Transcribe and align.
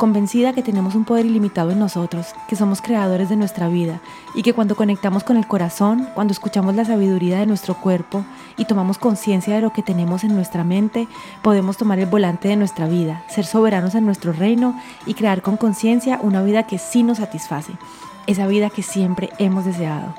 convencida 0.00 0.54
que 0.54 0.62
tenemos 0.62 0.94
un 0.94 1.04
poder 1.04 1.26
ilimitado 1.26 1.72
en 1.72 1.78
nosotros, 1.78 2.28
que 2.48 2.56
somos 2.56 2.80
creadores 2.80 3.28
de 3.28 3.36
nuestra 3.36 3.68
vida 3.68 4.00
y 4.34 4.42
que 4.42 4.54
cuando 4.54 4.74
conectamos 4.74 5.24
con 5.24 5.36
el 5.36 5.46
corazón, 5.46 6.08
cuando 6.14 6.32
escuchamos 6.32 6.74
la 6.74 6.86
sabiduría 6.86 7.38
de 7.38 7.44
nuestro 7.44 7.74
cuerpo 7.74 8.24
y 8.56 8.64
tomamos 8.64 8.96
conciencia 8.96 9.54
de 9.54 9.60
lo 9.60 9.74
que 9.74 9.82
tenemos 9.82 10.24
en 10.24 10.34
nuestra 10.34 10.64
mente, 10.64 11.06
podemos 11.42 11.76
tomar 11.76 11.98
el 11.98 12.06
volante 12.06 12.48
de 12.48 12.56
nuestra 12.56 12.88
vida, 12.88 13.24
ser 13.28 13.44
soberanos 13.44 13.94
en 13.94 14.06
nuestro 14.06 14.32
reino 14.32 14.74
y 15.04 15.12
crear 15.12 15.42
con 15.42 15.58
conciencia 15.58 16.18
una 16.22 16.42
vida 16.42 16.66
que 16.66 16.78
sí 16.78 17.02
nos 17.02 17.18
satisface, 17.18 17.74
esa 18.26 18.46
vida 18.46 18.70
que 18.70 18.82
siempre 18.82 19.28
hemos 19.36 19.66
deseado. 19.66 20.14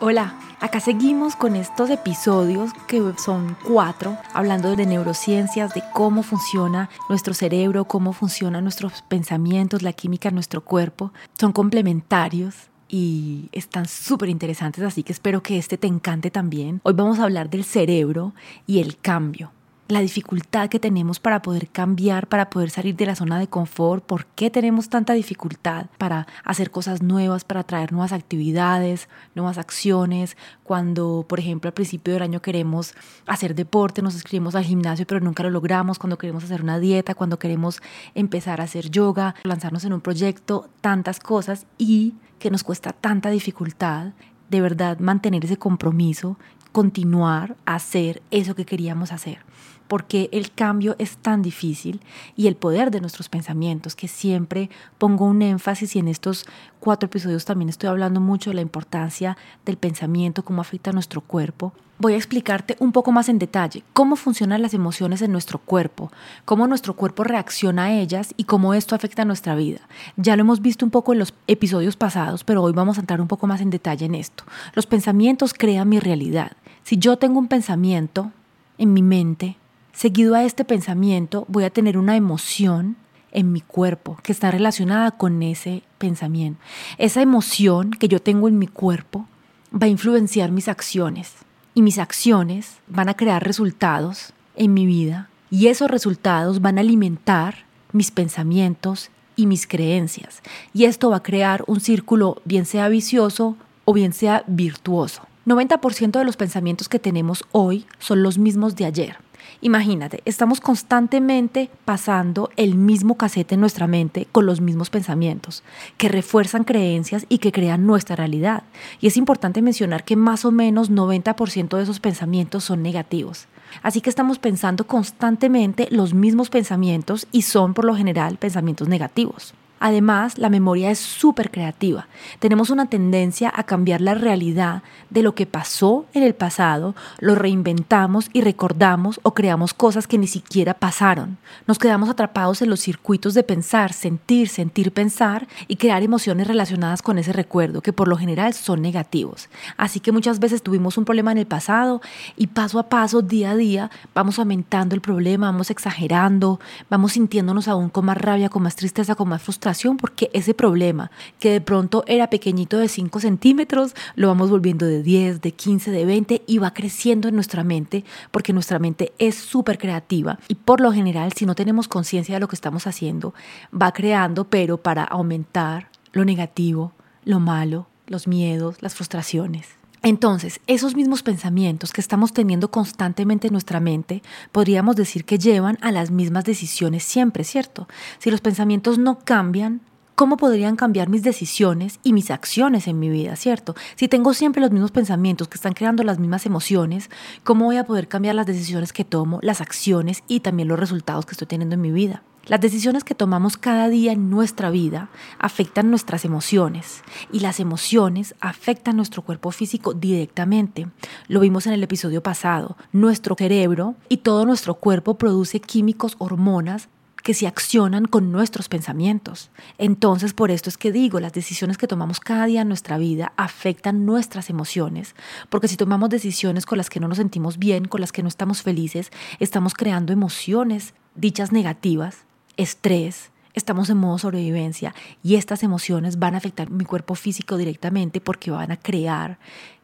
Hola. 0.00 0.47
Acá 0.60 0.80
seguimos 0.80 1.36
con 1.36 1.54
estos 1.54 1.88
episodios 1.88 2.72
que 2.88 3.00
son 3.16 3.56
cuatro, 3.64 4.18
hablando 4.34 4.74
de 4.74 4.86
neurociencias, 4.86 5.72
de 5.72 5.84
cómo 5.94 6.24
funciona 6.24 6.90
nuestro 7.08 7.32
cerebro, 7.32 7.84
cómo 7.84 8.12
funcionan 8.12 8.64
nuestros 8.64 9.02
pensamientos, 9.02 9.82
la 9.82 9.92
química 9.92 10.30
en 10.30 10.34
nuestro 10.34 10.64
cuerpo. 10.64 11.12
Son 11.38 11.52
complementarios 11.52 12.56
y 12.88 13.48
están 13.52 13.86
súper 13.86 14.30
interesantes, 14.30 14.82
así 14.82 15.04
que 15.04 15.12
espero 15.12 15.44
que 15.44 15.58
este 15.58 15.78
te 15.78 15.86
encante 15.86 16.32
también. 16.32 16.80
Hoy 16.82 16.94
vamos 16.94 17.20
a 17.20 17.24
hablar 17.24 17.50
del 17.50 17.62
cerebro 17.62 18.34
y 18.66 18.80
el 18.80 18.98
cambio 18.98 19.52
la 19.88 20.00
dificultad 20.00 20.68
que 20.68 20.78
tenemos 20.78 21.18
para 21.18 21.40
poder 21.40 21.68
cambiar, 21.68 22.28
para 22.28 22.50
poder 22.50 22.68
salir 22.68 22.94
de 22.94 23.06
la 23.06 23.14
zona 23.14 23.38
de 23.38 23.48
confort, 23.48 24.04
por 24.04 24.26
qué 24.26 24.50
tenemos 24.50 24.90
tanta 24.90 25.14
dificultad 25.14 25.86
para 25.96 26.26
hacer 26.44 26.70
cosas 26.70 27.02
nuevas, 27.02 27.44
para 27.44 27.64
traer 27.64 27.90
nuevas 27.90 28.12
actividades, 28.12 29.08
nuevas 29.34 29.56
acciones. 29.56 30.36
Cuando, 30.62 31.24
por 31.26 31.40
ejemplo, 31.40 31.68
al 31.68 31.74
principio 31.74 32.12
del 32.12 32.22
año 32.22 32.42
queremos 32.42 32.94
hacer 33.26 33.54
deporte, 33.54 34.02
nos 34.02 34.12
inscribimos 34.12 34.54
al 34.54 34.64
gimnasio, 34.64 35.06
pero 35.06 35.20
nunca 35.20 35.42
lo 35.42 35.50
logramos, 35.50 35.98
cuando 35.98 36.18
queremos 36.18 36.44
hacer 36.44 36.62
una 36.62 36.78
dieta, 36.78 37.14
cuando 37.14 37.38
queremos 37.38 37.80
empezar 38.14 38.60
a 38.60 38.64
hacer 38.64 38.90
yoga, 38.90 39.34
lanzarnos 39.42 39.84
en 39.84 39.94
un 39.94 40.02
proyecto, 40.02 40.68
tantas 40.82 41.18
cosas 41.18 41.66
y 41.78 42.14
que 42.38 42.50
nos 42.50 42.62
cuesta 42.62 42.92
tanta 42.92 43.30
dificultad 43.30 44.12
de 44.50 44.60
verdad 44.60 44.98
mantener 44.98 45.44
ese 45.44 45.56
compromiso, 45.56 46.38
continuar 46.72 47.56
a 47.64 47.76
hacer 47.76 48.22
eso 48.30 48.54
que 48.54 48.66
queríamos 48.66 49.12
hacer 49.12 49.48
porque 49.88 50.28
el 50.32 50.52
cambio 50.52 50.94
es 50.98 51.16
tan 51.16 51.42
difícil 51.42 52.00
y 52.36 52.46
el 52.46 52.56
poder 52.56 52.90
de 52.90 53.00
nuestros 53.00 53.28
pensamientos, 53.28 53.96
que 53.96 54.06
siempre 54.06 54.70
pongo 54.98 55.24
un 55.24 55.42
énfasis 55.42 55.96
y 55.96 55.98
en 55.98 56.08
estos 56.08 56.46
cuatro 56.78 57.06
episodios 57.06 57.44
también 57.44 57.68
estoy 57.68 57.88
hablando 57.88 58.20
mucho 58.20 58.50
de 58.50 58.54
la 58.54 58.60
importancia 58.60 59.36
del 59.64 59.78
pensamiento, 59.78 60.44
cómo 60.44 60.60
afecta 60.60 60.90
a 60.90 60.92
nuestro 60.92 61.20
cuerpo. 61.22 61.72
Voy 62.00 62.12
a 62.12 62.16
explicarte 62.16 62.76
un 62.78 62.92
poco 62.92 63.10
más 63.10 63.28
en 63.28 63.40
detalle 63.40 63.82
cómo 63.92 64.14
funcionan 64.14 64.62
las 64.62 64.72
emociones 64.72 65.20
en 65.20 65.32
nuestro 65.32 65.58
cuerpo, 65.58 66.12
cómo 66.44 66.68
nuestro 66.68 66.94
cuerpo 66.94 67.24
reacciona 67.24 67.84
a 67.84 67.92
ellas 67.92 68.34
y 68.36 68.44
cómo 68.44 68.72
esto 68.72 68.94
afecta 68.94 69.22
a 69.22 69.24
nuestra 69.24 69.56
vida. 69.56 69.80
Ya 70.16 70.36
lo 70.36 70.42
hemos 70.42 70.62
visto 70.62 70.84
un 70.84 70.92
poco 70.92 71.12
en 71.12 71.18
los 71.18 71.34
episodios 71.48 71.96
pasados, 71.96 72.44
pero 72.44 72.62
hoy 72.62 72.72
vamos 72.72 72.98
a 72.98 73.00
entrar 73.00 73.20
un 73.20 73.26
poco 73.26 73.48
más 73.48 73.60
en 73.60 73.70
detalle 73.70 74.06
en 74.06 74.14
esto. 74.14 74.44
Los 74.74 74.86
pensamientos 74.86 75.54
crean 75.54 75.88
mi 75.88 75.98
realidad. 75.98 76.52
Si 76.84 76.98
yo 76.98 77.16
tengo 77.16 77.40
un 77.40 77.48
pensamiento 77.48 78.30
en 78.78 78.92
mi 78.92 79.02
mente, 79.02 79.56
Seguido 79.98 80.36
a 80.36 80.44
este 80.44 80.64
pensamiento 80.64 81.44
voy 81.48 81.64
a 81.64 81.70
tener 81.70 81.98
una 81.98 82.14
emoción 82.14 82.94
en 83.32 83.50
mi 83.50 83.60
cuerpo 83.60 84.16
que 84.22 84.30
está 84.30 84.48
relacionada 84.52 85.10
con 85.10 85.42
ese 85.42 85.82
pensamiento. 85.98 86.60
Esa 86.98 87.20
emoción 87.20 87.90
que 87.90 88.06
yo 88.06 88.22
tengo 88.22 88.46
en 88.46 88.60
mi 88.60 88.68
cuerpo 88.68 89.26
va 89.74 89.86
a 89.86 89.90
influenciar 89.90 90.52
mis 90.52 90.68
acciones 90.68 91.32
y 91.74 91.82
mis 91.82 91.98
acciones 91.98 92.76
van 92.86 93.08
a 93.08 93.14
crear 93.14 93.42
resultados 93.42 94.32
en 94.54 94.72
mi 94.72 94.86
vida 94.86 95.30
y 95.50 95.66
esos 95.66 95.90
resultados 95.90 96.62
van 96.62 96.78
a 96.78 96.82
alimentar 96.82 97.64
mis 97.90 98.12
pensamientos 98.12 99.10
y 99.34 99.46
mis 99.46 99.66
creencias. 99.66 100.42
Y 100.72 100.84
esto 100.84 101.10
va 101.10 101.16
a 101.16 101.22
crear 101.24 101.64
un 101.66 101.80
círculo 101.80 102.40
bien 102.44 102.66
sea 102.66 102.88
vicioso 102.88 103.56
o 103.84 103.92
bien 103.94 104.12
sea 104.12 104.44
virtuoso. 104.46 105.22
90% 105.44 106.20
de 106.20 106.24
los 106.24 106.36
pensamientos 106.36 106.88
que 106.88 107.00
tenemos 107.00 107.42
hoy 107.50 107.84
son 107.98 108.22
los 108.22 108.38
mismos 108.38 108.76
de 108.76 108.84
ayer. 108.84 109.27
Imagínate, 109.60 110.22
estamos 110.24 110.60
constantemente 110.60 111.68
pasando 111.84 112.48
el 112.56 112.76
mismo 112.76 113.16
casete 113.16 113.56
en 113.56 113.60
nuestra 113.60 113.88
mente 113.88 114.28
con 114.30 114.46
los 114.46 114.60
mismos 114.60 114.88
pensamientos, 114.88 115.64
que 115.96 116.08
refuerzan 116.08 116.62
creencias 116.62 117.26
y 117.28 117.38
que 117.38 117.50
crean 117.50 117.84
nuestra 117.84 118.14
realidad. 118.14 118.62
Y 119.00 119.08
es 119.08 119.16
importante 119.16 119.60
mencionar 119.60 120.04
que 120.04 120.14
más 120.14 120.44
o 120.44 120.52
menos 120.52 120.92
90% 120.92 121.76
de 121.76 121.82
esos 121.82 121.98
pensamientos 121.98 122.62
son 122.62 122.82
negativos. 122.82 123.48
Así 123.82 124.00
que 124.00 124.10
estamos 124.10 124.38
pensando 124.38 124.86
constantemente 124.86 125.88
los 125.90 126.14
mismos 126.14 126.50
pensamientos 126.50 127.26
y 127.32 127.42
son 127.42 127.74
por 127.74 127.84
lo 127.84 127.96
general 127.96 128.36
pensamientos 128.36 128.86
negativos. 128.86 129.54
Además, 129.80 130.38
la 130.38 130.48
memoria 130.48 130.90
es 130.90 130.98
súper 130.98 131.50
creativa. 131.50 132.08
Tenemos 132.40 132.70
una 132.70 132.86
tendencia 132.86 133.52
a 133.54 133.62
cambiar 133.62 134.00
la 134.00 134.14
realidad 134.14 134.82
de 135.10 135.22
lo 135.22 135.34
que 135.34 135.46
pasó 135.46 136.06
en 136.14 136.22
el 136.22 136.34
pasado, 136.34 136.94
lo 137.18 137.34
reinventamos 137.34 138.28
y 138.32 138.40
recordamos 138.40 139.20
o 139.22 139.34
creamos 139.34 139.74
cosas 139.74 140.06
que 140.06 140.18
ni 140.18 140.26
siquiera 140.26 140.74
pasaron. 140.74 141.38
Nos 141.66 141.78
quedamos 141.78 142.08
atrapados 142.08 142.60
en 142.62 142.70
los 142.70 142.80
circuitos 142.80 143.34
de 143.34 143.44
pensar, 143.44 143.92
sentir, 143.92 144.48
sentir, 144.48 144.92
pensar 144.92 145.46
y 145.68 145.76
crear 145.76 146.02
emociones 146.02 146.48
relacionadas 146.48 147.02
con 147.02 147.18
ese 147.18 147.32
recuerdo, 147.32 147.80
que 147.80 147.92
por 147.92 148.08
lo 148.08 148.16
general 148.16 148.54
son 148.54 148.82
negativos. 148.82 149.48
Así 149.76 150.00
que 150.00 150.12
muchas 150.12 150.40
veces 150.40 150.62
tuvimos 150.62 150.98
un 150.98 151.04
problema 151.04 151.32
en 151.32 151.38
el 151.38 151.46
pasado 151.46 152.00
y 152.36 152.48
paso 152.48 152.78
a 152.78 152.88
paso, 152.88 153.22
día 153.22 153.52
a 153.52 153.56
día, 153.56 153.90
vamos 154.14 154.38
aumentando 154.38 154.94
el 154.94 155.00
problema, 155.00 155.50
vamos 155.50 155.70
exagerando, 155.70 156.58
vamos 156.90 157.12
sintiéndonos 157.12 157.68
aún 157.68 157.90
con 157.90 158.04
más 158.04 158.18
rabia, 158.18 158.48
con 158.48 158.62
más 158.62 158.74
tristeza, 158.74 159.14
con 159.14 159.28
más 159.28 159.42
frustración 159.42 159.67
porque 159.96 160.30
ese 160.32 160.54
problema 160.54 161.10
que 161.38 161.50
de 161.50 161.60
pronto 161.60 162.04
era 162.06 162.30
pequeñito 162.30 162.78
de 162.78 162.88
5 162.88 163.20
centímetros, 163.20 163.94
lo 164.14 164.28
vamos 164.28 164.50
volviendo 164.50 164.86
de 164.86 165.02
10, 165.02 165.40
de 165.40 165.52
15, 165.52 165.90
de 165.90 166.04
20 166.04 166.42
y 166.46 166.58
va 166.58 166.74
creciendo 166.74 167.28
en 167.28 167.34
nuestra 167.34 167.64
mente 167.64 168.04
porque 168.30 168.52
nuestra 168.52 168.78
mente 168.78 169.12
es 169.18 169.34
súper 169.34 169.78
creativa 169.78 170.38
y 170.48 170.54
por 170.54 170.80
lo 170.80 170.92
general 170.92 171.32
si 171.32 171.46
no 171.46 171.54
tenemos 171.54 171.88
conciencia 171.88 172.34
de 172.34 172.40
lo 172.40 172.48
que 172.48 172.56
estamos 172.56 172.86
haciendo, 172.86 173.34
va 173.70 173.92
creando 173.92 174.44
pero 174.44 174.78
para 174.78 175.04
aumentar 175.04 175.88
lo 176.12 176.24
negativo, 176.24 176.92
lo 177.24 177.40
malo, 177.40 177.86
los 178.06 178.26
miedos, 178.26 178.80
las 178.80 178.94
frustraciones. 178.94 179.77
Entonces, 180.02 180.60
esos 180.66 180.94
mismos 180.94 181.22
pensamientos 181.22 181.92
que 181.92 182.00
estamos 182.00 182.32
teniendo 182.32 182.70
constantemente 182.70 183.48
en 183.48 183.52
nuestra 183.52 183.80
mente, 183.80 184.22
podríamos 184.52 184.96
decir 184.96 185.24
que 185.24 185.38
llevan 185.38 185.78
a 185.80 185.90
las 185.92 186.10
mismas 186.10 186.44
decisiones 186.44 187.02
siempre, 187.02 187.44
¿cierto? 187.44 187.88
Si 188.18 188.30
los 188.30 188.40
pensamientos 188.40 188.98
no 188.98 189.18
cambian, 189.18 189.80
¿cómo 190.14 190.36
podrían 190.36 190.76
cambiar 190.76 191.08
mis 191.08 191.22
decisiones 191.22 191.98
y 192.02 192.12
mis 192.12 192.30
acciones 192.30 192.86
en 192.86 192.98
mi 192.98 193.08
vida, 193.08 193.36
¿cierto? 193.36 193.74
Si 193.96 194.08
tengo 194.08 194.34
siempre 194.34 194.60
los 194.60 194.70
mismos 194.70 194.92
pensamientos 194.92 195.48
que 195.48 195.56
están 195.56 195.74
creando 195.74 196.04
las 196.04 196.18
mismas 196.18 196.46
emociones, 196.46 197.10
¿cómo 197.44 197.66
voy 197.66 197.76
a 197.76 197.84
poder 197.84 198.08
cambiar 198.08 198.34
las 198.34 198.46
decisiones 198.46 198.92
que 198.92 199.04
tomo, 199.04 199.40
las 199.42 199.60
acciones 199.60 200.22
y 200.28 200.40
también 200.40 200.68
los 200.68 200.78
resultados 200.78 201.26
que 201.26 201.32
estoy 201.32 201.48
teniendo 201.48 201.74
en 201.74 201.80
mi 201.80 201.90
vida? 201.90 202.22
Las 202.48 202.62
decisiones 202.62 203.04
que 203.04 203.14
tomamos 203.14 203.58
cada 203.58 203.90
día 203.90 204.12
en 204.12 204.30
nuestra 204.30 204.70
vida 204.70 205.10
afectan 205.38 205.90
nuestras 205.90 206.24
emociones 206.24 207.02
y 207.30 207.40
las 207.40 207.60
emociones 207.60 208.34
afectan 208.40 208.96
nuestro 208.96 209.20
cuerpo 209.20 209.50
físico 209.50 209.92
directamente. 209.92 210.86
Lo 211.26 211.40
vimos 211.40 211.66
en 211.66 211.74
el 211.74 211.82
episodio 211.82 212.22
pasado. 212.22 212.78
Nuestro 212.90 213.34
cerebro 213.36 213.96
y 214.08 214.18
todo 214.18 214.46
nuestro 214.46 214.76
cuerpo 214.76 215.18
produce 215.18 215.60
químicos, 215.60 216.16
hormonas 216.16 216.88
que 217.22 217.34
se 217.34 217.46
accionan 217.46 218.06
con 218.06 218.32
nuestros 218.32 218.70
pensamientos. 218.70 219.50
Entonces, 219.76 220.32
por 220.32 220.50
esto 220.50 220.70
es 220.70 220.78
que 220.78 220.90
digo, 220.90 221.20
las 221.20 221.34
decisiones 221.34 221.76
que 221.76 221.86
tomamos 221.86 222.18
cada 222.18 222.46
día 222.46 222.62
en 222.62 222.68
nuestra 222.68 222.96
vida 222.96 223.34
afectan 223.36 224.06
nuestras 224.06 224.48
emociones, 224.48 225.14
porque 225.50 225.68
si 225.68 225.76
tomamos 225.76 226.08
decisiones 226.08 226.64
con 226.64 226.78
las 226.78 226.88
que 226.88 227.00
no 227.00 227.08
nos 227.08 227.18
sentimos 227.18 227.58
bien, 227.58 227.84
con 227.84 228.00
las 228.00 228.12
que 228.12 228.22
no 228.22 228.28
estamos 228.28 228.62
felices, 228.62 229.10
estamos 229.38 229.74
creando 229.74 230.14
emociones 230.14 230.94
dichas 231.14 231.52
negativas 231.52 232.24
estrés, 232.58 233.30
estamos 233.54 233.88
en 233.88 233.96
modo 233.96 234.18
sobrevivencia 234.18 234.94
y 235.22 235.36
estas 235.36 235.62
emociones 235.62 236.18
van 236.18 236.34
a 236.34 236.38
afectar 236.38 236.70
mi 236.70 236.84
cuerpo 236.84 237.14
físico 237.14 237.56
directamente 237.56 238.20
porque 238.20 238.50
van 238.50 238.72
a 238.72 238.76
crear 238.76 239.38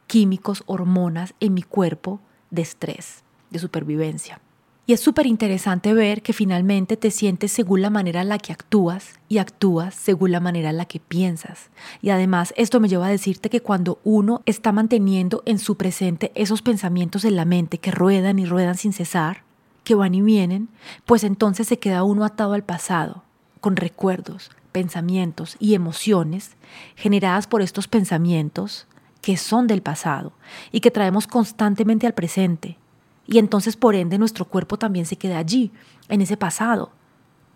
químicos, 0.07 0.63
hormonas 0.67 1.35
en 1.41 1.55
mi 1.55 1.63
cuerpo 1.63 2.21
de 2.51 2.63
estrés, 2.63 3.23
de 3.51 3.59
supervivencia. 3.59 4.41
Y 4.87 4.93
es 4.93 5.01
súper 5.01 5.27
interesante 5.27 5.95
ver 5.95 6.21
que 6.21 6.35
finalmente 6.35 6.99
te 6.99 7.11
sientes 7.11 7.53
según 7.53 7.81
la 7.81 7.89
manera 7.89 8.21
en 8.21 8.29
la 8.29 8.39
que 8.39 8.53
actúas 8.53 9.19
y 9.31 9.39
actúas 9.39 9.95
según 9.95 10.31
la 10.31 10.41
manera 10.41 10.69
en 10.69 10.77
la 10.77 10.85
que 10.85 11.01
piensas. 11.01 11.71
Y 12.03 12.11
además 12.11 12.53
esto 12.59 12.81
me 12.81 12.89
lleva 12.89 13.07
a 13.07 13.11
decirte 13.11 13.49
que 13.49 13.63
cuando 13.63 13.99
uno 14.05 14.43
está 14.45 14.73
manteniendo 14.73 15.43
en 15.47 15.59
su 15.59 15.79
presente 15.79 16.33
esos 16.35 16.61
pensamientos 16.61 17.25
en 17.25 17.37
la 17.37 17.47
mente 17.47 17.79
que 17.79 17.93
ruedan 17.93 18.39
y 18.39 18.45
ruedan 18.45 18.77
sin 18.77 18.93
cesar, 18.93 19.44
que 19.85 19.95
van 19.95 20.15
y 20.15 20.23
vienen, 20.23 20.69
pues 21.05 21.25
entonces 21.25 21.69
se 21.69 21.79
queda 21.79 22.05
uno 22.05 22.25
atado 22.25 22.55
al 22.55 22.65
pasado, 22.65 23.23
con 23.61 23.77
recuerdos, 23.77 24.51
pensamientos 24.73 25.57
y 25.61 25.75
emociones 25.75 26.57
generadas 26.97 27.47
por 27.47 27.63
estos 27.63 27.87
pensamientos 27.87 28.87
que 29.21 29.37
son 29.37 29.67
del 29.67 29.83
pasado 29.83 30.33
y 30.73 30.81
que 30.81 30.91
traemos 30.91 31.27
constantemente 31.27 32.07
al 32.07 32.15
presente 32.15 32.79
y 33.27 33.39
entonces, 33.39 33.77
por 33.77 33.95
ende, 33.95 34.19
nuestro 34.19 34.45
cuerpo 34.45 34.77
también 34.77 35.07
se 35.07 35.17
queda 35.17 35.39
allí, 35.39 35.73
en 36.09 36.21
ese 36.21 36.37
pasado, 36.37 36.93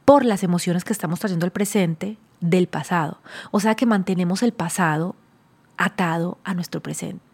por 0.04 0.24
las 0.24 0.42
emociones 0.42 0.84
que 0.84 0.92
estamos 0.92 1.20
trayendo 1.20 1.44
al 1.44 1.52
presente 1.52 2.16
del 2.40 2.68
pasado. 2.68 3.20
O 3.50 3.60
sea 3.60 3.74
que 3.74 3.84
mantenemos 3.86 4.42
el 4.42 4.52
pasado 4.52 5.14
atado 5.76 6.38
a 6.44 6.54
nuestro 6.54 6.82
presente. 6.82 7.27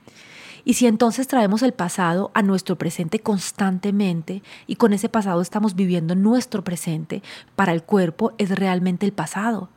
Y 0.64 0.74
si 0.74 0.86
entonces 0.86 1.28
traemos 1.28 1.62
el 1.62 1.72
pasado 1.72 2.30
a 2.34 2.42
nuestro 2.42 2.76
presente 2.76 3.18
constantemente 3.18 4.42
y 4.66 4.76
con 4.76 4.92
ese 4.92 5.08
pasado 5.08 5.42
estamos 5.42 5.74
viviendo 5.74 6.14
nuestro 6.14 6.64
presente, 6.64 7.22
para 7.54 7.72
el 7.72 7.82
cuerpo 7.82 8.32
es 8.38 8.50
realmente 8.50 9.04
el 9.04 9.12
pasado. 9.12 9.68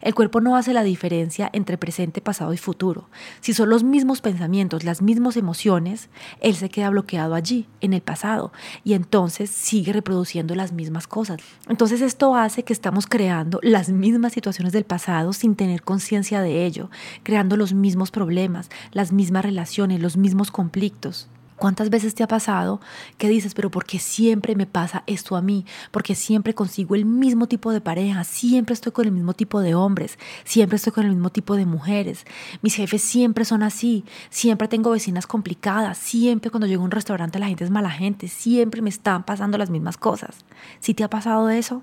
El 0.00 0.14
cuerpo 0.14 0.40
no 0.40 0.56
hace 0.56 0.72
la 0.72 0.82
diferencia 0.82 1.50
entre 1.52 1.78
presente, 1.78 2.20
pasado 2.20 2.52
y 2.52 2.56
futuro. 2.56 3.08
Si 3.40 3.52
son 3.52 3.70
los 3.70 3.84
mismos 3.84 4.20
pensamientos, 4.20 4.84
las 4.84 5.02
mismas 5.02 5.36
emociones, 5.36 6.08
él 6.40 6.54
se 6.54 6.68
queda 6.68 6.90
bloqueado 6.90 7.34
allí, 7.34 7.66
en 7.80 7.92
el 7.92 8.02
pasado, 8.02 8.52
y 8.84 8.94
entonces 8.94 9.50
sigue 9.50 9.92
reproduciendo 9.92 10.54
las 10.54 10.72
mismas 10.72 11.06
cosas. 11.06 11.38
Entonces 11.68 12.00
esto 12.00 12.36
hace 12.36 12.62
que 12.62 12.72
estamos 12.72 13.06
creando 13.06 13.60
las 13.62 13.88
mismas 13.88 14.32
situaciones 14.32 14.72
del 14.72 14.84
pasado 14.84 15.32
sin 15.32 15.56
tener 15.56 15.82
conciencia 15.82 16.40
de 16.40 16.66
ello, 16.66 16.90
creando 17.22 17.56
los 17.56 17.72
mismos 17.72 18.10
problemas, 18.10 18.70
las 18.92 19.12
mismas 19.12 19.44
relaciones, 19.44 20.00
los 20.00 20.16
mismos 20.16 20.50
conflictos. 20.50 21.28
¿Cuántas 21.56 21.88
veces 21.88 22.14
te 22.14 22.22
ha 22.22 22.28
pasado 22.28 22.80
que 23.16 23.30
dices, 23.30 23.54
pero 23.54 23.70
¿por 23.70 23.86
qué 23.86 23.98
siempre 23.98 24.54
me 24.54 24.66
pasa 24.66 25.04
esto 25.06 25.36
a 25.36 25.40
mí? 25.40 25.64
Porque 25.90 26.14
siempre 26.14 26.54
consigo 26.54 26.94
el 26.94 27.06
mismo 27.06 27.46
tipo 27.48 27.72
de 27.72 27.80
pareja, 27.80 28.24
siempre 28.24 28.74
estoy 28.74 28.92
con 28.92 29.06
el 29.06 29.12
mismo 29.12 29.32
tipo 29.32 29.60
de 29.60 29.74
hombres, 29.74 30.18
siempre 30.44 30.76
estoy 30.76 30.92
con 30.92 31.06
el 31.06 31.12
mismo 31.12 31.30
tipo 31.30 31.56
de 31.56 31.64
mujeres. 31.64 32.26
Mis 32.60 32.74
jefes 32.74 33.00
siempre 33.00 33.46
son 33.46 33.62
así, 33.62 34.04
siempre 34.28 34.68
tengo 34.68 34.90
vecinas 34.90 35.26
complicadas, 35.26 35.96
siempre 35.96 36.50
cuando 36.50 36.66
llego 36.66 36.82
a 36.82 36.84
un 36.84 36.90
restaurante 36.90 37.38
la 37.38 37.48
gente 37.48 37.64
es 37.64 37.70
mala 37.70 37.90
gente, 37.90 38.28
siempre 38.28 38.82
me 38.82 38.90
están 38.90 39.24
pasando 39.24 39.56
las 39.56 39.70
mismas 39.70 39.96
cosas. 39.96 40.44
¿Sí 40.80 40.92
te 40.92 41.04
ha 41.04 41.10
pasado 41.10 41.48
eso? 41.48 41.82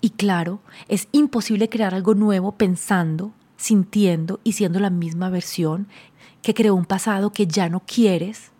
Y 0.00 0.10
claro, 0.10 0.60
es 0.88 1.08
imposible 1.12 1.68
crear 1.68 1.94
algo 1.94 2.14
nuevo 2.14 2.52
pensando, 2.52 3.32
sintiendo 3.58 4.40
y 4.44 4.52
siendo 4.52 4.80
la 4.80 4.88
misma 4.88 5.28
versión 5.28 5.88
que 6.40 6.54
creó 6.54 6.74
un 6.74 6.86
pasado 6.86 7.34
que 7.34 7.46
ya 7.46 7.68
no 7.68 7.80
quieres 7.80 8.50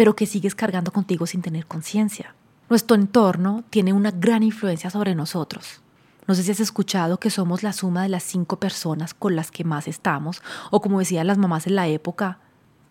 pero 0.00 0.16
que 0.16 0.24
sigues 0.24 0.54
cargando 0.54 0.92
contigo 0.92 1.26
sin 1.26 1.42
tener 1.42 1.66
conciencia. 1.66 2.34
Nuestro 2.70 2.96
entorno 2.96 3.64
tiene 3.68 3.92
una 3.92 4.10
gran 4.10 4.42
influencia 4.42 4.88
sobre 4.88 5.14
nosotros. 5.14 5.82
No 6.26 6.34
sé 6.34 6.42
si 6.42 6.52
has 6.52 6.60
escuchado 6.60 7.20
que 7.20 7.28
somos 7.28 7.62
la 7.62 7.74
suma 7.74 8.04
de 8.04 8.08
las 8.08 8.22
cinco 8.22 8.58
personas 8.58 9.12
con 9.12 9.36
las 9.36 9.50
que 9.50 9.62
más 9.62 9.86
estamos, 9.88 10.40
o 10.70 10.80
como 10.80 11.00
decían 11.00 11.26
las 11.26 11.36
mamás 11.36 11.66
en 11.66 11.74
la 11.74 11.86
época, 11.86 12.38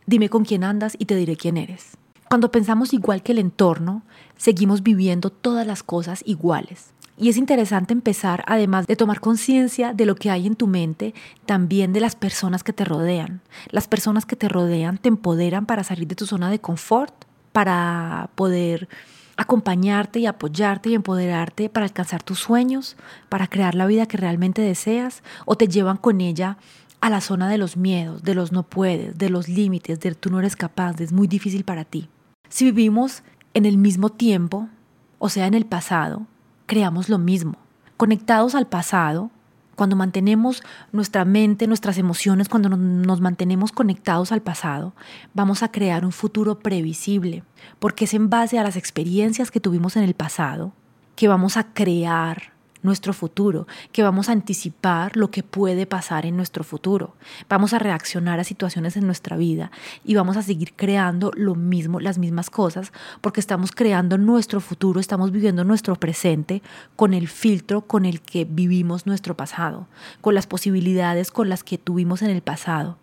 dime 0.06 0.30
con 0.30 0.46
quién 0.46 0.64
andas 0.64 0.96
y 1.00 1.06
te 1.06 1.16
diré 1.16 1.36
quién 1.36 1.58
eres. 1.58 1.98
Cuando 2.30 2.52
pensamos 2.52 2.94
igual 2.94 3.24
que 3.24 3.32
el 3.32 3.40
entorno, 3.40 4.04
seguimos 4.38 4.84
viviendo 4.84 5.32
todas 5.32 5.66
las 5.66 5.82
cosas 5.82 6.22
iguales. 6.28 6.94
Y 7.22 7.28
es 7.28 7.36
interesante 7.36 7.94
empezar, 7.94 8.46
además 8.48 8.88
de 8.88 8.96
tomar 8.96 9.20
conciencia 9.20 9.94
de 9.94 10.06
lo 10.06 10.16
que 10.16 10.32
hay 10.32 10.48
en 10.48 10.56
tu 10.56 10.68
mente, 10.68 11.14
también 11.46 11.92
de 11.92 12.00
las 12.00 12.16
personas 12.16 12.64
que 12.64 12.72
te 12.72 12.86
rodean. 12.86 13.42
Las 13.72 13.90
personas 13.90 14.26
que 14.26 14.38
te 14.38 14.48
rodean 14.48 14.98
te 14.98 15.10
empoderan 15.10 15.66
para 15.66 15.84
salir 15.84 16.08
de 16.08 16.16
tu 16.16 16.26
zona 16.26 16.50
de 16.50 16.60
confort, 16.60 17.14
para 17.52 18.30
poder 18.36 18.88
acompañarte 19.36 20.20
y 20.20 20.28
apoyarte 20.28 20.92
y 20.92 20.96
empoderarte 20.96 21.68
para 21.68 21.86
alcanzar 21.86 22.24
tus 22.24 22.40
sueños, 22.40 22.96
para 23.28 23.48
crear 23.48 23.76
la 23.76 23.86
vida 23.86 24.06
que 24.06 24.16
realmente 24.16 24.62
deseas, 24.62 25.22
o 25.46 25.58
te 25.58 25.68
llevan 25.68 25.98
con 25.98 26.22
ella 26.22 26.58
a 27.02 27.10
la 27.10 27.20
zona 27.20 27.50
de 27.50 27.58
los 27.58 27.76
miedos, 27.76 28.24
de 28.24 28.34
los 28.34 28.54
no 28.54 28.64
puedes, 28.64 29.18
de 29.18 29.30
los 29.30 29.50
límites, 29.50 30.00
de 30.00 30.16
tú 30.16 30.30
no 30.30 30.40
eres 30.40 30.56
capaz, 30.56 30.94
de 30.94 31.04
es 31.04 31.12
muy 31.12 31.28
difícil 31.28 31.66
para 31.66 31.84
ti. 31.84 32.08
Si 32.48 32.64
vivimos 32.64 33.24
en 33.54 33.66
el 33.66 33.78
mismo 33.78 34.10
tiempo, 34.10 34.70
o 35.18 35.28
sea, 35.28 35.48
en 35.48 35.54
el 35.54 35.66
pasado, 35.66 36.26
creamos 36.70 37.10
lo 37.10 37.18
mismo. 37.18 37.56
Conectados 37.98 38.54
al 38.54 38.68
pasado, 38.68 39.32
cuando 39.76 39.96
mantenemos 39.96 40.62
nuestra 40.92 41.26
mente, 41.26 41.66
nuestras 41.66 41.98
emociones, 41.98 42.48
cuando 42.48 42.70
nos 42.70 43.22
mantenemos 43.22 43.72
conectados 43.72 44.32
al 44.32 44.42
pasado, 44.42 44.94
vamos 45.34 45.64
a 45.64 45.72
crear 45.72 46.06
un 46.06 46.12
futuro 46.12 46.60
previsible, 46.60 47.44
porque 47.80 48.06
es 48.06 48.14
en 48.14 48.30
base 48.30 48.60
a 48.60 48.64
las 48.64 48.76
experiencias 48.76 49.50
que 49.50 49.60
tuvimos 49.60 49.98
en 49.98 50.04
el 50.04 50.14
pasado 50.14 50.72
que 51.16 51.28
vamos 51.28 51.58
a 51.58 51.74
crear 51.74 52.54
nuestro 52.82 53.14
futuro, 53.14 53.68
que 53.92 54.04
vamos 54.04 54.30
a 54.30 54.32
anticipar 54.32 55.16
lo 55.18 55.32
que 55.32 55.44
puede 55.44 55.86
pasar 55.86 56.26
en 56.26 56.38
nuestro 56.38 56.64
futuro. 56.64 57.16
Vamos 57.50 57.74
a 57.74 57.80
reaccionar 57.80 58.40
a 58.40 58.44
situaciones 58.44 58.98
en 58.98 59.06
nuestra 59.06 59.38
vida 59.38 59.72
y 60.04 60.16
vamos 60.16 60.38
a 60.38 60.42
seguir 60.42 60.74
creando 60.76 61.32
lo 61.36 61.56
mismo, 61.56 62.00
las 62.00 62.18
mismas 62.18 62.50
cosas, 62.50 62.92
porque 63.22 63.40
estamos 63.40 63.72
creando 63.72 64.18
nuestro 64.18 64.62
futuro, 64.62 65.00
estamos 65.00 65.32
viviendo 65.32 65.64
nuestro 65.64 65.96
presente 65.96 66.62
con 66.96 67.14
el 67.14 67.28
filtro 67.28 67.82
con 67.82 68.06
el 68.06 68.22
que 68.22 68.46
vivimos 68.46 69.06
nuestro 69.06 69.36
pasado, 69.36 69.88
con 70.22 70.36
las 70.36 70.48
posibilidades 70.48 71.32
con 71.32 71.50
las 71.50 71.64
que 71.64 71.78
tuvimos 71.78 72.22
en 72.22 72.30
el 72.30 72.42
pasado. 72.42 72.98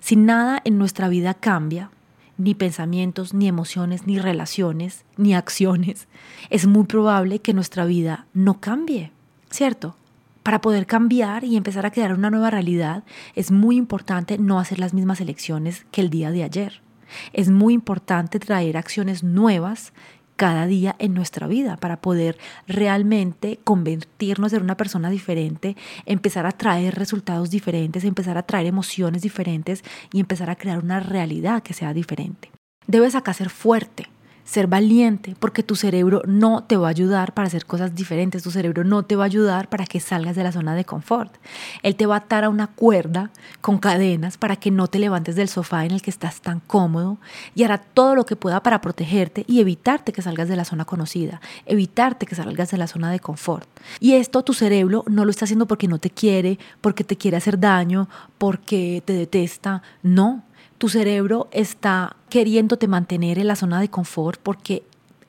Si 0.00 0.16
nada 0.16 0.60
en 0.64 0.78
nuestra 0.78 1.08
vida 1.08 1.34
cambia, 1.34 1.90
ni 2.38 2.54
pensamientos, 2.54 3.34
ni 3.34 3.48
emociones, 3.48 4.06
ni 4.06 4.18
relaciones, 4.18 5.04
ni 5.16 5.34
acciones, 5.34 6.08
es 6.50 6.66
muy 6.66 6.84
probable 6.84 7.40
que 7.40 7.52
nuestra 7.52 7.84
vida 7.84 8.26
no 8.32 8.60
cambie, 8.60 9.12
¿cierto? 9.50 9.96
Para 10.42 10.60
poder 10.60 10.86
cambiar 10.86 11.44
y 11.44 11.56
empezar 11.56 11.84
a 11.84 11.90
crear 11.90 12.14
una 12.14 12.30
nueva 12.30 12.50
realidad, 12.50 13.04
es 13.34 13.50
muy 13.50 13.76
importante 13.76 14.38
no 14.38 14.58
hacer 14.58 14.78
las 14.78 14.94
mismas 14.94 15.20
elecciones 15.20 15.84
que 15.90 16.00
el 16.00 16.08
día 16.08 16.30
de 16.30 16.44
ayer. 16.44 16.80
Es 17.32 17.50
muy 17.50 17.74
importante 17.74 18.38
traer 18.38 18.76
acciones 18.76 19.22
nuevas 19.22 19.92
cada 20.38 20.68
día 20.68 20.94
en 21.00 21.14
nuestra 21.14 21.48
vida 21.48 21.76
para 21.76 22.00
poder 22.00 22.38
realmente 22.68 23.58
convertirnos 23.64 24.52
en 24.52 24.62
una 24.62 24.76
persona 24.76 25.10
diferente, 25.10 25.76
empezar 26.06 26.46
a 26.46 26.52
traer 26.52 26.94
resultados 26.94 27.50
diferentes, 27.50 28.04
empezar 28.04 28.38
a 28.38 28.44
traer 28.44 28.68
emociones 28.68 29.22
diferentes 29.22 29.82
y 30.12 30.20
empezar 30.20 30.48
a 30.48 30.54
crear 30.54 30.78
una 30.78 31.00
realidad 31.00 31.64
que 31.64 31.74
sea 31.74 31.92
diferente. 31.92 32.52
Debes 32.86 33.16
acá 33.16 33.34
ser 33.34 33.50
fuerte, 33.50 34.06
ser 34.48 34.66
valiente, 34.66 35.36
porque 35.38 35.62
tu 35.62 35.76
cerebro 35.76 36.22
no 36.26 36.64
te 36.64 36.78
va 36.78 36.86
a 36.86 36.90
ayudar 36.90 37.34
para 37.34 37.48
hacer 37.48 37.66
cosas 37.66 37.94
diferentes, 37.94 38.42
tu 38.42 38.50
cerebro 38.50 38.82
no 38.82 39.02
te 39.02 39.14
va 39.14 39.24
a 39.24 39.26
ayudar 39.26 39.68
para 39.68 39.84
que 39.84 40.00
salgas 40.00 40.36
de 40.36 40.42
la 40.42 40.52
zona 40.52 40.74
de 40.74 40.86
confort. 40.86 41.34
Él 41.82 41.96
te 41.96 42.06
va 42.06 42.14
a 42.14 42.18
atar 42.20 42.44
a 42.44 42.48
una 42.48 42.66
cuerda 42.66 43.30
con 43.60 43.76
cadenas 43.76 44.38
para 44.38 44.56
que 44.56 44.70
no 44.70 44.86
te 44.86 45.00
levantes 45.00 45.36
del 45.36 45.50
sofá 45.50 45.84
en 45.84 45.90
el 45.90 46.00
que 46.00 46.08
estás 46.08 46.40
tan 46.40 46.60
cómodo 46.60 47.18
y 47.54 47.64
hará 47.64 47.76
todo 47.76 48.14
lo 48.14 48.24
que 48.24 48.36
pueda 48.36 48.62
para 48.62 48.80
protegerte 48.80 49.44
y 49.46 49.60
evitarte 49.60 50.14
que 50.14 50.22
salgas 50.22 50.48
de 50.48 50.56
la 50.56 50.64
zona 50.64 50.86
conocida, 50.86 51.42
evitarte 51.66 52.24
que 52.24 52.34
salgas 52.34 52.70
de 52.70 52.78
la 52.78 52.86
zona 52.86 53.10
de 53.10 53.20
confort. 53.20 53.68
Y 54.00 54.14
esto 54.14 54.42
tu 54.44 54.54
cerebro 54.54 55.04
no 55.08 55.26
lo 55.26 55.30
está 55.30 55.44
haciendo 55.44 55.66
porque 55.66 55.88
no 55.88 55.98
te 55.98 56.08
quiere, 56.08 56.58
porque 56.80 57.04
te 57.04 57.18
quiere 57.18 57.36
hacer 57.36 57.60
daño, 57.60 58.08
porque 58.38 59.02
te 59.04 59.12
detesta, 59.12 59.82
no, 60.02 60.42
tu 60.78 60.88
cerebro 60.88 61.48
está 61.50 62.16
queriéndote 62.30 62.88
mantener 62.88 63.38
en 63.38 63.48
la 63.48 63.56
zona 63.56 63.80
de 63.80 63.90
confort 63.90 64.40
porque 64.42 64.84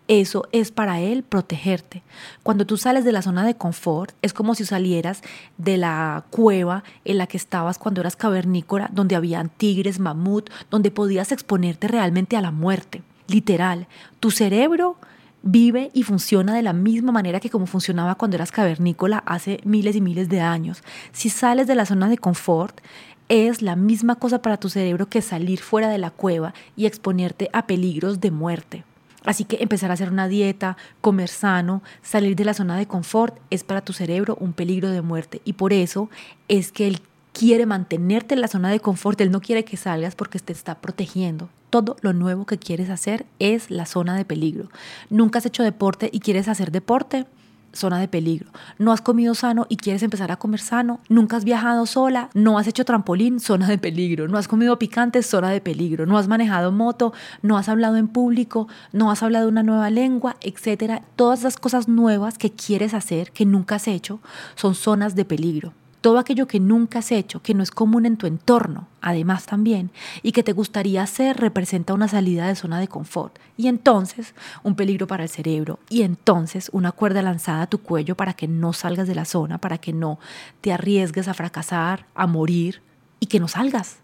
eso 0.07 0.47
es 0.51 0.71
para 0.71 0.99
él 0.99 1.21
protegerte. 1.21 2.01
Cuando 2.41 2.65
tú 2.65 2.77
sales 2.77 3.03
de 3.03 3.11
la 3.11 3.21
zona 3.21 3.45
de 3.45 3.55
confort, 3.55 4.15
es 4.23 4.33
como 4.33 4.55
si 4.55 4.65
salieras 4.65 5.21
de 5.57 5.77
la 5.77 6.25
cueva 6.31 6.83
en 7.05 7.19
la 7.19 7.27
que 7.27 7.37
estabas 7.37 7.77
cuando 7.77 8.01
eras 8.01 8.15
cavernícola, 8.15 8.89
donde 8.91 9.15
habían 9.15 9.49
tigres, 9.49 9.99
mamut, 9.99 10.49
donde 10.71 10.89
podías 10.89 11.31
exponerte 11.31 11.87
realmente 11.87 12.37
a 12.37 12.41
la 12.41 12.49
muerte. 12.49 13.03
Literal, 13.27 13.87
tu 14.19 14.31
cerebro 14.31 14.97
vive 15.43 15.91
y 15.93 16.01
funciona 16.01 16.55
de 16.55 16.63
la 16.63 16.73
misma 16.73 17.11
manera 17.11 17.39
que 17.39 17.51
como 17.51 17.67
funcionaba 17.67 18.15
cuando 18.15 18.35
eras 18.35 18.51
cavernícola 18.51 19.19
hace 19.25 19.61
miles 19.63 19.95
y 19.95 20.01
miles 20.01 20.27
de 20.27 20.41
años. 20.41 20.83
Si 21.11 21.29
sales 21.29 21.67
de 21.67 21.75
la 21.75 21.85
zona 21.85 22.09
de 22.09 22.17
confort, 22.17 22.81
es 23.29 23.61
la 23.61 23.75
misma 23.75 24.15
cosa 24.15 24.41
para 24.41 24.57
tu 24.57 24.69
cerebro 24.69 25.07
que 25.07 25.21
salir 25.21 25.59
fuera 25.59 25.87
de 25.87 25.99
la 25.99 26.11
cueva 26.11 26.53
y 26.75 26.87
exponerte 26.87 27.49
a 27.53 27.67
peligros 27.67 28.19
de 28.19 28.31
muerte. 28.31 28.83
Así 29.25 29.43
que 29.43 29.57
empezar 29.61 29.91
a 29.91 29.93
hacer 29.93 30.11
una 30.11 30.27
dieta, 30.27 30.77
comer 31.01 31.29
sano, 31.29 31.83
salir 32.01 32.35
de 32.35 32.45
la 32.45 32.53
zona 32.53 32.77
de 32.77 32.87
confort 32.87 33.37
es 33.49 33.63
para 33.63 33.81
tu 33.81 33.93
cerebro 33.93 34.37
un 34.39 34.53
peligro 34.53 34.89
de 34.89 35.01
muerte. 35.01 35.41
Y 35.45 35.53
por 35.53 35.73
eso 35.73 36.09
es 36.47 36.71
que 36.71 36.87
él 36.87 37.01
quiere 37.33 37.65
mantenerte 37.65 38.33
en 38.33 38.41
la 38.41 38.47
zona 38.47 38.69
de 38.71 38.79
confort, 38.79 39.19
él 39.21 39.31
no 39.31 39.41
quiere 39.41 39.63
que 39.63 39.77
salgas 39.77 40.15
porque 40.15 40.39
te 40.39 40.53
está 40.53 40.75
protegiendo. 40.75 41.49
todo 41.69 41.97
lo 42.01 42.13
nuevo 42.13 42.47
que 42.47 42.57
quieres 42.57 42.89
hacer 42.89 43.27
es 43.37 43.69
la 43.69 43.85
zona 43.85 44.15
de 44.17 44.25
peligro. 44.25 44.69
Nunca 45.11 45.37
has 45.37 45.45
hecho 45.45 45.61
deporte 45.61 46.09
y 46.11 46.19
quieres 46.19 46.47
hacer 46.47 46.71
deporte, 46.71 47.27
zona 47.73 47.99
de 47.99 48.07
peligro. 48.07 48.51
No 48.77 48.91
has 48.91 49.01
comido 49.01 49.35
sano 49.35 49.65
y 49.69 49.77
quieres 49.77 50.03
empezar 50.03 50.31
a 50.31 50.37
comer 50.37 50.59
sano. 50.59 50.99
Nunca 51.09 51.37
has 51.37 51.43
viajado 51.43 51.85
sola, 51.85 52.29
no 52.33 52.57
has 52.57 52.67
hecho 52.67 52.85
trampolín, 52.85 53.39
zona 53.39 53.67
de 53.67 53.77
peligro. 53.77 54.27
No 54.27 54.37
has 54.37 54.47
comido 54.47 54.79
picante, 54.79 55.23
zona 55.23 55.49
de 55.49 55.61
peligro. 55.61 56.05
No 56.05 56.17
has 56.17 56.27
manejado 56.27 56.71
moto, 56.71 57.13
no 57.41 57.57
has 57.57 57.69
hablado 57.69 57.97
en 57.97 58.07
público, 58.07 58.67
no 58.91 59.11
has 59.11 59.23
hablado 59.23 59.47
una 59.47 59.63
nueva 59.63 59.89
lengua, 59.89 60.35
etcétera. 60.41 61.03
Todas 61.15 61.43
las 61.43 61.57
cosas 61.57 61.87
nuevas 61.87 62.37
que 62.37 62.51
quieres 62.51 62.93
hacer, 62.93 63.31
que 63.31 63.45
nunca 63.45 63.75
has 63.75 63.87
hecho, 63.87 64.19
son 64.55 64.75
zonas 64.75 65.15
de 65.15 65.25
peligro 65.25 65.73
todo 66.01 66.19
aquello 66.19 66.47
que 66.47 66.59
nunca 66.59 66.99
has 66.99 67.11
hecho, 67.11 67.41
que 67.41 67.53
no 67.53 67.63
es 67.63 67.71
común 67.71 68.05
en 68.05 68.17
tu 68.17 68.27
entorno, 68.27 68.87
además 69.01 69.45
también, 69.45 69.91
y 70.23 70.31
que 70.31 70.43
te 70.43 70.53
gustaría 70.53 71.03
hacer, 71.03 71.37
representa 71.37 71.93
una 71.93 72.07
salida 72.07 72.47
de 72.47 72.55
zona 72.55 72.79
de 72.79 72.87
confort, 72.87 73.37
y 73.57 73.67
entonces 73.67 74.33
un 74.63 74.75
peligro 74.75 75.07
para 75.07 75.23
el 75.23 75.29
cerebro, 75.29 75.79
y 75.89 76.03
entonces 76.03 76.69
una 76.73 76.91
cuerda 76.91 77.21
lanzada 77.21 77.63
a 77.63 77.67
tu 77.67 77.79
cuello 77.79 78.15
para 78.15 78.33
que 78.33 78.47
no 78.47 78.73
salgas 78.73 79.07
de 79.07 79.15
la 79.15 79.25
zona, 79.25 79.57
para 79.57 79.77
que 79.77 79.93
no 79.93 80.19
te 80.61 80.71
arriesgues 80.71 81.27
a 81.27 81.33
fracasar, 81.33 82.05
a 82.15 82.27
morir, 82.27 82.81
y 83.19 83.27
que 83.27 83.39
no 83.39 83.47
salgas. 83.47 83.99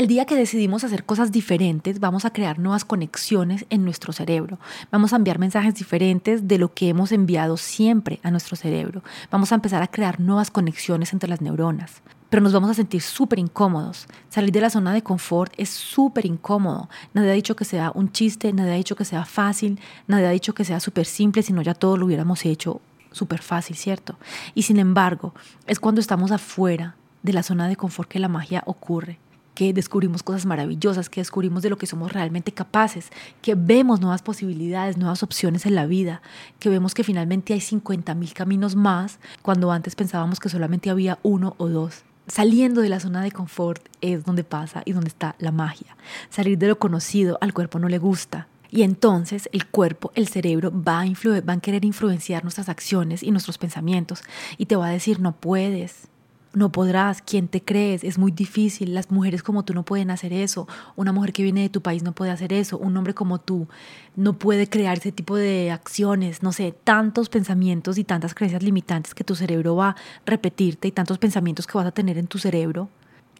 El 0.00 0.06
día 0.06 0.24
que 0.24 0.34
decidimos 0.34 0.82
hacer 0.82 1.04
cosas 1.04 1.30
diferentes, 1.30 2.00
vamos 2.00 2.24
a 2.24 2.32
crear 2.32 2.58
nuevas 2.58 2.86
conexiones 2.86 3.66
en 3.68 3.84
nuestro 3.84 4.14
cerebro. 4.14 4.58
Vamos 4.90 5.12
a 5.12 5.16
enviar 5.16 5.38
mensajes 5.38 5.74
diferentes 5.74 6.48
de 6.48 6.56
lo 6.56 6.72
que 6.72 6.88
hemos 6.88 7.12
enviado 7.12 7.58
siempre 7.58 8.18
a 8.22 8.30
nuestro 8.30 8.56
cerebro. 8.56 9.02
Vamos 9.30 9.52
a 9.52 9.56
empezar 9.56 9.82
a 9.82 9.88
crear 9.88 10.18
nuevas 10.18 10.50
conexiones 10.50 11.12
entre 11.12 11.28
las 11.28 11.42
neuronas. 11.42 12.00
Pero 12.30 12.42
nos 12.42 12.54
vamos 12.54 12.70
a 12.70 12.74
sentir 12.74 13.02
súper 13.02 13.38
incómodos. 13.40 14.06
Salir 14.30 14.52
de 14.52 14.62
la 14.62 14.70
zona 14.70 14.94
de 14.94 15.02
confort 15.02 15.52
es 15.58 15.68
súper 15.68 16.24
incómodo. 16.24 16.88
Nadie 17.12 17.32
ha 17.32 17.34
dicho 17.34 17.54
que 17.54 17.66
sea 17.66 17.92
un 17.94 18.10
chiste, 18.10 18.54
nadie 18.54 18.72
ha 18.72 18.76
dicho 18.76 18.96
que 18.96 19.04
sea 19.04 19.26
fácil, 19.26 19.78
nadie 20.06 20.28
ha 20.28 20.30
dicho 20.30 20.54
que 20.54 20.64
sea 20.64 20.80
súper 20.80 21.04
simple, 21.04 21.42
sino 21.42 21.60
ya 21.60 21.74
todo 21.74 21.98
lo 21.98 22.06
hubiéramos 22.06 22.46
hecho 22.46 22.80
súper 23.12 23.42
fácil, 23.42 23.76
¿cierto? 23.76 24.16
Y 24.54 24.62
sin 24.62 24.78
embargo, 24.78 25.34
es 25.66 25.78
cuando 25.78 26.00
estamos 26.00 26.32
afuera 26.32 26.96
de 27.22 27.34
la 27.34 27.42
zona 27.42 27.68
de 27.68 27.76
confort 27.76 28.08
que 28.08 28.18
la 28.18 28.28
magia 28.28 28.62
ocurre 28.64 29.18
que 29.60 29.74
descubrimos 29.74 30.22
cosas 30.22 30.46
maravillosas, 30.46 31.10
que 31.10 31.20
descubrimos 31.20 31.62
de 31.62 31.68
lo 31.68 31.76
que 31.76 31.86
somos 31.86 32.14
realmente 32.14 32.50
capaces, 32.50 33.10
que 33.42 33.54
vemos 33.54 34.00
nuevas 34.00 34.22
posibilidades, 34.22 34.96
nuevas 34.96 35.22
opciones 35.22 35.66
en 35.66 35.74
la 35.74 35.84
vida, 35.84 36.22
que 36.58 36.70
vemos 36.70 36.94
que 36.94 37.04
finalmente 37.04 37.52
hay 37.52 37.60
50 37.60 38.14
mil 38.14 38.32
caminos 38.32 38.74
más 38.74 39.18
cuando 39.42 39.70
antes 39.70 39.96
pensábamos 39.96 40.40
que 40.40 40.48
solamente 40.48 40.88
había 40.88 41.18
uno 41.22 41.56
o 41.58 41.68
dos. 41.68 42.04
Saliendo 42.26 42.80
de 42.80 42.88
la 42.88 43.00
zona 43.00 43.22
de 43.22 43.32
confort 43.32 43.86
es 44.00 44.24
donde 44.24 44.44
pasa 44.44 44.80
y 44.86 44.92
donde 44.92 45.08
está 45.08 45.36
la 45.38 45.52
magia. 45.52 45.94
Salir 46.30 46.56
de 46.56 46.68
lo 46.68 46.78
conocido 46.78 47.36
al 47.42 47.52
cuerpo 47.52 47.78
no 47.78 47.90
le 47.90 47.98
gusta, 47.98 48.48
y 48.70 48.80
entonces 48.80 49.50
el 49.52 49.66
cuerpo, 49.66 50.10
el 50.14 50.28
cerebro 50.28 50.72
va 50.72 51.02
a, 51.02 51.52
a 51.52 51.60
querer 51.60 51.84
influenciar 51.84 52.44
nuestras 52.44 52.70
acciones 52.70 53.22
y 53.22 53.30
nuestros 53.30 53.58
pensamientos 53.58 54.22
y 54.56 54.64
te 54.64 54.76
va 54.76 54.86
a 54.86 54.90
decir 54.90 55.20
no 55.20 55.32
puedes, 55.32 56.08
no 56.52 56.72
podrás, 56.72 57.22
¿quién 57.22 57.48
te 57.48 57.62
crees? 57.62 58.02
Es 58.02 58.18
muy 58.18 58.32
difícil, 58.32 58.94
las 58.94 59.10
mujeres 59.10 59.42
como 59.42 59.64
tú 59.64 59.72
no 59.72 59.84
pueden 59.84 60.10
hacer 60.10 60.32
eso, 60.32 60.66
una 60.96 61.12
mujer 61.12 61.32
que 61.32 61.42
viene 61.42 61.62
de 61.62 61.68
tu 61.68 61.80
país 61.80 62.02
no 62.02 62.12
puede 62.12 62.32
hacer 62.32 62.52
eso, 62.52 62.76
un 62.78 62.96
hombre 62.96 63.14
como 63.14 63.38
tú 63.38 63.68
no 64.16 64.38
puede 64.38 64.68
crear 64.68 64.98
ese 64.98 65.12
tipo 65.12 65.36
de 65.36 65.70
acciones, 65.70 66.42
no 66.42 66.52
sé, 66.52 66.74
tantos 66.84 67.28
pensamientos 67.28 67.98
y 67.98 68.04
tantas 68.04 68.34
creencias 68.34 68.62
limitantes 68.62 69.14
que 69.14 69.24
tu 69.24 69.34
cerebro 69.34 69.76
va 69.76 69.90
a 69.90 69.96
repetirte 70.26 70.88
y 70.88 70.92
tantos 70.92 71.18
pensamientos 71.18 71.66
que 71.66 71.78
vas 71.78 71.86
a 71.86 71.92
tener 71.92 72.18
en 72.18 72.26
tu 72.26 72.38
cerebro. 72.38 72.88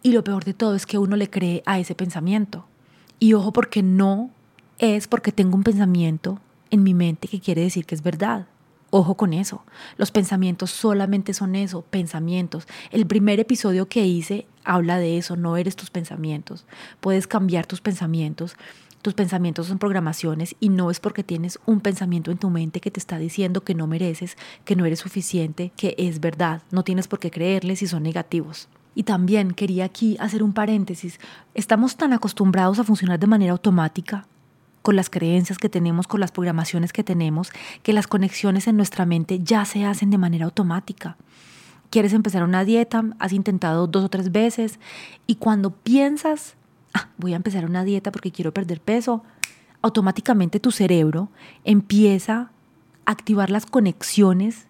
Y 0.03 0.13
lo 0.13 0.23
peor 0.23 0.45
de 0.45 0.53
todo 0.53 0.75
es 0.75 0.85
que 0.85 0.97
uno 0.97 1.15
le 1.15 1.29
cree 1.29 1.61
a 1.65 1.79
ese 1.79 1.93
pensamiento. 1.93 2.65
Y 3.19 3.33
ojo 3.33 3.53
porque 3.53 3.83
no 3.83 4.31
es 4.79 5.07
porque 5.07 5.31
tengo 5.31 5.55
un 5.55 5.63
pensamiento 5.63 6.39
en 6.71 6.81
mi 6.81 6.93
mente 6.93 7.27
que 7.27 7.39
quiere 7.39 7.61
decir 7.61 7.85
que 7.85 7.93
es 7.93 8.01
verdad. 8.01 8.47
Ojo 8.93 9.15
con 9.15 9.31
eso. 9.31 9.63
Los 9.95 10.11
pensamientos 10.11 10.69
solamente 10.69 11.33
son 11.33 11.55
eso, 11.55 11.81
pensamientos. 11.81 12.67
El 12.91 13.07
primer 13.07 13.39
episodio 13.39 13.87
que 13.87 14.05
hice 14.05 14.47
habla 14.65 14.99
de 14.99 15.17
eso, 15.17 15.37
no 15.37 15.55
eres 15.55 15.77
tus 15.77 15.89
pensamientos. 15.89 16.65
Puedes 16.99 17.25
cambiar 17.25 17.65
tus 17.65 17.79
pensamientos. 17.79 18.57
Tus 19.01 19.13
pensamientos 19.13 19.67
son 19.67 19.79
programaciones 19.79 20.57
y 20.59 20.67
no 20.67 20.91
es 20.91 20.99
porque 20.99 21.23
tienes 21.23 21.57
un 21.65 21.79
pensamiento 21.79 22.31
en 22.31 22.37
tu 22.37 22.49
mente 22.49 22.81
que 22.81 22.91
te 22.91 22.99
está 22.99 23.17
diciendo 23.17 23.63
que 23.63 23.75
no 23.75 23.87
mereces, 23.87 24.35
que 24.65 24.75
no 24.75 24.85
eres 24.85 24.99
suficiente, 24.99 25.71
que 25.77 25.95
es 25.97 26.19
verdad. 26.19 26.61
No 26.69 26.83
tienes 26.83 27.07
por 27.07 27.19
qué 27.19 27.31
creerles 27.31 27.79
si 27.79 27.87
son 27.87 28.03
negativos. 28.03 28.67
Y 28.93 29.03
también 29.03 29.51
quería 29.51 29.85
aquí 29.85 30.17
hacer 30.19 30.43
un 30.43 30.51
paréntesis. 30.51 31.17
Estamos 31.53 31.95
tan 31.95 32.11
acostumbrados 32.11 32.77
a 32.77 32.83
funcionar 32.83 33.19
de 33.19 33.27
manera 33.27 33.53
automática 33.53 34.27
con 34.81 34.95
las 34.95 35.09
creencias 35.09 35.57
que 35.57 35.69
tenemos, 35.69 36.07
con 36.07 36.19
las 36.19 36.31
programaciones 36.31 36.93
que 36.93 37.03
tenemos, 37.03 37.51
que 37.83 37.93
las 37.93 38.07
conexiones 38.07 38.67
en 38.67 38.77
nuestra 38.77 39.05
mente 39.05 39.39
ya 39.39 39.65
se 39.65 39.85
hacen 39.85 40.09
de 40.09 40.17
manera 40.17 40.45
automática. 40.45 41.17
Quieres 41.89 42.13
empezar 42.13 42.43
una 42.43 42.63
dieta, 42.63 43.03
has 43.19 43.33
intentado 43.33 43.87
dos 43.87 44.05
o 44.05 44.09
tres 44.09 44.31
veces 44.31 44.79
y 45.27 45.35
cuando 45.35 45.71
piensas, 45.71 46.55
ah, 46.93 47.09
voy 47.17 47.33
a 47.33 47.35
empezar 47.35 47.65
una 47.65 47.83
dieta 47.83 48.11
porque 48.11 48.31
quiero 48.31 48.53
perder 48.53 48.79
peso, 48.79 49.23
automáticamente 49.81 50.59
tu 50.59 50.71
cerebro 50.71 51.29
empieza 51.63 52.51
a 53.05 53.11
activar 53.11 53.49
las 53.49 53.65
conexiones 53.65 54.67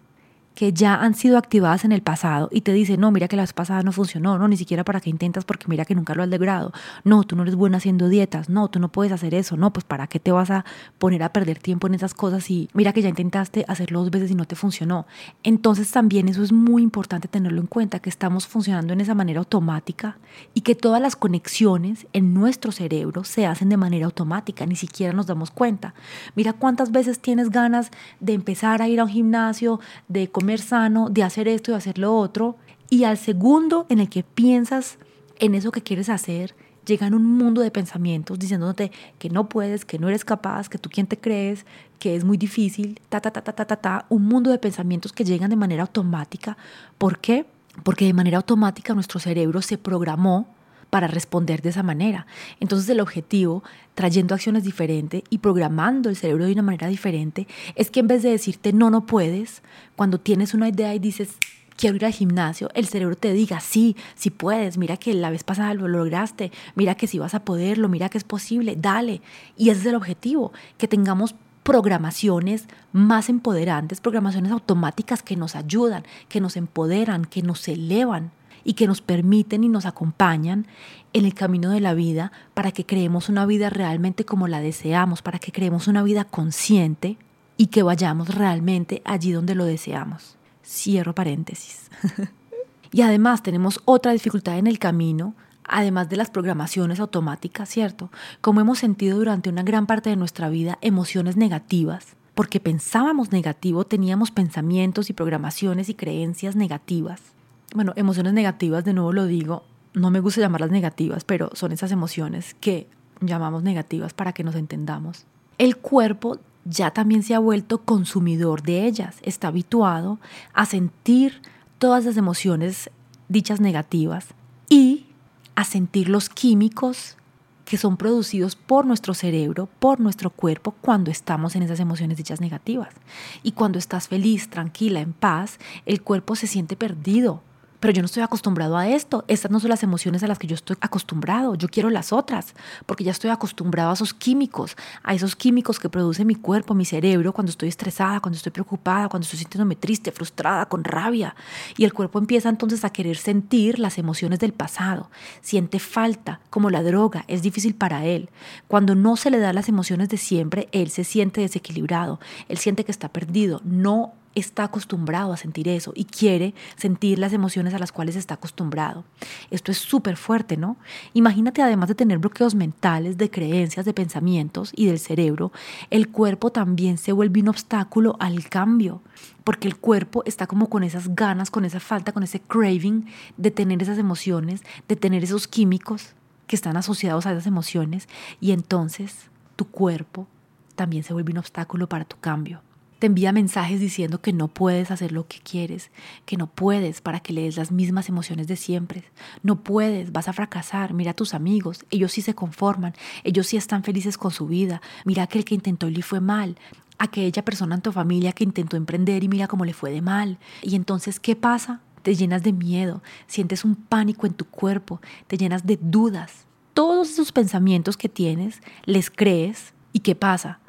que 0.54 0.72
ya 0.72 0.94
han 0.94 1.14
sido 1.14 1.38
activadas 1.38 1.84
en 1.84 1.92
el 1.92 2.02
pasado 2.02 2.48
y 2.52 2.60
te 2.60 2.72
dice, 2.72 2.96
no, 2.96 3.10
mira 3.10 3.28
que 3.28 3.36
la 3.36 3.42
vez 3.42 3.52
pasada 3.52 3.82
no 3.82 3.92
funcionó, 3.92 4.38
no, 4.38 4.48
ni 4.48 4.56
siquiera 4.56 4.84
para 4.84 5.00
qué 5.00 5.10
intentas 5.10 5.44
porque 5.44 5.66
mira 5.68 5.84
que 5.84 5.94
nunca 5.94 6.14
lo 6.14 6.22
has 6.22 6.28
logrado, 6.28 6.72
no, 7.04 7.24
tú 7.24 7.36
no 7.36 7.42
eres 7.42 7.54
buena 7.54 7.78
haciendo 7.78 8.08
dietas, 8.08 8.48
no, 8.48 8.68
tú 8.68 8.78
no 8.78 8.90
puedes 8.90 9.12
hacer 9.12 9.34
eso, 9.34 9.56
no, 9.56 9.72
pues 9.72 9.84
para 9.84 10.06
qué 10.06 10.20
te 10.20 10.30
vas 10.30 10.50
a 10.50 10.64
poner 10.98 11.22
a 11.22 11.32
perder 11.32 11.58
tiempo 11.58 11.86
en 11.86 11.94
esas 11.94 12.14
cosas 12.14 12.50
y 12.50 12.68
mira 12.74 12.92
que 12.92 13.02
ya 13.02 13.08
intentaste 13.08 13.64
hacerlo 13.66 14.00
dos 14.00 14.10
veces 14.10 14.30
y 14.30 14.34
no 14.34 14.44
te 14.44 14.56
funcionó. 14.56 15.06
Entonces 15.42 15.90
también 15.90 16.28
eso 16.28 16.42
es 16.42 16.52
muy 16.52 16.82
importante 16.82 17.28
tenerlo 17.28 17.60
en 17.60 17.66
cuenta, 17.66 18.00
que 18.00 18.10
estamos 18.10 18.46
funcionando 18.46 18.92
en 18.92 19.00
esa 19.00 19.14
manera 19.14 19.38
automática 19.38 20.18
y 20.54 20.60
que 20.60 20.74
todas 20.74 21.00
las 21.00 21.16
conexiones 21.16 22.06
en 22.12 22.34
nuestro 22.34 22.72
cerebro 22.72 23.24
se 23.24 23.46
hacen 23.46 23.68
de 23.68 23.76
manera 23.76 24.06
automática, 24.06 24.66
ni 24.66 24.76
siquiera 24.76 25.12
nos 25.12 25.26
damos 25.26 25.50
cuenta. 25.50 25.94
Mira 26.34 26.52
cuántas 26.52 26.92
veces 26.92 27.20
tienes 27.20 27.50
ganas 27.50 27.90
de 28.20 28.34
empezar 28.34 28.82
a 28.82 28.88
ir 28.88 29.00
a 29.00 29.04
un 29.04 29.10
gimnasio, 29.10 29.80
de 30.08 30.28
comer 30.28 30.41
sano, 30.58 31.08
de 31.10 31.22
hacer 31.22 31.48
esto 31.48 31.72
y 31.72 31.74
hacer 31.74 31.98
lo 31.98 32.16
otro. 32.16 32.56
Y 32.90 33.04
al 33.04 33.16
segundo 33.16 33.86
en 33.88 33.98
el 33.98 34.08
que 34.08 34.22
piensas 34.22 34.98
en 35.38 35.54
eso 35.54 35.72
que 35.72 35.82
quieres 35.82 36.08
hacer, 36.08 36.54
llegan 36.86 37.14
un 37.14 37.24
mundo 37.24 37.60
de 37.60 37.70
pensamientos 37.70 38.38
diciéndote 38.38 38.90
que 39.18 39.30
no 39.30 39.48
puedes, 39.48 39.84
que 39.84 39.98
no 39.98 40.08
eres 40.08 40.24
capaz, 40.24 40.68
que 40.68 40.78
tú 40.78 40.90
quién 40.90 41.06
te 41.06 41.18
crees, 41.18 41.64
que 41.98 42.16
es 42.16 42.24
muy 42.24 42.36
difícil, 42.36 43.00
ta, 43.08 43.20
ta, 43.20 43.30
ta, 43.30 43.42
ta, 43.42 43.52
ta, 43.52 43.64
ta, 43.64 43.76
ta, 43.76 44.06
un 44.08 44.26
mundo 44.26 44.50
de 44.50 44.58
pensamientos 44.58 45.12
que 45.12 45.24
llegan 45.24 45.50
de 45.50 45.56
manera 45.56 45.82
automática. 45.82 46.56
¿Por 46.98 47.18
qué? 47.18 47.46
Porque 47.84 48.04
de 48.04 48.12
manera 48.12 48.38
automática 48.38 48.94
nuestro 48.94 49.20
cerebro 49.20 49.62
se 49.62 49.78
programó 49.78 50.48
para 50.92 51.06
responder 51.06 51.62
de 51.62 51.70
esa 51.70 51.82
manera. 51.82 52.26
Entonces 52.60 52.86
el 52.90 53.00
objetivo, 53.00 53.64
trayendo 53.94 54.34
acciones 54.34 54.62
diferentes 54.62 55.22
y 55.30 55.38
programando 55.38 56.10
el 56.10 56.16
cerebro 56.16 56.44
de 56.44 56.52
una 56.52 56.60
manera 56.60 56.86
diferente, 56.86 57.48
es 57.76 57.90
que 57.90 58.00
en 58.00 58.08
vez 58.08 58.22
de 58.22 58.28
decirte 58.28 58.74
no, 58.74 58.90
no 58.90 59.06
puedes, 59.06 59.62
cuando 59.96 60.20
tienes 60.20 60.52
una 60.52 60.68
idea 60.68 60.94
y 60.94 60.98
dices 60.98 61.38
quiero 61.78 61.96
ir 61.96 62.04
al 62.04 62.12
gimnasio, 62.12 62.68
el 62.74 62.86
cerebro 62.86 63.16
te 63.16 63.32
diga, 63.32 63.60
sí, 63.60 63.96
sí 64.16 64.28
puedes, 64.28 64.76
mira 64.76 64.98
que 64.98 65.14
la 65.14 65.30
vez 65.30 65.44
pasada 65.44 65.72
lo 65.72 65.88
lograste, 65.88 66.52
mira 66.74 66.94
que 66.94 67.06
sí 67.06 67.18
vas 67.18 67.32
a 67.32 67.42
poderlo, 67.42 67.88
mira 67.88 68.10
que 68.10 68.18
es 68.18 68.24
posible, 68.24 68.76
dale. 68.76 69.22
Y 69.56 69.70
ese 69.70 69.80
es 69.80 69.86
el 69.86 69.94
objetivo, 69.94 70.52
que 70.76 70.88
tengamos 70.88 71.34
programaciones 71.62 72.66
más 72.92 73.30
empoderantes, 73.30 74.02
programaciones 74.02 74.52
automáticas 74.52 75.22
que 75.22 75.36
nos 75.36 75.56
ayudan, 75.56 76.04
que 76.28 76.42
nos 76.42 76.58
empoderan, 76.58 77.24
que 77.24 77.40
nos 77.40 77.66
elevan 77.66 78.30
y 78.64 78.74
que 78.74 78.86
nos 78.86 79.00
permiten 79.00 79.64
y 79.64 79.68
nos 79.68 79.86
acompañan 79.86 80.66
en 81.12 81.24
el 81.24 81.34
camino 81.34 81.70
de 81.70 81.80
la 81.80 81.94
vida 81.94 82.32
para 82.54 82.72
que 82.72 82.86
creemos 82.86 83.28
una 83.28 83.46
vida 83.46 83.70
realmente 83.70 84.24
como 84.24 84.48
la 84.48 84.60
deseamos, 84.60 85.22
para 85.22 85.38
que 85.38 85.52
creemos 85.52 85.88
una 85.88 86.02
vida 86.02 86.24
consciente 86.24 87.18
y 87.56 87.66
que 87.66 87.82
vayamos 87.82 88.34
realmente 88.34 89.02
allí 89.04 89.32
donde 89.32 89.54
lo 89.54 89.64
deseamos. 89.64 90.36
Cierro 90.64 91.14
paréntesis. 91.14 91.90
y 92.92 93.02
además 93.02 93.42
tenemos 93.42 93.80
otra 93.84 94.12
dificultad 94.12 94.58
en 94.58 94.66
el 94.66 94.78
camino, 94.78 95.34
además 95.64 96.08
de 96.08 96.16
las 96.16 96.30
programaciones 96.30 97.00
automáticas, 97.00 97.68
¿cierto? 97.68 98.10
Como 98.40 98.60
hemos 98.60 98.78
sentido 98.78 99.18
durante 99.18 99.50
una 99.50 99.62
gran 99.62 99.86
parte 99.86 100.10
de 100.10 100.16
nuestra 100.16 100.48
vida 100.48 100.78
emociones 100.80 101.36
negativas, 101.36 102.16
porque 102.34 102.60
pensábamos 102.60 103.32
negativo, 103.32 103.84
teníamos 103.84 104.30
pensamientos 104.30 105.10
y 105.10 105.12
programaciones 105.12 105.88
y 105.88 105.94
creencias 105.94 106.56
negativas 106.56 107.31
bueno, 107.74 107.92
emociones 107.96 108.32
negativas, 108.32 108.84
de 108.84 108.92
nuevo 108.92 109.12
lo 109.12 109.26
digo, 109.26 109.64
no 109.94 110.10
me 110.10 110.20
gusta 110.20 110.40
llamarlas 110.40 110.70
negativas, 110.70 111.24
pero 111.24 111.50
son 111.54 111.72
esas 111.72 111.92
emociones 111.92 112.54
que 112.60 112.88
llamamos 113.20 113.62
negativas 113.62 114.14
para 114.14 114.32
que 114.32 114.44
nos 114.44 114.54
entendamos. 114.54 115.26
El 115.58 115.76
cuerpo 115.76 116.38
ya 116.64 116.92
también 116.92 117.22
se 117.22 117.34
ha 117.34 117.38
vuelto 117.38 117.82
consumidor 117.82 118.62
de 118.62 118.86
ellas, 118.86 119.16
está 119.22 119.48
habituado 119.48 120.18
a 120.54 120.66
sentir 120.66 121.42
todas 121.78 122.04
las 122.04 122.16
emociones 122.16 122.90
dichas 123.28 123.60
negativas 123.60 124.28
y 124.68 125.06
a 125.54 125.64
sentir 125.64 126.08
los 126.08 126.28
químicos 126.28 127.16
que 127.64 127.78
son 127.78 127.96
producidos 127.96 128.56
por 128.56 128.86
nuestro 128.86 129.14
cerebro, 129.14 129.68
por 129.78 130.00
nuestro 130.00 130.30
cuerpo, 130.30 130.74
cuando 130.80 131.10
estamos 131.10 131.56
en 131.56 131.62
esas 131.62 131.80
emociones 131.80 132.18
dichas 132.18 132.40
negativas. 132.40 132.94
Y 133.42 133.52
cuando 133.52 133.78
estás 133.78 134.08
feliz, 134.08 134.50
tranquila, 134.50 135.00
en 135.00 135.12
paz, 135.12 135.58
el 135.86 136.02
cuerpo 136.02 136.36
se 136.36 136.46
siente 136.46 136.76
perdido, 136.76 137.42
pero 137.82 137.92
yo 137.92 138.00
no 138.00 138.06
estoy 138.06 138.22
acostumbrado 138.22 138.76
a 138.76 138.86
esto. 138.86 139.24
Estas 139.26 139.50
no 139.50 139.58
son 139.58 139.68
las 139.68 139.82
emociones 139.82 140.22
a 140.22 140.28
las 140.28 140.38
que 140.38 140.46
yo 140.46 140.54
estoy 140.54 140.76
acostumbrado. 140.80 141.56
Yo 141.56 141.66
quiero 141.66 141.90
las 141.90 142.12
otras, 142.12 142.54
porque 142.86 143.02
ya 143.02 143.10
estoy 143.10 143.30
acostumbrado 143.30 143.90
a 143.90 143.94
esos 143.94 144.14
químicos, 144.14 144.76
a 145.02 145.14
esos 145.14 145.34
químicos 145.34 145.80
que 145.80 145.88
produce 145.88 146.24
mi 146.24 146.36
cuerpo, 146.36 146.74
mi 146.74 146.84
cerebro, 146.84 147.32
cuando 147.32 147.50
estoy 147.50 147.68
estresada, 147.68 148.20
cuando 148.20 148.36
estoy 148.36 148.52
preocupada, 148.52 149.08
cuando 149.08 149.24
estoy 149.24 149.40
sintiéndome 149.40 149.74
triste, 149.74 150.12
frustrada, 150.12 150.66
con 150.66 150.84
rabia. 150.84 151.34
Y 151.76 151.82
el 151.82 151.92
cuerpo 151.92 152.20
empieza 152.20 152.48
entonces 152.48 152.84
a 152.84 152.90
querer 152.90 153.16
sentir 153.16 153.80
las 153.80 153.98
emociones 153.98 154.38
del 154.38 154.52
pasado. 154.52 155.10
Siente 155.40 155.80
falta, 155.80 156.38
como 156.50 156.70
la 156.70 156.84
droga, 156.84 157.24
es 157.26 157.42
difícil 157.42 157.74
para 157.74 158.04
él. 158.04 158.30
Cuando 158.68 158.94
no 158.94 159.16
se 159.16 159.32
le 159.32 159.40
da 159.40 159.52
las 159.52 159.68
emociones 159.68 160.08
de 160.08 160.18
siempre, 160.18 160.68
él 160.70 160.90
se 160.90 161.02
siente 161.02 161.40
desequilibrado, 161.40 162.20
él 162.46 162.58
siente 162.58 162.84
que 162.84 162.92
está 162.92 163.08
perdido, 163.08 163.60
no 163.64 164.12
está 164.34 164.64
acostumbrado 164.64 165.32
a 165.32 165.36
sentir 165.36 165.68
eso 165.68 165.92
y 165.94 166.04
quiere 166.04 166.54
sentir 166.76 167.18
las 167.18 167.32
emociones 167.32 167.74
a 167.74 167.78
las 167.78 167.92
cuales 167.92 168.16
está 168.16 168.34
acostumbrado. 168.34 169.04
Esto 169.50 169.70
es 169.70 169.78
súper 169.78 170.16
fuerte, 170.16 170.56
¿no? 170.56 170.76
Imagínate 171.14 171.62
además 171.62 171.88
de 171.88 171.94
tener 171.94 172.18
bloqueos 172.18 172.54
mentales, 172.54 173.18
de 173.18 173.30
creencias, 173.30 173.84
de 173.84 173.94
pensamientos 173.94 174.72
y 174.74 174.86
del 174.86 174.98
cerebro, 174.98 175.52
el 175.90 176.08
cuerpo 176.08 176.50
también 176.50 176.98
se 176.98 177.12
vuelve 177.12 177.40
un 177.40 177.48
obstáculo 177.48 178.16
al 178.20 178.48
cambio, 178.48 179.02
porque 179.44 179.68
el 179.68 179.76
cuerpo 179.76 180.22
está 180.26 180.46
como 180.46 180.68
con 180.68 180.82
esas 180.84 181.14
ganas, 181.14 181.50
con 181.50 181.64
esa 181.64 181.80
falta, 181.80 182.12
con 182.12 182.22
ese 182.22 182.40
craving 182.40 183.06
de 183.36 183.50
tener 183.50 183.82
esas 183.82 183.98
emociones, 183.98 184.62
de 184.88 184.96
tener 184.96 185.24
esos 185.24 185.48
químicos 185.48 186.14
que 186.46 186.56
están 186.56 186.76
asociados 186.76 187.26
a 187.26 187.32
esas 187.32 187.46
emociones 187.46 188.08
y 188.40 188.52
entonces 188.52 189.30
tu 189.56 189.66
cuerpo 189.66 190.26
también 190.74 191.04
se 191.04 191.12
vuelve 191.12 191.32
un 191.32 191.38
obstáculo 191.38 191.88
para 191.88 192.04
tu 192.04 192.16
cambio 192.18 192.62
te 193.02 193.06
envía 193.06 193.32
mensajes 193.32 193.80
diciendo 193.80 194.20
que 194.20 194.32
no 194.32 194.46
puedes 194.46 194.92
hacer 194.92 195.10
lo 195.10 195.26
que 195.26 195.40
quieres, 195.40 195.90
que 196.24 196.36
no 196.36 196.46
puedes 196.46 197.00
para 197.00 197.18
que 197.18 197.32
le 197.32 197.42
des 197.42 197.56
las 197.56 197.72
mismas 197.72 198.08
emociones 198.08 198.46
de 198.46 198.54
siempre. 198.54 199.02
No 199.42 199.56
puedes, 199.56 200.12
vas 200.12 200.28
a 200.28 200.32
fracasar. 200.32 200.94
Mira 200.94 201.10
a 201.10 201.14
tus 201.14 201.34
amigos, 201.34 201.84
ellos 201.90 202.12
sí 202.12 202.22
se 202.22 202.36
conforman, 202.36 202.94
ellos 203.24 203.48
sí 203.48 203.56
están 203.56 203.82
felices 203.82 204.16
con 204.16 204.30
su 204.30 204.46
vida. 204.46 204.80
Mira 205.04 205.26
que 205.26 205.38
el 205.38 205.44
que 205.44 205.56
intentó 205.56 205.88
y 205.88 206.00
fue 206.00 206.20
mal. 206.20 206.56
Aquella 206.96 207.44
persona 207.44 207.74
en 207.74 207.82
tu 207.82 207.90
familia 207.90 208.30
que 208.30 208.44
intentó 208.44 208.76
emprender 208.76 209.24
y 209.24 209.28
mira 209.28 209.48
cómo 209.48 209.64
le 209.64 209.74
fue 209.74 209.90
de 209.90 210.00
mal. 210.00 210.38
Y 210.62 210.76
entonces, 210.76 211.18
¿qué 211.18 211.34
pasa? 211.34 211.80
Te 212.02 212.14
llenas 212.14 212.44
de 212.44 212.52
miedo, 212.52 213.02
sientes 213.26 213.64
un 213.64 213.74
pánico 213.74 214.28
en 214.28 214.34
tu 214.34 214.44
cuerpo, 214.44 215.00
te 215.26 215.36
llenas 215.36 215.66
de 215.66 215.76
dudas. 215.82 216.46
Todos 216.72 217.10
esos 217.10 217.32
pensamientos 217.32 217.96
que 217.96 218.08
tienes, 218.08 218.62
les 218.84 219.10
crees. 219.10 219.74
¿Y 219.92 219.98
qué 219.98 220.14
pasa? 220.14 220.60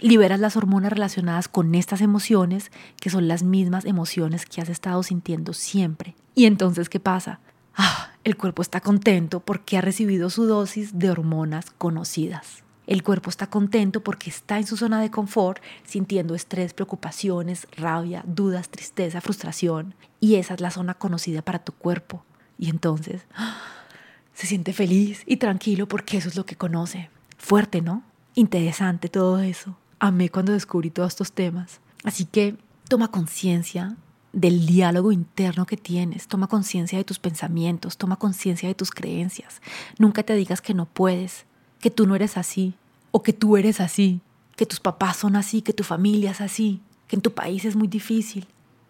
Liberas 0.00 0.40
las 0.40 0.56
hormonas 0.56 0.92
relacionadas 0.92 1.48
con 1.48 1.74
estas 1.74 2.00
emociones, 2.00 2.70
que 3.00 3.10
son 3.10 3.28
las 3.28 3.42
mismas 3.42 3.84
emociones 3.84 4.46
que 4.46 4.60
has 4.60 4.68
estado 4.68 5.02
sintiendo 5.02 5.52
siempre. 5.52 6.14
Y 6.34 6.46
entonces, 6.46 6.88
¿qué 6.88 7.00
pasa? 7.00 7.40
Ah, 7.74 8.12
el 8.24 8.36
cuerpo 8.36 8.62
está 8.62 8.80
contento 8.80 9.40
porque 9.40 9.78
ha 9.78 9.80
recibido 9.80 10.30
su 10.30 10.46
dosis 10.46 10.98
de 10.98 11.10
hormonas 11.10 11.70
conocidas. 11.70 12.62
El 12.86 13.02
cuerpo 13.02 13.28
está 13.28 13.48
contento 13.48 14.02
porque 14.02 14.30
está 14.30 14.56
en 14.58 14.66
su 14.66 14.76
zona 14.76 15.00
de 15.00 15.10
confort, 15.10 15.62
sintiendo 15.84 16.34
estrés, 16.34 16.72
preocupaciones, 16.72 17.68
rabia, 17.76 18.24
dudas, 18.26 18.70
tristeza, 18.70 19.20
frustración. 19.20 19.94
Y 20.20 20.36
esa 20.36 20.54
es 20.54 20.60
la 20.60 20.70
zona 20.70 20.94
conocida 20.94 21.42
para 21.42 21.58
tu 21.58 21.72
cuerpo. 21.72 22.24
Y 22.58 22.70
entonces 22.70 23.26
ah, 23.34 23.60
se 24.32 24.46
siente 24.46 24.72
feliz 24.72 25.22
y 25.26 25.36
tranquilo 25.36 25.86
porque 25.86 26.16
eso 26.16 26.28
es 26.28 26.36
lo 26.36 26.46
que 26.46 26.56
conoce. 26.56 27.10
Fuerte, 27.36 27.82
¿no? 27.82 28.02
Interesante 28.34 29.08
todo 29.08 29.40
eso 29.40 29.76
amé 30.00 30.28
cuando 30.28 30.52
descubrí 30.52 30.90
todos 30.90 31.08
estos 31.08 31.32
temas. 31.32 31.80
Así 32.04 32.24
que 32.24 32.56
toma 32.88 33.08
conciencia 33.08 33.96
del 34.32 34.66
diálogo 34.66 35.12
interno 35.12 35.66
que 35.66 35.76
tienes, 35.76 36.28
toma 36.28 36.46
conciencia 36.46 36.98
de 36.98 37.04
tus 37.04 37.18
pensamientos, 37.18 37.96
toma 37.96 38.16
conciencia 38.16 38.68
de 38.68 38.74
tus 38.74 38.90
creencias. 38.90 39.60
Nunca 39.98 40.22
te 40.22 40.34
digas 40.34 40.60
que 40.60 40.74
no 40.74 40.86
puedes, 40.86 41.46
que 41.80 41.90
tú 41.90 42.06
no 42.06 42.14
eres 42.14 42.36
así, 42.36 42.74
o 43.10 43.22
que 43.22 43.32
tú 43.32 43.56
eres 43.56 43.80
así, 43.80 44.20
que 44.56 44.66
tus 44.66 44.80
papás 44.80 45.16
son 45.16 45.36
así, 45.36 45.62
que 45.62 45.72
tu 45.72 45.84
familia 45.84 46.32
es 46.32 46.40
así, 46.40 46.80
que 47.06 47.16
en 47.16 47.22
tu 47.22 47.32
país 47.32 47.64
es 47.64 47.76
muy 47.76 47.88
difícil. 47.88 48.46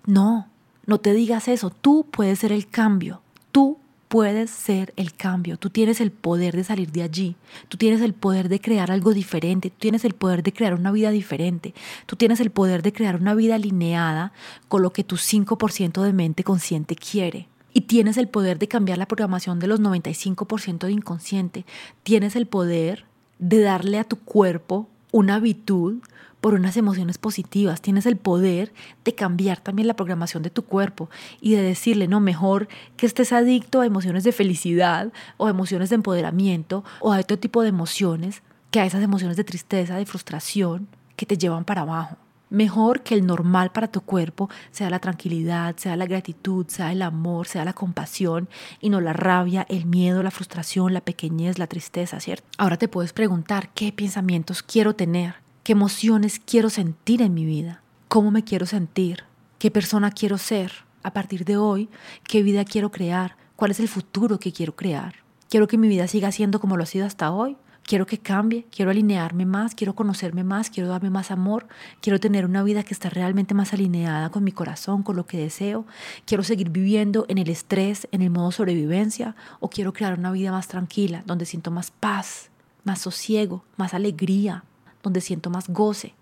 No, 0.07 0.49
no 0.87 0.99
te 0.99 1.12
digas 1.12 1.49
eso, 1.49 1.71
tú 1.71 2.07
puedes 2.11 2.40
ser 2.40 2.53
el 2.53 2.68
cambio, 2.68 3.23
tú 3.53 3.79
puedes 4.09 4.51
ser 4.51 4.92
el 4.97 5.14
cambio, 5.14 5.59
tú 5.59 5.71
tienes 5.71 6.01
el 6.01 6.11
poder 6.11 6.57
de 6.57 6.64
salir 6.64 6.90
de 6.90 7.03
allí, 7.03 7.37
tú 7.68 7.77
tienes 7.77 8.01
el 8.01 8.14
poder 8.14 8.49
de 8.49 8.61
crear 8.61 8.90
algo 8.90 9.12
diferente, 9.12 9.71
tú 9.71 9.77
tienes 9.79 10.05
el 10.05 10.14
poder 10.14 10.42
de 10.42 10.53
crear 10.53 10.75
una 10.75 10.90
vida 10.90 11.11
diferente, 11.11 11.75
tú 12.07 12.16
tienes 12.16 12.40
el 12.40 12.51
poder 12.51 12.83
de 12.83 12.92
crear 12.92 13.16
una 13.16 13.35
vida 13.35 13.55
alineada 13.55 14.33
con 14.68 14.83
lo 14.83 14.92
que 14.92 15.05
tu 15.05 15.16
5% 15.16 16.03
de 16.03 16.12
mente 16.12 16.42
consciente 16.42 16.97
quiere. 16.97 17.49
Y 17.75 17.83
tienes 17.83 18.16
el 18.16 18.29
poder 18.29 18.59
de 18.59 18.66
cambiar 18.66 18.99
la 18.99 19.07
programación 19.07 19.61
de 19.61 19.66
los 19.66 19.81
95% 19.81 20.87
de 20.87 20.92
inconsciente. 20.92 21.66
Tienes 22.03 22.35
el 22.35 22.47
poder 22.47 23.05
de 23.38 23.61
darle 23.61 23.99
a 23.99 24.05
tu 24.05 24.16
cuerpo 24.16 24.88
una 25.12 25.37
habitud 25.37 25.99
por 26.40 26.55
unas 26.55 26.77
emociones 26.77 27.18
positivas. 27.18 27.81
Tienes 27.81 28.07
el 28.07 28.16
poder 28.16 28.72
de 29.05 29.14
cambiar 29.14 29.61
también 29.61 29.88
la 29.88 29.96
programación 29.96 30.42
de 30.42 30.51
tu 30.51 30.64
cuerpo 30.64 31.11
y 31.40 31.55
de 31.55 31.62
decirle, 31.62 32.09
no, 32.09 32.20
mejor 32.20 32.68
que 32.96 33.07
estés 33.07 33.33
adicto 33.33 33.81
a 33.81 33.87
emociones 33.87 34.24
de 34.24 34.33
felicidad 34.33 35.12
o 35.37 35.48
emociones 35.48 35.90
de 35.90 35.96
empoderamiento 35.96 36.85
o 37.01 37.12
a 37.12 37.18
otro 37.18 37.38
tipo 37.38 37.62
de 37.62 37.68
emociones 37.68 38.42
que 38.70 38.81
a 38.81 38.87
esas 38.87 39.03
emociones 39.03 39.37
de 39.37 39.44
tristeza, 39.44 39.96
de 39.96 40.07
frustración 40.07 40.88
que 41.16 41.27
te 41.27 41.38
llevan 41.38 41.64
para 41.64 41.83
abajo. 41.83 42.16
Mejor 42.51 43.03
que 43.03 43.14
el 43.14 43.27
normal 43.27 43.72
para 43.72 43.88
tu 43.88 44.01
cuerpo 44.01 44.48
sea 44.70 44.88
la 44.88 45.01
tranquilidad, 45.01 45.77
sea 45.77 45.96
la 45.96 46.07
gratitud, 46.07 46.66
sea 46.68 46.92
el 46.92 47.03
amor, 47.03 47.46
sea 47.46 47.64
la 47.66 47.74
compasión 47.74 48.48
y 48.81 48.88
no 48.88 49.03
la 49.03 49.12
rabia, 49.12 49.66
el 49.68 49.85
miedo, 49.85 50.22
la 50.22 50.31
frustración, 50.31 50.94
la 50.94 51.03
pequeñez, 51.03 51.59
la 51.59 51.66
tristeza, 51.66 52.20
¿cierto? 52.20 52.46
Ahora 52.57 52.79
te 52.79 52.88
puedes 52.88 53.12
preguntar 53.12 53.68
qué 53.74 53.92
pensamientos 53.92 54.62
quiero 54.62 54.94
tener 54.94 55.35
qué 55.68 55.72
emociones 55.72 56.40
quiero 56.42 56.70
sentir 56.70 57.20
en 57.20 57.35
mi 57.35 57.44
vida, 57.44 57.83
cómo 58.09 58.31
me 58.31 58.42
quiero 58.42 58.64
sentir, 58.64 59.24
qué 59.59 59.70
persona 59.70 60.11
quiero 60.11 60.38
ser 60.38 60.72
a 61.02 61.12
partir 61.12 61.44
de 61.44 61.59
hoy, 61.59 61.90
qué 62.26 62.42
vida 62.42 62.64
quiero 62.64 62.90
crear, 62.90 63.37
cuál 63.54 63.72
es 63.72 63.78
el 63.78 63.87
futuro 63.87 64.38
que 64.38 64.50
quiero 64.50 64.74
crear. 64.74 65.16
Quiero 65.50 65.68
que 65.68 65.76
mi 65.76 65.87
vida 65.87 66.09
siga 66.09 66.33
siendo 66.33 66.59
como 66.59 66.78
lo 66.78 66.85
ha 66.85 66.87
sido 66.87 67.04
hasta 67.04 67.33
hoy. 67.33 67.59
Quiero 67.83 68.07
que 68.07 68.16
cambie, 68.16 68.64
quiero 68.74 68.90
alinearme 68.90 69.44
más, 69.44 69.74
quiero 69.74 69.94
conocerme 69.94 70.42
más, 70.42 70.70
quiero 70.70 70.88
darme 70.88 71.11
más 71.11 71.31
amor, 71.31 71.68
quiero 72.00 72.18
tener 72.18 72.46
una 72.46 72.62
vida 72.62 72.83
que 72.83 72.94
está 72.94 73.11
realmente 73.11 73.52
más 73.52 73.74
alineada 73.74 74.31
con 74.31 74.44
mi 74.44 74.52
corazón, 74.52 75.02
con 75.02 75.16
lo 75.16 75.26
que 75.26 75.37
deseo. 75.37 75.85
Quiero 76.24 76.44
seguir 76.44 76.70
viviendo 76.70 77.26
en 77.28 77.37
el 77.37 77.50
estrés, 77.50 78.09
en 78.11 78.22
el 78.22 78.31
modo 78.31 78.52
sobrevivencia, 78.52 79.37
o 79.61 79.68
quiero 79.68 79.92
crear 79.92 80.18
una 80.18 80.33
vida 80.33 80.50
más 80.50 80.66
tranquila, 80.66 81.24
donde 81.26 81.44
siento 81.44 81.70
más 81.70 81.90
paz, 81.90 82.48
más 82.85 83.02
sosiego, 83.02 83.64
más 83.76 83.92
alegría, 83.92 84.64
donde 85.09 85.23
siento 85.23 85.49
más 85.49 85.68
goce. 85.68 86.14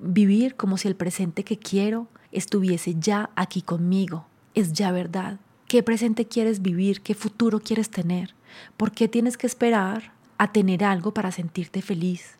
Vivir 0.00 0.56
como 0.56 0.76
si 0.76 0.88
el 0.88 0.96
presente 0.96 1.44
que 1.44 1.56
quiero 1.56 2.08
estuviese 2.32 2.96
ya 2.98 3.30
aquí 3.36 3.62
conmigo. 3.62 4.26
Es 4.54 4.72
ya 4.72 4.90
verdad. 4.90 5.38
¿Qué 5.68 5.84
presente 5.84 6.26
quieres 6.26 6.60
vivir? 6.60 7.00
¿Qué 7.00 7.14
futuro 7.14 7.60
quieres 7.60 7.90
tener? 7.90 8.34
¿Por 8.76 8.90
qué 8.90 9.06
tienes 9.06 9.36
que 9.36 9.46
esperar 9.46 10.12
a 10.36 10.50
tener 10.50 10.82
algo 10.82 11.14
para 11.14 11.30
sentirte 11.30 11.80
feliz? 11.80 12.38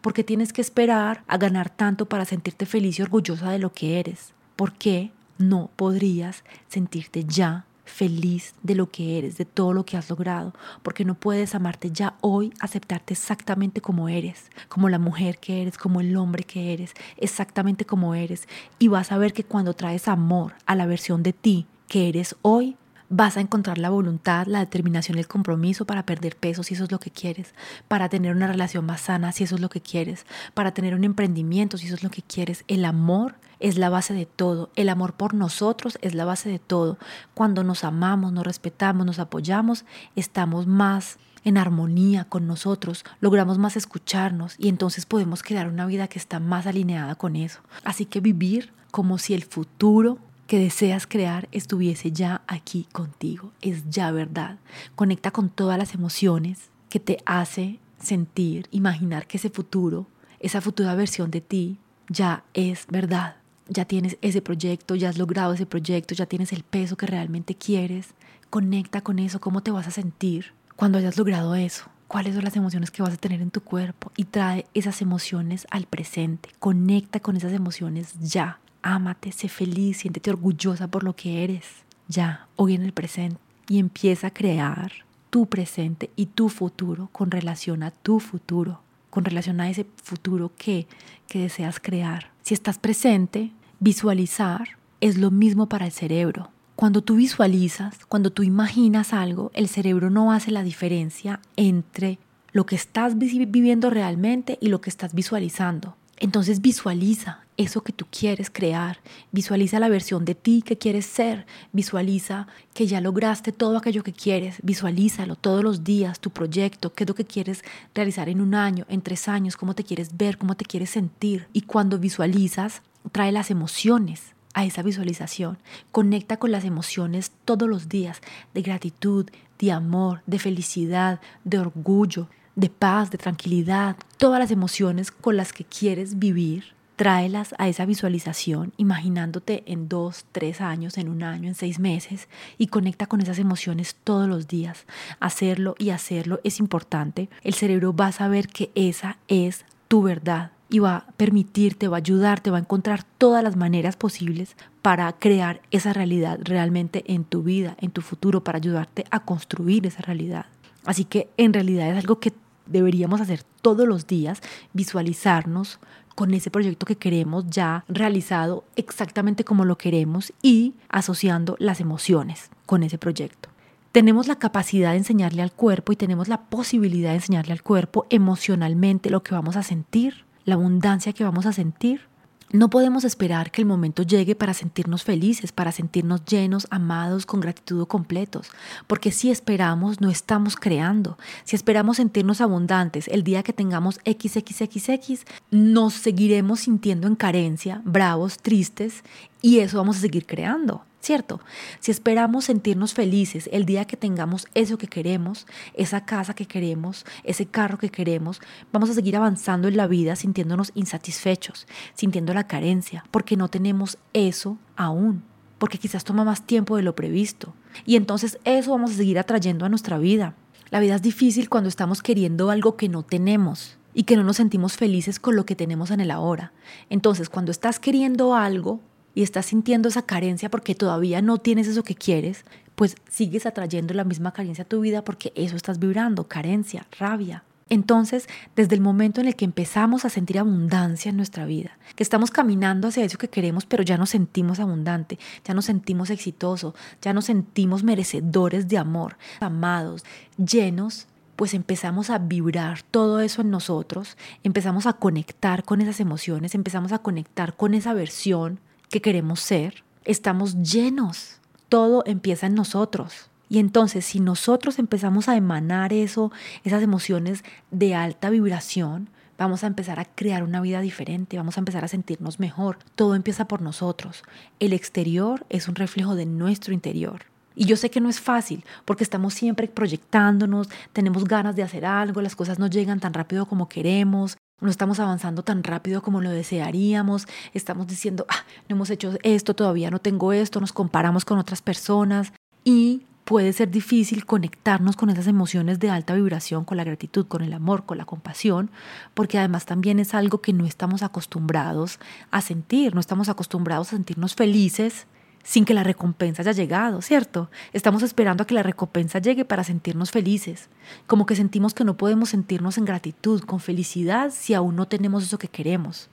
¿Por 0.00 0.14
qué 0.14 0.24
tienes 0.24 0.54
que 0.54 0.62
esperar 0.62 1.24
a 1.28 1.36
ganar 1.36 1.68
tanto 1.68 2.08
para 2.08 2.24
sentirte 2.24 2.64
feliz 2.64 2.98
y 2.98 3.02
orgullosa 3.02 3.50
de 3.50 3.58
lo 3.58 3.70
que 3.72 4.00
eres? 4.00 4.32
¿Por 4.56 4.72
qué 4.72 5.12
no 5.36 5.70
podrías 5.76 6.42
sentirte 6.68 7.24
ya 7.24 7.66
feliz 7.88 8.54
de 8.62 8.74
lo 8.74 8.90
que 8.90 9.18
eres, 9.18 9.38
de 9.38 9.44
todo 9.44 9.72
lo 9.72 9.84
que 9.84 9.96
has 9.96 10.10
logrado, 10.10 10.54
porque 10.82 11.04
no 11.04 11.14
puedes 11.14 11.54
amarte 11.54 11.90
ya 11.90 12.16
hoy, 12.20 12.52
aceptarte 12.60 13.14
exactamente 13.14 13.80
como 13.80 14.08
eres, 14.08 14.50
como 14.68 14.88
la 14.88 14.98
mujer 14.98 15.38
que 15.38 15.62
eres, 15.62 15.78
como 15.78 16.00
el 16.00 16.16
hombre 16.16 16.44
que 16.44 16.72
eres, 16.72 16.94
exactamente 17.16 17.84
como 17.84 18.14
eres. 18.14 18.48
Y 18.78 18.88
vas 18.88 19.12
a 19.12 19.18
ver 19.18 19.32
que 19.32 19.44
cuando 19.44 19.74
traes 19.74 20.08
amor 20.08 20.54
a 20.66 20.74
la 20.74 20.86
versión 20.86 21.22
de 21.22 21.32
ti 21.32 21.66
que 21.88 22.08
eres 22.08 22.36
hoy, 22.42 22.76
vas 23.08 23.36
a 23.36 23.40
encontrar 23.40 23.78
la 23.78 23.90
voluntad, 23.90 24.46
la 24.46 24.60
determinación 24.60 25.18
el 25.18 25.26
compromiso 25.26 25.84
para 25.86 26.04
perder 26.04 26.36
peso 26.36 26.62
si 26.62 26.74
eso 26.74 26.84
es 26.84 26.92
lo 26.92 26.98
que 26.98 27.10
quieres, 27.10 27.54
para 27.88 28.08
tener 28.08 28.34
una 28.34 28.46
relación 28.46 28.84
más 28.84 29.02
sana 29.02 29.32
si 29.32 29.44
eso 29.44 29.54
es 29.54 29.60
lo 29.60 29.68
que 29.68 29.80
quieres, 29.80 30.26
para 30.54 30.72
tener 30.72 30.94
un 30.94 31.04
emprendimiento 31.04 31.78
si 31.78 31.86
eso 31.86 31.94
es 31.94 32.02
lo 32.02 32.10
que 32.10 32.22
quieres. 32.22 32.64
El 32.68 32.84
amor 32.84 33.36
es 33.60 33.78
la 33.78 33.90
base 33.90 34.14
de 34.14 34.26
todo. 34.26 34.70
El 34.76 34.88
amor 34.88 35.14
por 35.14 35.34
nosotros 35.34 35.98
es 36.02 36.14
la 36.14 36.24
base 36.24 36.48
de 36.48 36.58
todo. 36.58 36.98
Cuando 37.34 37.64
nos 37.64 37.84
amamos, 37.84 38.32
nos 38.32 38.44
respetamos, 38.44 39.06
nos 39.06 39.18
apoyamos, 39.18 39.84
estamos 40.14 40.66
más 40.66 41.18
en 41.44 41.56
armonía 41.56 42.24
con 42.24 42.46
nosotros, 42.46 43.04
logramos 43.20 43.58
más 43.58 43.76
escucharnos 43.76 44.54
y 44.58 44.68
entonces 44.68 45.06
podemos 45.06 45.42
crear 45.42 45.68
una 45.68 45.86
vida 45.86 46.08
que 46.08 46.18
está 46.18 46.40
más 46.40 46.66
alineada 46.66 47.14
con 47.14 47.36
eso. 47.36 47.60
Así 47.84 48.04
que 48.04 48.20
vivir 48.20 48.72
como 48.90 49.18
si 49.18 49.34
el 49.34 49.44
futuro 49.44 50.18
que 50.48 50.58
deseas 50.58 51.06
crear 51.06 51.46
estuviese 51.52 52.10
ya 52.10 52.40
aquí 52.48 52.88
contigo. 52.90 53.52
Es 53.60 53.88
ya 53.90 54.10
verdad. 54.10 54.56
Conecta 54.96 55.30
con 55.30 55.50
todas 55.50 55.78
las 55.78 55.94
emociones 55.94 56.70
que 56.88 56.98
te 56.98 57.18
hace 57.26 57.78
sentir, 58.00 58.66
imaginar 58.70 59.26
que 59.26 59.36
ese 59.36 59.50
futuro, 59.50 60.06
esa 60.40 60.62
futura 60.62 60.94
versión 60.94 61.30
de 61.30 61.42
ti 61.42 61.78
ya 62.08 62.44
es 62.54 62.86
verdad. 62.88 63.36
Ya 63.68 63.84
tienes 63.84 64.16
ese 64.22 64.40
proyecto, 64.40 64.94
ya 64.94 65.10
has 65.10 65.18
logrado 65.18 65.52
ese 65.52 65.66
proyecto, 65.66 66.14
ya 66.14 66.24
tienes 66.24 66.54
el 66.54 66.62
peso 66.62 66.96
que 66.96 67.06
realmente 67.06 67.54
quieres. 67.54 68.14
Conecta 68.48 69.02
con 69.02 69.18
eso, 69.18 69.40
cómo 69.40 69.62
te 69.62 69.70
vas 69.70 69.86
a 69.86 69.90
sentir 69.90 70.54
cuando 70.76 70.96
hayas 70.96 71.18
logrado 71.18 71.54
eso. 71.56 71.84
Cuáles 72.06 72.34
son 72.34 72.44
las 72.44 72.56
emociones 72.56 72.90
que 72.90 73.02
vas 73.02 73.12
a 73.12 73.18
tener 73.18 73.42
en 73.42 73.50
tu 73.50 73.60
cuerpo 73.60 74.12
y 74.16 74.24
trae 74.24 74.64
esas 74.72 75.02
emociones 75.02 75.66
al 75.70 75.84
presente. 75.84 76.48
Conecta 76.58 77.20
con 77.20 77.36
esas 77.36 77.52
emociones 77.52 78.14
ya. 78.18 78.60
Ámate, 78.82 79.32
sé 79.32 79.48
feliz, 79.48 79.98
siéntete 79.98 80.30
orgullosa 80.30 80.88
por 80.88 81.04
lo 81.04 81.14
que 81.14 81.44
eres. 81.44 81.64
Ya, 82.08 82.46
hoy 82.56 82.74
en 82.74 82.82
el 82.82 82.92
presente. 82.92 83.40
Y 83.68 83.78
empieza 83.78 84.28
a 84.28 84.34
crear 84.34 84.92
tu 85.30 85.46
presente 85.46 86.10
y 86.16 86.26
tu 86.26 86.48
futuro 86.48 87.08
con 87.12 87.30
relación 87.30 87.82
a 87.82 87.90
tu 87.90 88.18
futuro, 88.20 88.80
con 89.10 89.24
relación 89.24 89.60
a 89.60 89.68
ese 89.68 89.86
futuro 90.02 90.52
que, 90.56 90.86
que 91.26 91.40
deseas 91.40 91.80
crear. 91.80 92.30
Si 92.42 92.54
estás 92.54 92.78
presente, 92.78 93.52
visualizar 93.80 94.78
es 95.00 95.18
lo 95.18 95.30
mismo 95.30 95.68
para 95.68 95.86
el 95.86 95.92
cerebro. 95.92 96.50
Cuando 96.76 97.02
tú 97.02 97.16
visualizas, 97.16 98.06
cuando 98.06 98.30
tú 98.30 98.42
imaginas 98.42 99.12
algo, 99.12 99.50
el 99.54 99.68
cerebro 99.68 100.10
no 100.10 100.32
hace 100.32 100.50
la 100.50 100.62
diferencia 100.62 101.40
entre 101.56 102.18
lo 102.52 102.66
que 102.66 102.76
estás 102.76 103.18
viviendo 103.18 103.90
realmente 103.90 104.58
y 104.60 104.68
lo 104.68 104.80
que 104.80 104.90
estás 104.90 105.12
visualizando. 105.12 105.96
Entonces 106.16 106.60
visualiza 106.60 107.44
eso 107.58 107.82
que 107.82 107.92
tú 107.92 108.06
quieres 108.08 108.50
crear, 108.50 109.00
visualiza 109.32 109.80
la 109.80 109.88
versión 109.88 110.24
de 110.24 110.36
ti 110.36 110.62
que 110.62 110.78
quieres 110.78 111.06
ser, 111.06 111.44
visualiza 111.72 112.46
que 112.72 112.86
ya 112.86 113.00
lograste 113.00 113.50
todo 113.50 113.76
aquello 113.76 114.04
que 114.04 114.12
quieres, 114.12 114.58
visualízalo 114.62 115.34
todos 115.34 115.64
los 115.64 115.82
días, 115.82 116.20
tu 116.20 116.30
proyecto, 116.30 116.94
qué 116.94 117.02
es 117.02 117.08
lo 117.08 117.16
que 117.16 117.24
quieres 117.24 117.64
realizar 117.94 118.28
en 118.28 118.40
un 118.40 118.54
año, 118.54 118.86
en 118.88 119.02
tres 119.02 119.28
años, 119.28 119.56
cómo 119.56 119.74
te 119.74 119.82
quieres 119.82 120.16
ver, 120.16 120.38
cómo 120.38 120.56
te 120.56 120.64
quieres 120.64 120.90
sentir. 120.90 121.48
Y 121.52 121.62
cuando 121.62 121.98
visualizas, 121.98 122.82
trae 123.10 123.32
las 123.32 123.50
emociones 123.50 124.34
a 124.54 124.64
esa 124.64 124.82
visualización. 124.82 125.58
Conecta 125.90 126.36
con 126.36 126.52
las 126.52 126.64
emociones 126.64 127.32
todos 127.44 127.68
los 127.68 127.88
días 127.88 128.20
de 128.54 128.62
gratitud, 128.62 129.26
de 129.58 129.72
amor, 129.72 130.22
de 130.26 130.38
felicidad, 130.38 131.20
de 131.42 131.58
orgullo, 131.58 132.28
de 132.54 132.70
paz, 132.70 133.10
de 133.10 133.18
tranquilidad, 133.18 133.96
todas 134.16 134.38
las 134.38 134.52
emociones 134.52 135.10
con 135.10 135.36
las 135.36 135.52
que 135.52 135.64
quieres 135.64 136.20
vivir, 136.20 136.77
tráelas 136.98 137.54
a 137.58 137.68
esa 137.68 137.86
visualización, 137.86 138.74
imaginándote 138.76 139.62
en 139.66 139.88
dos, 139.88 140.26
tres 140.32 140.60
años, 140.60 140.98
en 140.98 141.08
un 141.08 141.22
año, 141.22 141.48
en 141.48 141.54
seis 141.54 141.78
meses, 141.78 142.28
y 142.58 142.66
conecta 142.66 143.06
con 143.06 143.20
esas 143.20 143.38
emociones 143.38 143.96
todos 144.02 144.28
los 144.28 144.48
días. 144.48 144.84
Hacerlo 145.20 145.76
y 145.78 145.90
hacerlo 145.90 146.40
es 146.42 146.58
importante. 146.58 147.30
El 147.44 147.54
cerebro 147.54 147.94
va 147.94 148.08
a 148.08 148.12
saber 148.12 148.48
que 148.48 148.72
esa 148.74 149.16
es 149.28 149.64
tu 149.86 150.02
verdad 150.02 150.50
y 150.70 150.80
va 150.80 150.96
a 150.96 151.06
permitirte, 151.12 151.86
va 151.86 151.98
a 151.98 152.04
ayudarte, 152.04 152.50
va 152.50 152.58
a 152.58 152.60
encontrar 152.60 153.04
todas 153.16 153.44
las 153.44 153.54
maneras 153.54 153.94
posibles 153.94 154.56
para 154.82 155.10
crear 155.12 155.62
esa 155.70 155.92
realidad 155.92 156.40
realmente 156.42 157.04
en 157.06 157.22
tu 157.22 157.44
vida, 157.44 157.76
en 157.80 157.92
tu 157.92 158.02
futuro, 158.02 158.42
para 158.42 158.58
ayudarte 158.58 159.04
a 159.12 159.20
construir 159.20 159.86
esa 159.86 160.02
realidad. 160.02 160.46
Así 160.84 161.04
que 161.04 161.28
en 161.36 161.52
realidad 161.52 161.88
es 161.90 161.96
algo 161.96 162.18
que 162.18 162.32
deberíamos 162.66 163.20
hacer 163.20 163.44
todos 163.62 163.86
los 163.86 164.08
días, 164.08 164.40
visualizarnos 164.72 165.78
con 166.18 166.34
ese 166.34 166.50
proyecto 166.50 166.84
que 166.84 166.96
queremos 166.96 167.46
ya 167.48 167.84
realizado 167.86 168.64
exactamente 168.74 169.44
como 169.44 169.64
lo 169.64 169.78
queremos 169.78 170.32
y 170.42 170.74
asociando 170.88 171.54
las 171.60 171.78
emociones 171.78 172.50
con 172.66 172.82
ese 172.82 172.98
proyecto. 172.98 173.50
Tenemos 173.92 174.26
la 174.26 174.34
capacidad 174.34 174.90
de 174.90 174.96
enseñarle 174.96 175.42
al 175.42 175.52
cuerpo 175.52 175.92
y 175.92 175.96
tenemos 175.96 176.26
la 176.26 176.40
posibilidad 176.46 177.10
de 177.10 177.18
enseñarle 177.18 177.52
al 177.52 177.62
cuerpo 177.62 178.04
emocionalmente 178.10 179.10
lo 179.10 179.22
que 179.22 179.32
vamos 179.32 179.54
a 179.54 179.62
sentir, 179.62 180.24
la 180.44 180.56
abundancia 180.56 181.12
que 181.12 181.22
vamos 181.22 181.46
a 181.46 181.52
sentir 181.52 182.07
no 182.50 182.70
podemos 182.70 183.04
esperar 183.04 183.50
que 183.50 183.60
el 183.60 183.66
momento 183.66 184.02
llegue 184.02 184.34
para 184.34 184.54
sentirnos 184.54 185.04
felices, 185.04 185.52
para 185.52 185.72
sentirnos 185.72 186.24
llenos, 186.24 186.66
amados, 186.70 187.26
con 187.26 187.40
gratitud 187.40 187.86
completos, 187.86 188.50
porque 188.86 189.12
si 189.12 189.30
esperamos, 189.30 190.00
no 190.00 190.08
estamos 190.08 190.56
creando. 190.56 191.18
Si 191.44 191.56
esperamos 191.56 191.98
sentirnos 191.98 192.40
abundantes 192.40 193.08
el 193.08 193.22
día 193.22 193.42
que 193.42 193.52
tengamos 193.52 194.00
XXXX, 194.06 195.26
nos 195.50 195.94
seguiremos 195.94 196.60
sintiendo 196.60 197.06
en 197.06 197.16
carencia, 197.16 197.82
bravos, 197.84 198.38
tristes, 198.38 199.04
y 199.42 199.58
eso 199.58 199.76
vamos 199.76 199.98
a 199.98 200.00
seguir 200.00 200.26
creando. 200.26 200.87
¿Cierto? 201.00 201.40
Si 201.80 201.90
esperamos 201.90 202.46
sentirnos 202.46 202.94
felices 202.94 203.48
el 203.52 203.64
día 203.64 203.84
que 203.84 203.96
tengamos 203.96 204.46
eso 204.54 204.78
que 204.78 204.88
queremos, 204.88 205.46
esa 205.74 206.04
casa 206.04 206.34
que 206.34 206.46
queremos, 206.46 207.04
ese 207.24 207.46
carro 207.46 207.78
que 207.78 207.90
queremos, 207.90 208.40
vamos 208.72 208.90
a 208.90 208.94
seguir 208.94 209.16
avanzando 209.16 209.68
en 209.68 209.76
la 209.76 209.86
vida 209.86 210.16
sintiéndonos 210.16 210.72
insatisfechos, 210.74 211.66
sintiendo 211.94 212.34
la 212.34 212.46
carencia, 212.46 213.04
porque 213.10 213.36
no 213.36 213.48
tenemos 213.48 213.98
eso 214.12 214.58
aún, 214.76 215.22
porque 215.58 215.78
quizás 215.78 216.04
toma 216.04 216.24
más 216.24 216.46
tiempo 216.46 216.76
de 216.76 216.82
lo 216.82 216.94
previsto. 216.94 217.54
Y 217.86 217.96
entonces 217.96 218.38
eso 218.44 218.72
vamos 218.72 218.92
a 218.92 218.94
seguir 218.94 219.18
atrayendo 219.18 219.64
a 219.64 219.68
nuestra 219.68 219.98
vida. 219.98 220.34
La 220.70 220.80
vida 220.80 220.96
es 220.96 221.02
difícil 221.02 221.48
cuando 221.48 221.68
estamos 221.68 222.02
queriendo 222.02 222.50
algo 222.50 222.76
que 222.76 222.88
no 222.88 223.02
tenemos 223.02 223.78
y 223.94 224.04
que 224.04 224.16
no 224.16 224.22
nos 224.22 224.36
sentimos 224.36 224.76
felices 224.76 225.18
con 225.18 225.34
lo 225.34 225.46
que 225.46 225.56
tenemos 225.56 225.90
en 225.90 226.00
el 226.00 226.10
ahora. 226.10 226.52
Entonces, 226.90 227.28
cuando 227.28 227.50
estás 227.50 227.80
queriendo 227.80 228.34
algo, 228.34 228.80
y 229.18 229.24
estás 229.24 229.46
sintiendo 229.46 229.88
esa 229.88 230.02
carencia 230.02 230.48
porque 230.48 230.76
todavía 230.76 231.20
no 231.22 231.38
tienes 231.38 231.66
eso 231.66 231.82
que 231.82 231.96
quieres, 231.96 232.44
pues 232.76 232.94
sigues 233.10 233.46
atrayendo 233.46 233.92
la 233.92 234.04
misma 234.04 234.32
carencia 234.32 234.62
a 234.62 234.68
tu 234.68 234.80
vida 234.80 235.02
porque 235.02 235.32
eso 235.34 235.56
estás 235.56 235.80
vibrando, 235.80 236.28
carencia, 236.28 236.86
rabia. 237.00 237.42
Entonces, 237.68 238.28
desde 238.54 238.76
el 238.76 238.80
momento 238.80 239.20
en 239.20 239.26
el 239.26 239.34
que 239.34 239.44
empezamos 239.44 240.04
a 240.04 240.08
sentir 240.08 240.38
abundancia 240.38 241.08
en 241.08 241.16
nuestra 241.16 241.46
vida, 241.46 241.78
que 241.96 242.04
estamos 242.04 242.30
caminando 242.30 242.86
hacia 242.86 243.04
eso 243.04 243.18
que 243.18 243.26
queremos, 243.26 243.66
pero 243.66 243.82
ya 243.82 243.98
nos 243.98 244.10
sentimos 244.10 244.60
abundante, 244.60 245.18
ya 245.44 245.52
nos 245.52 245.64
sentimos 245.64 246.10
exitosos, 246.10 246.74
ya 247.02 247.12
nos 247.12 247.24
sentimos 247.24 247.82
merecedores 247.82 248.68
de 248.68 248.78
amor, 248.78 249.18
amados, 249.40 250.04
llenos, 250.36 251.08
pues 251.34 251.54
empezamos 251.54 252.10
a 252.10 252.18
vibrar 252.18 252.82
todo 252.82 253.18
eso 253.18 253.42
en 253.42 253.50
nosotros, 253.50 254.16
empezamos 254.44 254.86
a 254.86 254.92
conectar 254.92 255.64
con 255.64 255.80
esas 255.80 255.98
emociones, 255.98 256.54
empezamos 256.54 256.92
a 256.92 257.00
conectar 257.00 257.56
con 257.56 257.74
esa 257.74 257.94
versión 257.94 258.60
que 258.90 259.00
queremos 259.00 259.40
ser, 259.40 259.84
estamos 260.04 260.62
llenos. 260.62 261.40
Todo 261.68 262.02
empieza 262.06 262.46
en 262.46 262.54
nosotros. 262.54 263.30
Y 263.48 263.58
entonces, 263.58 264.04
si 264.04 264.20
nosotros 264.20 264.78
empezamos 264.78 265.28
a 265.28 265.36
emanar 265.36 265.92
eso, 265.92 266.32
esas 266.64 266.82
emociones 266.82 267.44
de 267.70 267.94
alta 267.94 268.30
vibración, 268.30 269.10
vamos 269.38 269.64
a 269.64 269.68
empezar 269.68 270.00
a 270.00 270.04
crear 270.04 270.42
una 270.42 270.60
vida 270.60 270.80
diferente, 270.80 271.36
vamos 271.36 271.56
a 271.56 271.60
empezar 271.60 271.84
a 271.84 271.88
sentirnos 271.88 272.40
mejor. 272.40 272.78
Todo 272.94 273.14
empieza 273.14 273.46
por 273.46 273.62
nosotros. 273.62 274.22
El 274.60 274.72
exterior 274.72 275.46
es 275.48 275.68
un 275.68 275.76
reflejo 275.76 276.14
de 276.14 276.26
nuestro 276.26 276.74
interior. 276.74 277.22
Y 277.54 277.64
yo 277.64 277.76
sé 277.76 277.90
que 277.90 278.00
no 278.00 278.08
es 278.08 278.20
fácil 278.20 278.64
porque 278.84 279.02
estamos 279.02 279.34
siempre 279.34 279.66
proyectándonos, 279.66 280.68
tenemos 280.92 281.24
ganas 281.24 281.56
de 281.56 281.62
hacer 281.62 281.84
algo, 281.84 282.22
las 282.22 282.36
cosas 282.36 282.58
no 282.58 282.68
llegan 282.68 283.00
tan 283.00 283.14
rápido 283.14 283.46
como 283.46 283.68
queremos, 283.68 284.36
no 284.60 284.70
estamos 284.70 285.00
avanzando 285.00 285.42
tan 285.42 285.62
rápido 285.62 286.02
como 286.02 286.20
lo 286.20 286.30
desearíamos, 286.30 287.26
estamos 287.54 287.86
diciendo, 287.86 288.26
ah, 288.28 288.44
no 288.68 288.76
hemos 288.76 288.90
hecho 288.90 289.12
esto, 289.22 289.54
todavía 289.54 289.90
no 289.90 290.00
tengo 290.00 290.32
esto, 290.32 290.60
nos 290.60 290.72
comparamos 290.72 291.24
con 291.24 291.38
otras 291.38 291.62
personas 291.62 292.32
y 292.64 293.02
puede 293.24 293.52
ser 293.52 293.70
difícil 293.70 294.24
conectarnos 294.24 294.96
con 294.96 295.10
esas 295.10 295.26
emociones 295.26 295.78
de 295.78 295.90
alta 295.90 296.14
vibración, 296.14 296.64
con 296.64 296.78
la 296.78 296.84
gratitud, 296.84 297.26
con 297.26 297.42
el 297.42 297.52
amor, 297.52 297.84
con 297.84 297.98
la 297.98 298.06
compasión, 298.06 298.70
porque 299.12 299.38
además 299.38 299.66
también 299.66 299.98
es 299.98 300.14
algo 300.14 300.40
que 300.40 300.54
no 300.54 300.64
estamos 300.64 301.02
acostumbrados 301.02 302.00
a 302.30 302.40
sentir, 302.40 302.94
no 302.94 303.00
estamos 303.00 303.28
acostumbrados 303.28 303.88
a 303.88 303.96
sentirnos 303.96 304.34
felices 304.34 305.06
sin 305.48 305.64
que 305.64 305.72
la 305.72 305.82
recompensa 305.82 306.42
haya 306.42 306.52
llegado, 306.52 307.00
¿cierto? 307.00 307.48
Estamos 307.72 308.02
esperando 308.02 308.42
a 308.42 308.46
que 308.46 308.52
la 308.52 308.62
recompensa 308.62 309.18
llegue 309.18 309.46
para 309.46 309.64
sentirnos 309.64 310.10
felices, 310.10 310.68
como 311.06 311.24
que 311.24 311.36
sentimos 311.36 311.72
que 311.72 311.84
no 311.84 311.96
podemos 311.96 312.28
sentirnos 312.28 312.76
en 312.76 312.84
gratitud, 312.84 313.40
con 313.40 313.58
felicidad, 313.58 314.30
si 314.30 314.52
aún 314.52 314.76
no 314.76 314.86
tenemos 314.86 315.24
eso 315.24 315.38
que 315.38 315.48
queremos. 315.48 316.10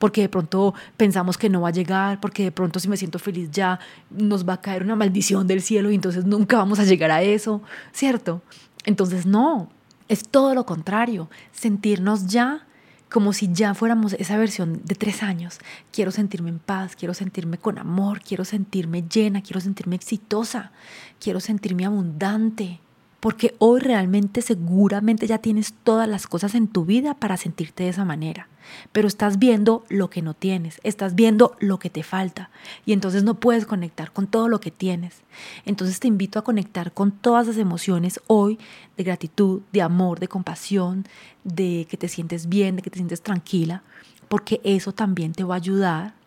Porque 0.00 0.22
de 0.22 0.28
pronto 0.28 0.74
pensamos 0.96 1.38
que 1.38 1.48
no 1.48 1.60
va 1.60 1.68
a 1.68 1.70
llegar, 1.70 2.18
porque 2.18 2.42
de 2.42 2.50
pronto 2.50 2.80
si 2.80 2.88
me 2.88 2.96
siento 2.96 3.20
feliz 3.20 3.52
ya 3.52 3.78
nos 4.10 4.48
va 4.48 4.54
a 4.54 4.60
caer 4.60 4.82
una 4.82 4.96
maldición 4.96 5.46
del 5.46 5.62
cielo 5.62 5.92
y 5.92 5.94
entonces 5.94 6.24
nunca 6.24 6.56
vamos 6.56 6.80
a 6.80 6.84
llegar 6.84 7.12
a 7.12 7.22
eso, 7.22 7.62
¿cierto? 7.92 8.42
Entonces 8.84 9.26
no, 9.26 9.68
es 10.08 10.26
todo 10.28 10.56
lo 10.56 10.66
contrario, 10.66 11.30
sentirnos 11.52 12.26
ya 12.26 12.66
como 13.12 13.32
si 13.32 13.52
ya 13.52 13.74
fuéramos 13.74 14.14
esa 14.14 14.38
versión 14.38 14.80
de 14.84 14.94
tres 14.94 15.22
años. 15.22 15.58
Quiero 15.92 16.10
sentirme 16.10 16.48
en 16.48 16.58
paz, 16.58 16.96
quiero 16.96 17.14
sentirme 17.14 17.58
con 17.58 17.78
amor, 17.78 18.22
quiero 18.22 18.44
sentirme 18.44 19.02
llena, 19.02 19.42
quiero 19.42 19.60
sentirme 19.60 19.96
exitosa, 19.96 20.72
quiero 21.20 21.38
sentirme 21.38 21.84
abundante. 21.84 22.80
Porque 23.22 23.54
hoy 23.58 23.78
realmente 23.78 24.42
seguramente 24.42 25.28
ya 25.28 25.38
tienes 25.38 25.74
todas 25.84 26.08
las 26.08 26.26
cosas 26.26 26.56
en 26.56 26.66
tu 26.66 26.84
vida 26.84 27.14
para 27.14 27.36
sentirte 27.36 27.84
de 27.84 27.90
esa 27.90 28.04
manera, 28.04 28.48
pero 28.90 29.06
estás 29.06 29.38
viendo 29.38 29.84
lo 29.88 30.10
que 30.10 30.22
no 30.22 30.34
tienes, 30.34 30.80
estás 30.82 31.14
viendo 31.14 31.54
lo 31.60 31.78
que 31.78 31.88
te 31.88 32.02
falta 32.02 32.50
y 32.84 32.92
entonces 32.92 33.22
no 33.22 33.34
puedes 33.34 33.64
conectar 33.64 34.10
con 34.10 34.26
todo 34.26 34.48
lo 34.48 34.58
que 34.58 34.72
tienes. 34.72 35.22
Entonces 35.64 36.00
te 36.00 36.08
invito 36.08 36.40
a 36.40 36.42
conectar 36.42 36.90
con 36.90 37.12
todas 37.12 37.46
las 37.46 37.58
emociones 37.58 38.20
hoy 38.26 38.58
de 38.96 39.04
gratitud, 39.04 39.60
de 39.72 39.82
amor, 39.82 40.18
de 40.18 40.26
compasión, 40.26 41.06
de 41.44 41.86
que 41.88 41.96
te 41.96 42.08
sientes 42.08 42.48
bien, 42.48 42.74
de 42.74 42.82
que 42.82 42.90
te 42.90 42.98
sientes 42.98 43.22
tranquila, 43.22 43.84
porque 44.26 44.60
eso 44.64 44.90
también 44.90 45.30
te 45.30 45.44
va 45.44 45.54
a 45.54 45.58
ayudar 45.58 46.21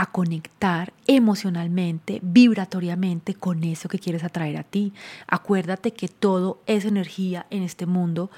a 0.00 0.06
conectar 0.06 0.94
emocionalmente, 1.06 2.20
vibratoriamente 2.22 3.34
con 3.34 3.62
eso 3.64 3.86
que 3.86 3.98
quieres 3.98 4.24
atraer 4.24 4.56
a 4.56 4.62
ti. 4.62 4.94
Acuérdate 5.26 5.92
que 5.92 6.08
todo 6.08 6.62
es 6.64 6.86
energía 6.86 7.44
en 7.50 7.62
este 7.62 7.84
mundo, 7.84 8.30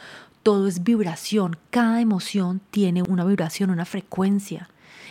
todo 0.42 0.66
es 0.66 0.82
vibración, 0.82 1.56
cada 1.70 2.00
emoción 2.00 2.60
tiene 2.72 3.04
una 3.04 3.24
vibración, 3.24 3.70
una 3.70 3.84
frecuencia. 3.84 4.70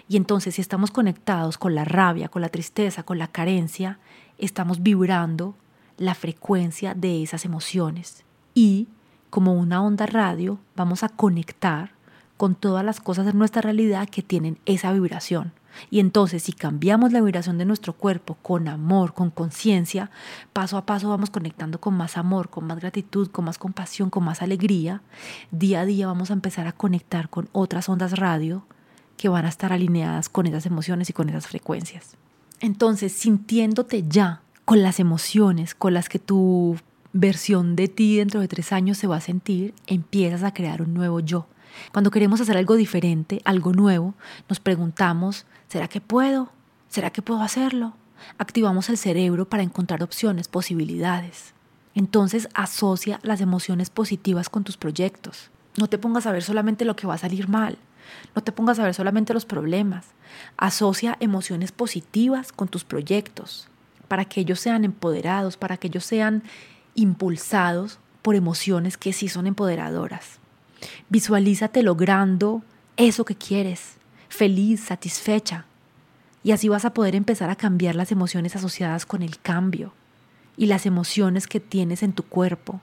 Y 0.09 0.17
entonces 0.17 0.55
si 0.55 0.61
estamos 0.61 0.91
conectados 0.91 1.57
con 1.57 1.73
la 1.73 1.85
rabia, 1.85 2.27
con 2.27 2.41
la 2.41 2.49
tristeza, 2.49 3.03
con 3.03 3.17
la 3.17 3.29
carencia, 3.29 3.99
estamos 4.37 4.83
vibrando 4.83 5.55
la 5.95 6.15
frecuencia 6.15 6.93
de 6.93 7.23
esas 7.23 7.45
emociones. 7.45 8.25
Y 8.53 8.89
como 9.29 9.53
una 9.53 9.81
onda 9.81 10.05
radio, 10.05 10.59
vamos 10.75 11.03
a 11.03 11.07
conectar 11.07 11.93
con 12.35 12.55
todas 12.55 12.83
las 12.83 12.99
cosas 12.99 13.25
de 13.25 13.31
nuestra 13.31 13.61
realidad 13.61 14.09
que 14.09 14.21
tienen 14.21 14.59
esa 14.65 14.91
vibración. 14.91 15.53
Y 15.89 15.99
entonces 15.99 16.43
si 16.43 16.53
cambiamos 16.53 17.11
la 17.11 17.21
vibración 17.21 17.57
de 17.57 17.65
nuestro 17.65 17.93
cuerpo 17.93 18.35
con 18.41 18.67
amor, 18.67 19.13
con 19.13 19.29
conciencia, 19.29 20.11
paso 20.53 20.77
a 20.77 20.85
paso 20.85 21.09
vamos 21.09 21.29
conectando 21.29 21.79
con 21.79 21.93
más 21.95 22.17
amor, 22.17 22.49
con 22.49 22.65
más 22.65 22.79
gratitud, 22.79 23.29
con 23.29 23.45
más 23.45 23.57
compasión, 23.57 24.09
con 24.09 24.23
más 24.23 24.41
alegría. 24.41 25.01
Día 25.51 25.81
a 25.81 25.85
día 25.85 26.07
vamos 26.07 26.29
a 26.29 26.33
empezar 26.33 26.67
a 26.67 26.73
conectar 26.73 27.29
con 27.29 27.49
otras 27.51 27.89
ondas 27.89 28.17
radio 28.17 28.65
que 29.17 29.29
van 29.29 29.45
a 29.45 29.49
estar 29.49 29.71
alineadas 29.71 30.29
con 30.29 30.47
esas 30.47 30.65
emociones 30.65 31.09
y 31.09 31.13
con 31.13 31.29
esas 31.29 31.47
frecuencias. 31.47 32.17
Entonces, 32.59 33.11
sintiéndote 33.11 34.05
ya 34.07 34.41
con 34.65 34.81
las 34.83 34.99
emociones 34.99 35.75
con 35.75 35.93
las 35.93 36.09
que 36.09 36.19
tu 36.19 36.77
versión 37.13 37.75
de 37.75 37.87
ti 37.87 38.17
dentro 38.17 38.39
de 38.39 38.47
tres 38.47 38.71
años 38.71 38.97
se 38.97 39.07
va 39.07 39.17
a 39.17 39.21
sentir, 39.21 39.73
empiezas 39.87 40.43
a 40.43 40.53
crear 40.53 40.81
un 40.81 40.93
nuevo 40.93 41.19
yo. 41.19 41.47
Cuando 41.91 42.11
queremos 42.11 42.41
hacer 42.41 42.57
algo 42.57 42.75
diferente, 42.75 43.41
algo 43.45 43.73
nuevo, 43.73 44.13
nos 44.49 44.59
preguntamos 44.59 45.45
¿Será 45.71 45.87
que 45.87 46.01
puedo? 46.01 46.49
¿Será 46.89 47.11
que 47.11 47.21
puedo 47.21 47.41
hacerlo? 47.41 47.93
Activamos 48.37 48.89
el 48.89 48.97
cerebro 48.97 49.47
para 49.47 49.63
encontrar 49.63 50.03
opciones, 50.03 50.49
posibilidades. 50.49 51.53
Entonces 51.95 52.49
asocia 52.53 53.21
las 53.23 53.39
emociones 53.39 53.89
positivas 53.89 54.49
con 54.49 54.65
tus 54.65 54.75
proyectos. 54.75 55.49
No 55.77 55.87
te 55.87 55.97
pongas 55.97 56.25
a 56.25 56.33
ver 56.33 56.43
solamente 56.43 56.83
lo 56.83 56.97
que 56.97 57.07
va 57.07 57.13
a 57.13 57.19
salir 57.19 57.47
mal. 57.47 57.77
No 58.35 58.43
te 58.43 58.51
pongas 58.51 58.79
a 58.79 58.83
ver 58.83 58.93
solamente 58.93 59.33
los 59.33 59.45
problemas. 59.45 60.07
Asocia 60.57 61.15
emociones 61.21 61.71
positivas 61.71 62.51
con 62.51 62.67
tus 62.67 62.83
proyectos 62.83 63.69
para 64.09 64.25
que 64.25 64.41
ellos 64.41 64.59
sean 64.59 64.83
empoderados, 64.83 65.55
para 65.55 65.77
que 65.77 65.87
ellos 65.87 66.03
sean 66.03 66.43
impulsados 66.95 67.97
por 68.21 68.35
emociones 68.35 68.97
que 68.97 69.13
sí 69.13 69.29
son 69.29 69.47
empoderadoras. 69.47 70.39
Visualízate 71.07 71.81
logrando 71.81 72.61
eso 72.97 73.23
que 73.23 73.35
quieres 73.35 74.00
feliz, 74.31 74.79
satisfecha. 74.79 75.65
Y 76.43 76.51
así 76.51 76.69
vas 76.69 76.85
a 76.85 76.93
poder 76.93 77.15
empezar 77.15 77.49
a 77.49 77.55
cambiar 77.55 77.95
las 77.95 78.11
emociones 78.11 78.55
asociadas 78.55 79.05
con 79.05 79.21
el 79.21 79.39
cambio 79.39 79.93
y 80.57 80.65
las 80.65 80.85
emociones 80.85 81.47
que 81.47 81.59
tienes 81.59 82.01
en 82.01 82.13
tu 82.13 82.23
cuerpo. 82.23 82.81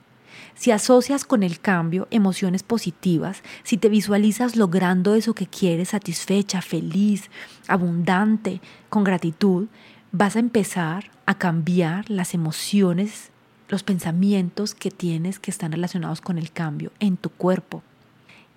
Si 0.55 0.71
asocias 0.71 1.25
con 1.25 1.43
el 1.43 1.59
cambio 1.59 2.07
emociones 2.11 2.63
positivas, 2.63 3.41
si 3.63 3.77
te 3.77 3.89
visualizas 3.89 4.55
logrando 4.55 5.15
eso 5.15 5.33
que 5.33 5.47
quieres, 5.47 5.89
satisfecha, 5.89 6.61
feliz, 6.61 7.29
abundante, 7.67 8.61
con 8.87 9.03
gratitud, 9.03 9.67
vas 10.11 10.35
a 10.35 10.39
empezar 10.39 11.11
a 11.25 11.37
cambiar 11.37 12.09
las 12.09 12.33
emociones, 12.33 13.31
los 13.67 13.83
pensamientos 13.83 14.75
que 14.75 14.91
tienes 14.91 15.39
que 15.39 15.51
están 15.51 15.71
relacionados 15.71 16.21
con 16.21 16.37
el 16.37 16.51
cambio 16.51 16.91
en 16.99 17.17
tu 17.17 17.29
cuerpo 17.29 17.83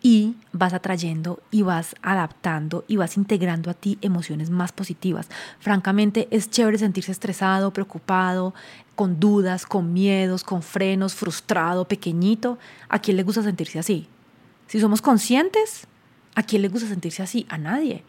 y 0.03 0.35
vas 0.53 0.73
atrayendo 0.73 1.41
y 1.53 1.63
vas 1.63 1.95
adaptando 2.03 2.85
y 2.89 2.97
vas 2.97 3.17
integrando 3.17 3.71
a 3.71 3.75
ti 3.75 3.99
emociones 4.03 4.51
más 4.51 4.73
positivas. 4.73 5.29
Francamente 5.61 6.27
es 6.33 6.51
chévere 6.51 6.79
sentirse 6.79 7.13
estresado, 7.13 7.73
preocupado, 7.73 8.53
con 8.97 9.21
dudas, 9.21 9.65
con 9.65 9.93
miedos, 9.93 10.43
con 10.43 10.63
frenos, 10.63 11.15
frustrado, 11.15 11.87
pequeñito. 11.87 12.59
¿A 12.89 12.99
quién 12.99 13.17
le 13.17 13.23
gusta 13.23 13.43
sentirse 13.43 13.79
así? 13.79 14.09
Si 14.67 14.81
somos 14.81 15.01
conscientes, 15.01 15.87
¿a 16.35 16.43
quién 16.43 16.63
le 16.63 16.69
gusta 16.69 16.89
sentirse 16.89 17.23
así? 17.23 17.47
A 17.49 17.57
nadie. 17.57 18.03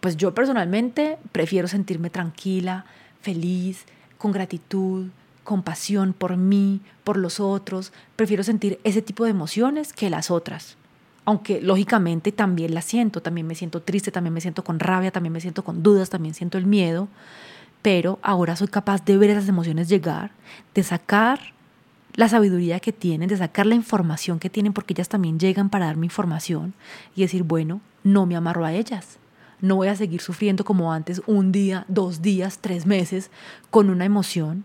Pues 0.00 0.16
yo 0.16 0.34
personalmente 0.34 1.18
prefiero 1.32 1.66
sentirme 1.66 2.08
tranquila, 2.08 2.86
feliz, 3.20 3.84
con 4.16 4.30
gratitud, 4.30 5.08
compasión 5.42 6.12
por 6.12 6.36
mí, 6.36 6.80
por 7.02 7.16
los 7.16 7.40
otros. 7.40 7.92
Prefiero 8.14 8.44
sentir 8.44 8.78
ese 8.84 9.02
tipo 9.02 9.24
de 9.24 9.30
emociones 9.30 9.92
que 9.92 10.08
las 10.08 10.30
otras 10.30 10.76
aunque 11.24 11.60
lógicamente 11.60 12.32
también 12.32 12.74
la 12.74 12.82
siento, 12.82 13.22
también 13.22 13.46
me 13.46 13.54
siento 13.54 13.80
triste, 13.80 14.10
también 14.10 14.34
me 14.34 14.40
siento 14.40 14.64
con 14.64 14.80
rabia, 14.80 15.10
también 15.10 15.32
me 15.32 15.40
siento 15.40 15.62
con 15.64 15.82
dudas, 15.82 16.10
también 16.10 16.34
siento 16.34 16.58
el 16.58 16.66
miedo, 16.66 17.08
pero 17.80 18.18
ahora 18.22 18.56
soy 18.56 18.68
capaz 18.68 19.04
de 19.04 19.16
ver 19.16 19.30
esas 19.30 19.48
emociones 19.48 19.88
llegar, 19.88 20.32
de 20.74 20.82
sacar 20.82 21.52
la 22.14 22.28
sabiduría 22.28 22.80
que 22.80 22.92
tienen, 22.92 23.28
de 23.28 23.36
sacar 23.36 23.66
la 23.66 23.74
información 23.74 24.38
que 24.38 24.50
tienen, 24.50 24.72
porque 24.72 24.94
ellas 24.94 25.08
también 25.08 25.38
llegan 25.38 25.70
para 25.70 25.86
darme 25.86 26.06
información 26.06 26.74
y 27.14 27.22
decir, 27.22 27.42
bueno, 27.42 27.80
no 28.04 28.26
me 28.26 28.36
amarro 28.36 28.64
a 28.64 28.72
ellas, 28.72 29.18
no 29.60 29.76
voy 29.76 29.88
a 29.88 29.96
seguir 29.96 30.20
sufriendo 30.20 30.64
como 30.64 30.92
antes 30.92 31.22
un 31.26 31.52
día, 31.52 31.84
dos 31.88 32.20
días, 32.20 32.58
tres 32.60 32.84
meses 32.84 33.30
con 33.70 33.90
una 33.90 34.04
emoción, 34.04 34.64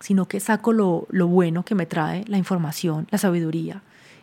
sino 0.00 0.26
que 0.26 0.40
saco 0.40 0.72
lo, 0.72 1.06
lo 1.10 1.28
bueno 1.28 1.64
que 1.64 1.76
me 1.76 1.86
trae 1.86 2.24
la 2.26 2.38
información, 2.38 3.06
la 3.10 3.18
sabiduría, 3.18 3.82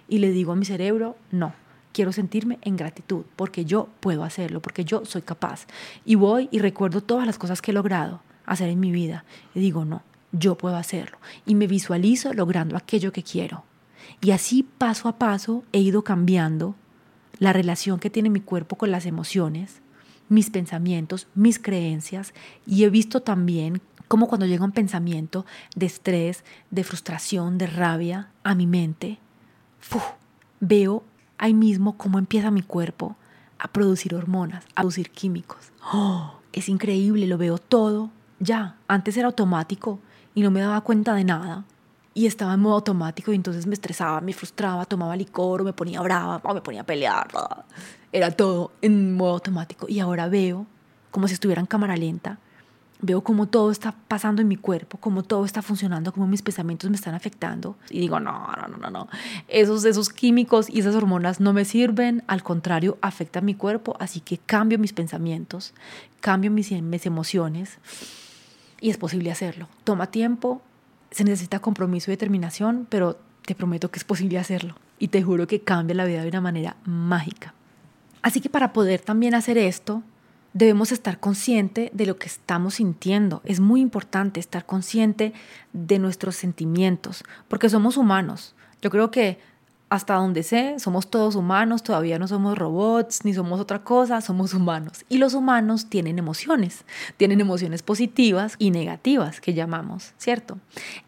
y 0.09 0.17
le 0.17 0.31
digo 0.31 0.51
a 0.51 0.55
mi 0.55 0.65
cerebro, 0.65 1.15
no, 1.31 1.53
quiero 1.99 2.13
sentirme 2.13 2.59
en 2.62 2.77
gratitud 2.77 3.25
porque 3.35 3.65
yo 3.65 3.89
puedo 3.99 4.23
hacerlo, 4.23 4.62
porque 4.62 4.85
yo 4.85 5.03
soy 5.03 5.21
capaz. 5.21 5.67
Y 6.05 6.15
voy 6.15 6.47
y 6.49 6.59
recuerdo 6.59 7.01
todas 7.01 7.27
las 7.27 7.38
cosas 7.38 7.62
que 7.62 7.71
he 7.71 7.73
logrado 7.73 8.21
hacer 8.45 8.69
en 8.69 8.79
mi 8.79 8.93
vida 8.93 9.25
y 9.53 9.59
digo, 9.59 9.83
no, 9.83 10.01
yo 10.31 10.55
puedo 10.55 10.77
hacerlo. 10.77 11.17
Y 11.45 11.55
me 11.55 11.67
visualizo 11.67 12.31
logrando 12.31 12.77
aquello 12.77 13.12
que 13.12 13.21
quiero. 13.21 13.65
Y 14.21 14.31
así 14.31 14.63
paso 14.63 15.09
a 15.09 15.19
paso 15.19 15.65
he 15.73 15.79
ido 15.79 16.05
cambiando 16.05 16.75
la 17.38 17.51
relación 17.51 17.99
que 17.99 18.09
tiene 18.09 18.29
mi 18.29 18.39
cuerpo 18.39 18.77
con 18.77 18.91
las 18.91 19.05
emociones, 19.05 19.81
mis 20.29 20.49
pensamientos, 20.51 21.27
mis 21.35 21.59
creencias 21.59 22.33
y 22.65 22.85
he 22.85 22.89
visto 22.89 23.23
también 23.23 23.81
cómo 24.07 24.29
cuando 24.29 24.45
llega 24.45 24.63
un 24.63 24.71
pensamiento 24.71 25.45
de 25.75 25.88
estrés, 25.88 26.45
de 26.71 26.85
frustración, 26.85 27.57
de 27.57 27.67
rabia 27.67 28.31
a 28.45 28.55
mi 28.55 28.67
mente, 28.67 29.19
veo 30.62 31.03
ahí 31.39 31.56
mismo 31.56 31.97
cómo 31.97 32.19
empieza 32.19 32.52
mi 32.52 32.62
cuerpo 32.62 33.15
a 33.58 33.67
producir 33.69 34.13
hormonas, 34.13 34.65
a 34.75 34.82
producir 34.82 35.10
químicos. 35.10 35.71
¡Oh! 35.91 36.34
Es 36.54 36.69
increíble, 36.69 37.25
lo 37.25 37.38
veo 37.38 37.58
todo 37.58 38.12
ya. 38.39 38.78
Antes 38.88 39.17
era 39.17 39.28
automático 39.28 39.99
y 40.36 40.41
no 40.41 40.52
me 40.52 40.62
daba 40.62 40.82
cuenta 40.82 41.15
de 41.15 41.23
nada. 41.23 41.65
Y 42.13 42.25
estaba 42.25 42.54
en 42.54 42.60
modo 42.60 42.75
automático 42.75 43.32
y 43.32 43.36
entonces 43.36 43.65
me 43.65 43.73
estresaba, 43.73 44.19
me 44.21 44.34
frustraba, 44.34 44.86
tomaba 44.86 45.15
licor 45.15 45.62
o 45.62 45.63
me 45.63 45.73
ponía 45.73 46.02
brava 46.02 46.41
me 46.54 46.62
ponía 46.62 46.82
a 46.82 46.86
pelear. 46.86 47.28
Era 48.12 48.32
todo 48.32 48.71
en 48.82 49.15
modo 49.15 49.34
automático. 49.34 49.88
Y 49.88 49.99
ahora 49.99 50.28
veo 50.28 50.65
como 51.12 51.28
si 51.28 51.34
estuviera 51.36 51.62
en 51.62 51.67
cámara 51.67 51.95
lenta 51.95 52.39
veo 53.01 53.21
cómo 53.21 53.47
todo 53.47 53.71
está 53.71 53.95
pasando 54.07 54.41
en 54.41 54.47
mi 54.47 54.57
cuerpo, 54.57 54.97
cómo 54.97 55.23
todo 55.23 55.45
está 55.45 55.62
funcionando, 55.62 56.12
cómo 56.12 56.27
mis 56.27 56.41
pensamientos 56.41 56.89
me 56.89 56.97
están 56.97 57.15
afectando. 57.15 57.77
Y 57.89 57.99
digo, 57.99 58.19
no, 58.19 58.47
no, 58.57 58.67
no, 58.67 58.77
no, 58.77 58.89
no. 58.89 59.07
Esos, 59.47 59.85
esos 59.85 60.09
químicos 60.09 60.69
y 60.69 60.79
esas 60.79 60.95
hormonas 60.95 61.39
no 61.39 61.53
me 61.53 61.65
sirven, 61.65 62.23
al 62.27 62.43
contrario, 62.43 62.97
afectan 63.01 63.45
mi 63.45 63.55
cuerpo, 63.55 63.95
así 63.99 64.19
que 64.19 64.38
cambio 64.38 64.77
mis 64.79 64.93
pensamientos, 64.93 65.73
cambio 66.19 66.51
mis, 66.51 66.71
mis 66.71 67.05
emociones 67.05 67.77
y 68.81 68.89
es 68.89 68.97
posible 68.97 69.31
hacerlo. 69.31 69.67
Toma 69.83 70.07
tiempo, 70.07 70.62
se 71.12 71.23
necesita 71.23 71.59
compromiso 71.59 72.12
y 72.12 72.13
determinación, 72.13 72.85
pero 72.89 73.17
te 73.45 73.55
prometo 73.55 73.89
que 73.89 73.99
es 73.99 74.03
posible 74.03 74.38
hacerlo 74.38 74.75
y 74.99 75.07
te 75.07 75.23
juro 75.23 75.47
que 75.47 75.62
cambia 75.62 75.95
la 75.95 76.05
vida 76.05 76.21
de 76.21 76.29
una 76.29 76.41
manera 76.41 76.75
mágica. 76.85 77.53
Así 78.21 78.41
que 78.41 78.49
para 78.49 78.73
poder 78.73 78.99
también 78.99 79.33
hacer 79.33 79.57
esto, 79.57 80.03
debemos 80.53 80.91
estar 80.91 81.19
consciente 81.19 81.91
de 81.93 82.05
lo 82.05 82.17
que 82.17 82.27
estamos 82.27 82.75
sintiendo. 82.75 83.41
Es 83.45 83.59
muy 83.59 83.81
importante 83.81 84.39
estar 84.39 84.65
consciente 84.65 85.33
de 85.73 85.99
nuestros 85.99 86.35
sentimientos, 86.35 87.23
porque 87.47 87.69
somos 87.69 87.97
humanos. 87.97 88.55
Yo 88.81 88.89
creo 88.89 89.12
que 89.12 89.39
hasta 89.89 90.13
donde 90.13 90.43
sé, 90.43 90.75
somos 90.77 91.09
todos 91.09 91.35
humanos, 91.35 91.81
todavía 91.81 92.19
no 92.19 92.27
somos 92.27 92.57
robots 92.57 93.25
ni 93.25 93.33
somos 93.33 93.59
otra 93.59 93.83
cosa, 93.83 94.21
somos 94.21 94.53
humanos. 94.53 95.03
Y 95.09 95.17
los 95.17 95.33
humanos 95.33 95.88
tienen 95.89 96.19
emociones, 96.19 96.85
tienen 97.17 97.41
emociones 97.41 97.81
positivas 97.81 98.55
y 98.59 98.69
negativas 98.69 99.41
que 99.41 99.55
llamamos, 99.55 100.13
¿cierto? 100.17 100.59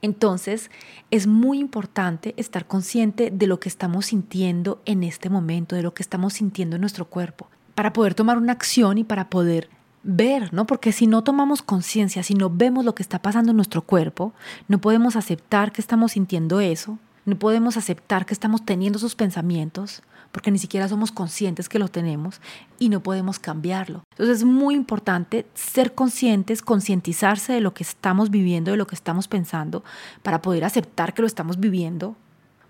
Entonces, 0.02 0.72
es 1.12 1.28
muy 1.28 1.60
importante 1.60 2.34
estar 2.38 2.66
consciente 2.66 3.30
de 3.32 3.48
lo 3.48 3.60
que 3.60 3.70
estamos 3.70 4.08
sintiendo 4.08 4.82
en 4.86 5.04
este 5.04 5.30
momento, 5.30 5.76
de 5.76 5.84
lo 5.84 5.94
que 5.94 6.02
estamos 6.02 6.34
sintiendo 6.34 6.76
en 6.76 6.82
nuestro 6.82 7.06
cuerpo, 7.06 7.48
para 7.82 7.94
poder 7.94 8.14
tomar 8.14 8.38
una 8.38 8.52
acción 8.52 9.00
y 9.00 9.04
para 9.04 9.28
poder 9.28 9.68
ver, 10.04 10.54
¿no? 10.54 10.68
Porque 10.68 10.92
si 10.92 11.08
no 11.08 11.24
tomamos 11.24 11.64
conciencia, 11.64 12.22
si 12.22 12.36
no 12.36 12.48
vemos 12.48 12.86
lo 12.86 12.94
que 12.94 13.02
está 13.02 13.24
pasando 13.24 13.50
en 13.50 13.56
nuestro 13.56 13.82
cuerpo, 13.82 14.34
no 14.68 14.80
podemos 14.80 15.16
aceptar 15.16 15.72
que 15.72 15.82
estamos 15.82 16.12
sintiendo 16.12 16.60
eso, 16.60 17.00
no 17.26 17.40
podemos 17.40 17.78
aceptar 17.78 18.28
que 18.28 18.36
estamos 18.36 18.66
teniendo 18.66 19.00
esos 19.00 19.16
pensamientos 19.16 20.04
porque 20.32 20.52
ni 20.52 20.60
siquiera 20.60 20.88
somos 20.88 21.12
conscientes 21.12 21.70
que 21.70 21.80
lo 21.80 21.88
tenemos 21.88 22.40
y 22.78 22.90
no 22.90 23.02
podemos 23.02 23.40
cambiarlo. 23.40 24.04
Entonces 24.12 24.38
es 24.38 24.44
muy 24.44 24.76
importante 24.76 25.48
ser 25.56 25.96
conscientes, 25.96 26.62
concientizarse 26.62 27.54
de 27.54 27.62
lo 27.62 27.74
que 27.74 27.82
estamos 27.82 28.30
viviendo, 28.30 28.70
de 28.70 28.78
lo 28.78 28.86
que 28.86 28.94
estamos 28.94 29.28
pensando, 29.28 29.84
para 30.22 30.44
poder 30.44 30.66
aceptar 30.66 31.16
que 31.16 31.24
lo 31.24 31.28
estamos 31.28 31.60
viviendo, 31.60 32.16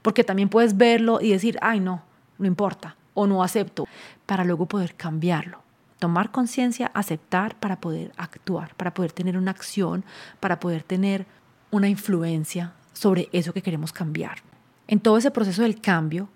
porque 0.04 0.24
también 0.24 0.48
puedes 0.48 0.78
verlo 0.78 1.20
y 1.20 1.32
decir, 1.32 1.58
ay 1.62 1.82
no, 1.82 2.02
no 2.38 2.48
importa, 2.48 2.96
o 3.14 3.28
no 3.28 3.44
acepto, 3.44 3.88
para 4.26 4.44
luego 4.44 4.66
poder 4.66 4.96
cambiarlo. 4.96 5.62
Tomar 6.00 6.32
conciencia, 6.32 6.92
aceptar 6.94 7.60
para 7.60 7.80
poder 7.80 8.12
actuar, 8.18 8.76
para 8.76 8.94
poder 8.94 9.12
tener 9.12 9.38
una 9.38 9.52
acción, 9.52 10.04
para 10.40 10.60
poder 10.60 10.84
tener 10.84 11.26
una 11.70 11.88
influencia 11.88 12.74
sobre 12.94 13.30
eso 13.32 13.54
que 13.54 13.62
queremos 13.62 13.94
cambiar. 13.94 14.40
En 14.88 15.00
todo 15.00 15.18
ese 15.18 15.32
proceso 15.32 15.62
del 15.62 15.80
cambio, 15.80 16.30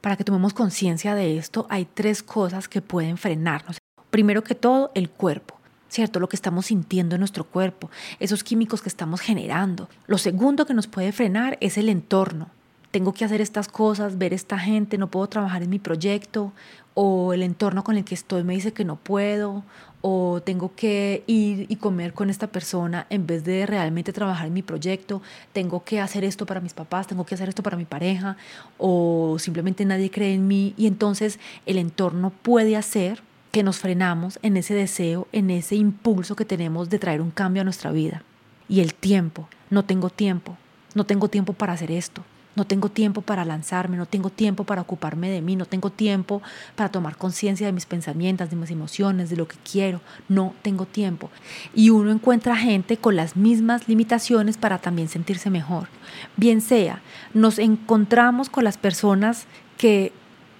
para 0.00 0.16
que 0.16 0.24
tomemos 0.24 0.52
conciencia 0.52 1.14
de 1.14 1.38
esto, 1.38 1.66
hay 1.70 1.86
tres 1.86 2.22
cosas 2.22 2.68
que 2.68 2.82
pueden 2.82 3.16
frenarnos. 3.16 3.78
Primero 4.10 4.44
que 4.44 4.54
todo, 4.54 4.90
el 4.94 5.10
cuerpo. 5.10 5.54
¿cierto? 5.94 6.18
Lo 6.18 6.28
que 6.28 6.36
estamos 6.36 6.66
sintiendo 6.66 7.14
en 7.14 7.20
nuestro 7.20 7.44
cuerpo, 7.44 7.88
esos 8.18 8.42
químicos 8.42 8.82
que 8.82 8.88
estamos 8.88 9.20
generando. 9.20 9.88
Lo 10.08 10.18
segundo 10.18 10.66
que 10.66 10.74
nos 10.74 10.88
puede 10.88 11.12
frenar 11.12 11.56
es 11.60 11.78
el 11.78 11.88
entorno. 11.88 12.50
Tengo 12.90 13.14
que 13.14 13.24
hacer 13.24 13.40
estas 13.40 13.68
cosas, 13.68 14.18
ver 14.18 14.32
esta 14.32 14.58
gente, 14.58 14.98
no 14.98 15.08
puedo 15.08 15.28
trabajar 15.28 15.62
en 15.62 15.70
mi 15.70 15.78
proyecto, 15.78 16.52
o 16.94 17.32
el 17.32 17.42
entorno 17.42 17.84
con 17.84 17.96
el 17.96 18.04
que 18.04 18.14
estoy 18.14 18.44
me 18.44 18.54
dice 18.54 18.72
que 18.72 18.84
no 18.84 18.96
puedo, 18.96 19.64
o 20.06 20.42
tengo 20.44 20.74
que 20.76 21.24
ir 21.26 21.66
y 21.68 21.76
comer 21.76 22.12
con 22.12 22.28
esta 22.28 22.48
persona 22.48 23.06
en 23.08 23.26
vez 23.26 23.42
de 23.42 23.64
realmente 23.64 24.12
trabajar 24.12 24.46
en 24.46 24.52
mi 24.52 24.62
proyecto, 24.62 25.22
tengo 25.52 25.82
que 25.82 25.98
hacer 25.98 26.24
esto 26.24 26.44
para 26.44 26.60
mis 26.60 26.74
papás, 26.74 27.06
tengo 27.06 27.24
que 27.24 27.34
hacer 27.34 27.48
esto 27.48 27.62
para 27.62 27.76
mi 27.76 27.86
pareja, 27.86 28.36
o 28.76 29.36
simplemente 29.38 29.84
nadie 29.84 30.10
cree 30.10 30.34
en 30.34 30.46
mí 30.46 30.74
y 30.76 30.86
entonces 30.86 31.40
el 31.64 31.78
entorno 31.78 32.30
puede 32.30 32.76
hacer 32.76 33.22
que 33.50 33.62
nos 33.62 33.78
frenamos 33.78 34.38
en 34.42 34.56
ese 34.56 34.74
deseo, 34.74 35.26
en 35.32 35.48
ese 35.50 35.76
impulso 35.76 36.36
que 36.36 36.44
tenemos 36.44 36.90
de 36.90 36.98
traer 36.98 37.22
un 37.22 37.30
cambio 37.30 37.62
a 37.62 37.64
nuestra 37.64 37.90
vida. 37.90 38.24
Y 38.68 38.80
el 38.80 38.94
tiempo, 38.94 39.48
no 39.70 39.84
tengo 39.84 40.10
tiempo, 40.10 40.58
no 40.94 41.06
tengo 41.06 41.28
tiempo 41.28 41.54
para 41.54 41.72
hacer 41.72 41.90
esto, 41.90 42.24
no 42.56 42.64
tengo 42.66 42.88
tiempo 42.88 43.20
para 43.20 43.44
lanzarme, 43.44 43.96
no 43.96 44.06
tengo 44.06 44.30
tiempo 44.30 44.64
para 44.64 44.82
ocuparme 44.82 45.30
de 45.30 45.42
mí, 45.42 45.56
no 45.56 45.66
tengo 45.66 45.90
tiempo 45.90 46.42
para 46.76 46.88
tomar 46.88 47.16
conciencia 47.16 47.66
de 47.66 47.72
mis 47.72 47.86
pensamientos, 47.86 48.50
de 48.50 48.56
mis 48.56 48.70
emociones, 48.70 49.30
de 49.30 49.36
lo 49.36 49.48
que 49.48 49.56
quiero. 49.70 50.00
No 50.28 50.54
tengo 50.62 50.86
tiempo. 50.86 51.30
Y 51.74 51.90
uno 51.90 52.10
encuentra 52.10 52.56
gente 52.56 52.96
con 52.96 53.16
las 53.16 53.36
mismas 53.36 53.88
limitaciones 53.88 54.56
para 54.56 54.78
también 54.78 55.08
sentirse 55.08 55.50
mejor. 55.50 55.88
Bien 56.36 56.60
sea, 56.60 57.02
nos 57.32 57.58
encontramos 57.58 58.48
con 58.48 58.64
las 58.64 58.78
personas 58.78 59.46
que 59.76 60.12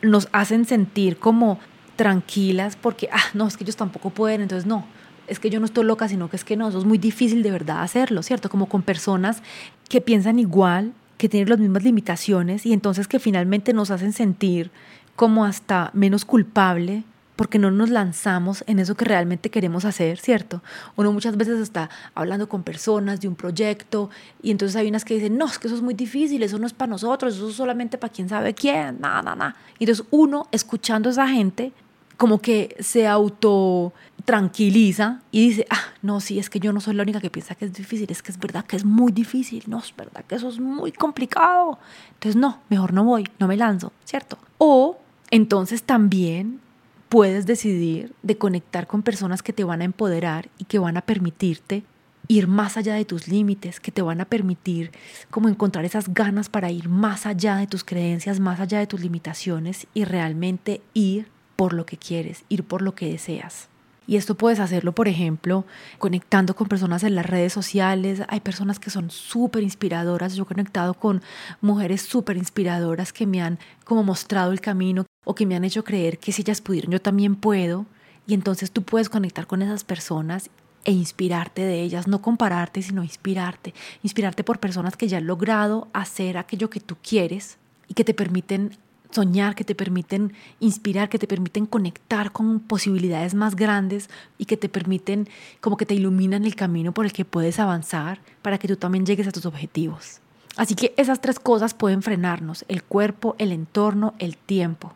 nos 0.03 0.29
hacen 0.33 0.65
sentir 0.65 1.19
como 1.19 1.59
tranquilas 1.97 2.77
porque, 2.77 3.09
ah, 3.13 3.23
no, 3.35 3.47
es 3.47 3.57
que 3.57 3.65
ellos 3.65 3.77
tampoco 3.77 4.11
pueden, 4.11 4.43
entonces 4.43 4.67
no, 4.67 4.85
es 5.27 5.39
que 5.39 5.49
yo 5.49 5.61
no 5.61 5.67
estoy 5.67 5.85
loca, 5.85 6.09
sino 6.09 6.29
que 6.29 6.37
es 6.37 6.45
que 6.45 6.57
no, 6.57 6.69
eso 6.69 6.79
es 6.79 6.85
muy 6.85 6.99
difícil 6.99 7.43
de 7.43 7.51
verdad 7.51 7.83
hacerlo, 7.83 8.23
¿cierto? 8.23 8.51
Como 8.51 8.69
con 8.69 8.83
personas 8.83 9.43
que 9.89 10.01
piensan 10.01 10.39
igual 10.39 10.93
que 11.19 11.29
tienen 11.29 11.49
las 11.49 11.59
mismas 11.59 11.85
limitaciones 11.85 12.67
y 12.67 12.73
entonces 12.73 13.09
que 13.09 13.19
finalmente 13.19 13.73
nos 13.73 13.91
hacen 13.91 14.13
sentir 14.13 14.71
como 15.17 15.45
hasta 15.45 15.91
menos 15.93 16.25
culpable 16.25 17.05
porque 17.37 17.59
no 17.59 17.71
nos 17.71 17.91
lanzamos 17.91 18.63
en 18.67 18.79
eso 18.79 18.95
que 18.95 19.05
realmente 19.05 19.51
queremos 19.51 19.85
hacer, 19.85 20.19
¿cierto? 20.19 20.63
Uno 20.97 21.13
muchas 21.13 21.37
veces 21.37 21.59
está 21.59 21.91
hablando 22.15 22.49
con 22.49 22.63
personas 22.63 23.21
de 23.21 23.29
un 23.29 23.35
proyecto 23.35 24.11
y 24.43 24.51
entonces 24.51 24.77
hay 24.77 24.89
unas 24.89 25.05
que 25.05 25.15
dicen, 25.15 25.37
no, 25.37 25.47
es 25.47 25.59
que 25.59 25.67
eso 25.67 25.77
es 25.77 25.83
muy 25.83 25.95
difícil, 25.95 26.43
eso 26.43 26.59
no 26.59 26.67
es 26.67 26.73
para 26.73 26.91
nosotros, 26.91 27.35
eso 27.35 27.49
es 27.49 27.57
solamente 27.57 27.99
para 27.99 28.13
quien 28.13 28.29
sabe 28.29 28.55
quién, 28.55 29.01
nada, 29.01 29.23
nada, 29.23 29.37
nada. 29.37 29.57
Y 29.79 29.85
entonces 29.85 30.07
uno, 30.11 30.47
escuchando 30.53 31.09
a 31.09 31.13
esa 31.13 31.27
gente, 31.27 31.73
como 32.17 32.41
que 32.41 32.77
se 32.81 33.07
auto 33.07 33.93
tranquiliza 34.25 35.21
y 35.31 35.49
dice, 35.49 35.67
ah, 35.71 35.93
no, 36.03 36.21
sí, 36.21 36.39
es 36.39 36.49
que 36.49 36.61
yo 36.61 36.73
no 36.73 36.81
soy 36.81 36.95
la 36.95 37.03
única 37.03 37.21
que 37.21 37.31
piensa 37.31 37.55
que 37.55 37.67
es 37.67 37.73
difícil, 37.73 38.11
es 38.11 38.23
que 38.23 38.33
es 38.33 38.39
verdad 38.39 38.65
que 38.65 38.77
es 38.77 38.85
muy 38.85 39.13
difícil, 39.13 39.65
no, 39.67 39.79
es 39.79 39.95
verdad 39.95 40.25
que 40.27 40.37
eso 40.37 40.49
es 40.49 40.59
muy 40.59 40.93
complicado. 40.93 41.79
Entonces, 42.15 42.37
no, 42.37 42.61
mejor 42.71 42.93
no 42.93 43.05
voy, 43.05 43.29
no 43.39 43.49
me 43.49 43.57
lanzo, 43.57 43.93
¿cierto? 44.05 44.39
O 44.59 44.99
entonces 45.31 45.83
también 45.83 46.61
puedes 47.09 47.47
decidir 47.47 48.15
de 48.23 48.39
conectar 48.39 48.87
con 48.87 49.03
personas 49.03 49.43
que 49.43 49.53
te 49.53 49.65
van 49.65 49.83
a 49.83 49.85
empoderar 49.85 50.49
y 50.59 50.65
que 50.65 50.79
van 50.79 50.97
a 50.97 51.03
permitirte 51.03 51.85
ir 52.29 52.49
más 52.49 52.77
allá 52.77 52.95
de 52.95 53.05
tus 53.05 53.29
límites, 53.29 53.81
que 53.81 53.93
te 53.93 54.03
van 54.03 54.21
a 54.21 54.25
permitir 54.25 54.91
como 55.31 55.49
encontrar 55.49 55.85
esas 55.85 56.13
ganas 56.13 56.49
para 56.49 56.71
ir 56.71 56.89
más 56.89 57.27
allá 57.27 57.57
de 57.57 57.67
tus 57.67 57.85
creencias, 57.85 58.41
más 58.41 58.61
allá 58.61 58.79
de 58.79 58.87
tus 58.87 59.01
limitaciones 59.01 59.87
y 59.93 60.05
realmente 60.05 60.81
ir 60.95 61.29
por 61.57 61.73
lo 61.73 61.87
que 61.87 61.97
quieres, 61.97 62.45
ir 62.49 62.65
por 62.65 62.83
lo 62.83 62.95
que 62.95 63.11
deseas. 63.11 63.69
Y 64.07 64.17
esto 64.17 64.35
puedes 64.35 64.61
hacerlo, 64.61 64.93
por 64.93 65.09
ejemplo, 65.09 65.65
conectando 65.99 66.55
con 66.55 66.69
personas 66.69 67.05
en 67.05 67.15
las 67.15 67.25
redes 67.25 67.53
sociales. 67.53 68.23
Hay 68.29 68.41
personas 68.41 68.79
que 68.79 68.91
son 68.91 69.11
súper 69.11 69.63
inspiradoras. 69.63 70.35
Yo 70.35 70.43
he 70.43 70.47
conectado 70.47 70.95
con 70.95 71.23
mujeres 71.63 72.03
súper 72.03 72.37
inspiradoras 72.37 73.13
que 73.13 73.27
me 73.27 73.41
han 73.41 73.59
como 73.85 74.03
mostrado 74.03 74.53
el 74.53 74.61
camino 74.61 75.07
o 75.25 75.35
que 75.35 75.47
me 75.47 75.57
han 75.57 75.65
hecho 75.65 75.85
creer 75.85 76.19
que 76.19 76.33
si 76.33 76.43
ellas 76.43 76.61
pudieron, 76.61 76.93
yo 76.93 77.01
también 77.01 77.35
puedo. 77.35 77.87
Y 78.27 78.35
entonces 78.35 78.71
tú 78.71 78.83
puedes 78.83 79.09
conectar 79.09 79.47
con 79.47 79.63
esas 79.63 79.85
personas 79.85 80.51
e 80.85 80.93
inspirarte 80.93 81.63
de 81.63 81.81
ellas, 81.81 82.07
no 82.07 82.21
compararte, 82.21 82.83
sino 82.83 83.03
inspirarte. 83.03 83.73
Inspirarte 84.03 84.45
por 84.45 84.61
personas 84.61 84.97
que 84.97 85.09
ya 85.09 85.17
han 85.17 85.27
logrado 85.27 85.89
hacer 85.95 86.37
aquello 86.37 86.69
que 86.69 86.81
tú 86.81 86.97
quieres 87.03 87.57
y 87.89 87.95
que 87.95 88.05
te 88.05 88.13
permiten 88.13 88.77
soñar, 89.15 89.55
que 89.55 89.65
te 89.65 89.75
permiten 89.75 90.33
inspirar, 90.61 91.09
que 91.09 91.19
te 91.19 91.27
permiten 91.27 91.67
conectar 91.67 92.33
con 92.33 92.61
posibilidades 92.61 93.35
más 93.35 93.57
grandes 93.57 94.11
y 94.37 94.45
que 94.45 94.57
te 94.57 94.69
permiten, 94.69 95.29
como 95.61 95.77
que 95.77 95.87
te 95.87 95.95
iluminan 95.95 96.45
el 96.45 96.57
camino 96.57 96.93
por 96.93 97.07
el 97.07 97.13
que 97.13 97.25
puedes 97.25 97.59
avanzar 97.59 98.21
para 98.43 98.59
que 98.59 98.69
tú 98.69 98.77
también 98.77 99.07
llegues 99.07 99.29
a 99.29 99.33
tus 99.33 99.47
objetivos. 99.47 100.21
Así 100.57 100.75
que 100.75 100.95
esas 100.97 101.21
tres 101.21 101.39
cosas 101.39 101.75
pueden 101.75 102.03
frenarnos, 102.03 102.65
el 102.69 102.83
cuerpo, 102.83 103.35
el 103.39 103.53
entorno, 103.53 104.15
el 104.19 104.37
tiempo. 104.37 104.93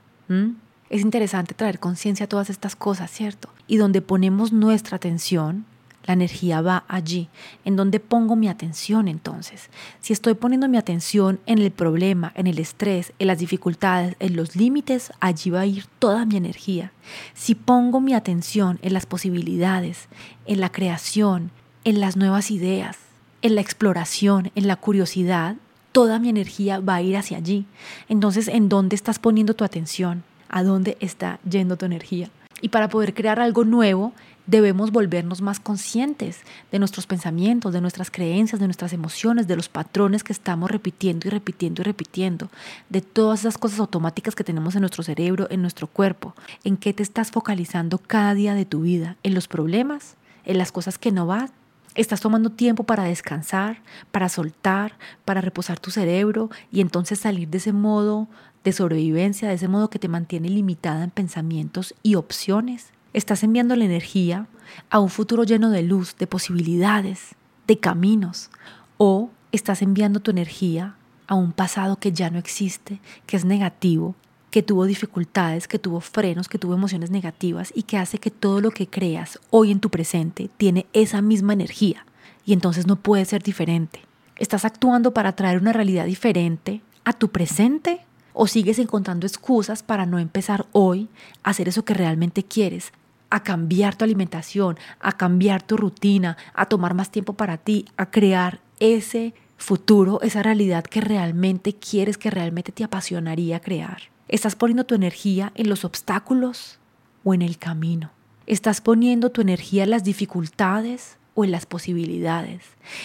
Es 0.90 1.00
interesante 1.00 1.54
traer 1.54 1.78
conciencia 1.78 2.24
a 2.24 2.28
todas 2.28 2.50
estas 2.50 2.76
cosas, 2.76 3.10
¿cierto? 3.10 3.48
Y 3.66 3.76
donde 3.76 4.02
ponemos 4.02 4.52
nuestra 4.52 4.96
atención, 4.96 5.64
la 6.08 6.14
energía 6.14 6.62
va 6.62 6.84
allí. 6.88 7.28
¿En 7.66 7.76
dónde 7.76 8.00
pongo 8.00 8.34
mi 8.34 8.48
atención 8.48 9.08
entonces? 9.08 9.68
Si 10.00 10.14
estoy 10.14 10.34
poniendo 10.34 10.66
mi 10.66 10.78
atención 10.78 11.38
en 11.44 11.58
el 11.58 11.70
problema, 11.70 12.32
en 12.34 12.46
el 12.46 12.58
estrés, 12.58 13.12
en 13.18 13.26
las 13.26 13.38
dificultades, 13.38 14.16
en 14.18 14.34
los 14.34 14.56
límites, 14.56 15.12
allí 15.20 15.50
va 15.50 15.60
a 15.60 15.66
ir 15.66 15.84
toda 15.98 16.24
mi 16.24 16.36
energía. 16.36 16.92
Si 17.34 17.54
pongo 17.54 18.00
mi 18.00 18.14
atención 18.14 18.78
en 18.80 18.94
las 18.94 19.04
posibilidades, 19.04 20.08
en 20.46 20.60
la 20.60 20.72
creación, 20.72 21.50
en 21.84 22.00
las 22.00 22.16
nuevas 22.16 22.50
ideas, 22.50 22.96
en 23.42 23.54
la 23.54 23.60
exploración, 23.60 24.50
en 24.54 24.66
la 24.66 24.76
curiosidad, 24.76 25.56
toda 25.92 26.18
mi 26.18 26.30
energía 26.30 26.80
va 26.80 26.96
a 26.96 27.02
ir 27.02 27.18
hacia 27.18 27.36
allí. 27.36 27.66
Entonces, 28.08 28.48
¿en 28.48 28.70
dónde 28.70 28.96
estás 28.96 29.18
poniendo 29.18 29.54
tu 29.54 29.64
atención? 29.64 30.24
¿A 30.48 30.62
dónde 30.62 30.96
está 31.00 31.38
yendo 31.48 31.76
tu 31.76 31.84
energía? 31.84 32.30
Y 32.60 32.70
para 32.70 32.88
poder 32.88 33.14
crear 33.14 33.38
algo 33.38 33.64
nuevo, 33.64 34.12
debemos 34.48 34.90
volvernos 34.90 35.42
más 35.42 35.60
conscientes 35.60 36.40
de 36.72 36.78
nuestros 36.78 37.06
pensamientos, 37.06 37.72
de 37.74 37.82
nuestras 37.82 38.10
creencias, 38.10 38.58
de 38.58 38.66
nuestras 38.66 38.94
emociones, 38.94 39.46
de 39.46 39.56
los 39.56 39.68
patrones 39.68 40.24
que 40.24 40.32
estamos 40.32 40.70
repitiendo 40.70 41.28
y 41.28 41.30
repitiendo 41.30 41.82
y 41.82 41.84
repitiendo, 41.84 42.48
de 42.88 43.02
todas 43.02 43.40
esas 43.40 43.58
cosas 43.58 43.78
automáticas 43.78 44.34
que 44.34 44.44
tenemos 44.44 44.74
en 44.74 44.80
nuestro 44.80 45.02
cerebro, 45.04 45.46
en 45.50 45.60
nuestro 45.60 45.86
cuerpo. 45.86 46.34
¿En 46.64 46.78
qué 46.78 46.94
te 46.94 47.02
estás 47.02 47.30
focalizando 47.30 47.98
cada 47.98 48.32
día 48.34 48.54
de 48.54 48.64
tu 48.64 48.80
vida? 48.80 49.16
¿En 49.22 49.34
los 49.34 49.48
problemas? 49.48 50.16
¿En 50.46 50.56
las 50.56 50.72
cosas 50.72 50.96
que 50.96 51.12
no 51.12 51.26
van? 51.26 51.50
Estás 51.94 52.20
tomando 52.20 52.50
tiempo 52.50 52.84
para 52.84 53.04
descansar, 53.04 53.82
para 54.10 54.30
soltar, 54.30 54.94
para 55.26 55.42
reposar 55.42 55.78
tu 55.78 55.90
cerebro 55.90 56.48
y 56.72 56.80
entonces 56.80 57.18
salir 57.18 57.48
de 57.48 57.58
ese 57.58 57.74
modo 57.74 58.28
de 58.64 58.72
sobrevivencia, 58.72 59.48
de 59.48 59.54
ese 59.54 59.68
modo 59.68 59.90
que 59.90 59.98
te 59.98 60.08
mantiene 60.08 60.48
limitada 60.48 61.04
en 61.04 61.10
pensamientos 61.10 61.94
y 62.02 62.14
opciones. 62.14 62.92
Estás 63.14 63.42
enviando 63.42 63.74
la 63.74 63.84
energía 63.84 64.48
a 64.90 64.98
un 65.00 65.08
futuro 65.08 65.44
lleno 65.44 65.70
de 65.70 65.82
luz, 65.82 66.16
de 66.18 66.26
posibilidades, 66.26 67.34
de 67.66 67.78
caminos. 67.78 68.50
O 68.98 69.30
estás 69.50 69.82
enviando 69.82 70.20
tu 70.20 70.30
energía 70.30 70.96
a 71.26 71.34
un 71.34 71.52
pasado 71.52 71.96
que 71.96 72.12
ya 72.12 72.30
no 72.30 72.38
existe, 72.38 73.00
que 73.26 73.36
es 73.36 73.44
negativo, 73.44 74.14
que 74.50 74.62
tuvo 74.62 74.86
dificultades, 74.86 75.68
que 75.68 75.78
tuvo 75.78 76.00
frenos, 76.00 76.48
que 76.48 76.58
tuvo 76.58 76.74
emociones 76.74 77.10
negativas 77.10 77.72
y 77.74 77.82
que 77.82 77.98
hace 77.98 78.18
que 78.18 78.30
todo 78.30 78.60
lo 78.60 78.70
que 78.70 78.88
creas 78.88 79.38
hoy 79.50 79.70
en 79.70 79.80
tu 79.80 79.90
presente 79.90 80.50
tiene 80.56 80.86
esa 80.92 81.22
misma 81.22 81.52
energía 81.52 82.06
y 82.44 82.52
entonces 82.52 82.86
no 82.86 82.96
puede 82.96 83.24
ser 83.24 83.42
diferente. 83.42 84.00
¿Estás 84.36 84.64
actuando 84.64 85.12
para 85.12 85.32
traer 85.32 85.60
una 85.60 85.72
realidad 85.72 86.06
diferente 86.06 86.80
a 87.04 87.12
tu 87.12 87.28
presente 87.28 88.00
o 88.32 88.46
sigues 88.46 88.78
encontrando 88.78 89.26
excusas 89.26 89.82
para 89.82 90.06
no 90.06 90.18
empezar 90.18 90.66
hoy 90.72 91.08
a 91.42 91.50
hacer 91.50 91.68
eso 91.68 91.84
que 91.84 91.94
realmente 91.94 92.42
quieres? 92.42 92.92
A 93.30 93.42
cambiar 93.42 93.96
tu 93.96 94.04
alimentación, 94.04 94.78
a 95.00 95.12
cambiar 95.16 95.62
tu 95.62 95.76
rutina, 95.76 96.36
a 96.54 96.66
tomar 96.66 96.94
más 96.94 97.10
tiempo 97.10 97.34
para 97.34 97.58
ti, 97.58 97.84
a 97.96 98.10
crear 98.10 98.60
ese 98.80 99.34
futuro, 99.56 100.20
esa 100.22 100.42
realidad 100.42 100.84
que 100.84 101.00
realmente 101.00 101.74
quieres, 101.74 102.16
que 102.16 102.30
realmente 102.30 102.72
te 102.72 102.84
apasionaría 102.84 103.60
crear. 103.60 104.02
¿Estás 104.28 104.56
poniendo 104.56 104.84
tu 104.84 104.94
energía 104.94 105.52
en 105.54 105.68
los 105.68 105.84
obstáculos 105.84 106.78
o 107.24 107.34
en 107.34 107.42
el 107.42 107.58
camino? 107.58 108.10
¿Estás 108.46 108.80
poniendo 108.80 109.30
tu 109.30 109.40
energía 109.40 109.84
en 109.84 109.90
las 109.90 110.04
dificultades 110.04 111.18
o 111.34 111.44
en 111.44 111.50
las 111.50 111.66
posibilidades? 111.66 112.62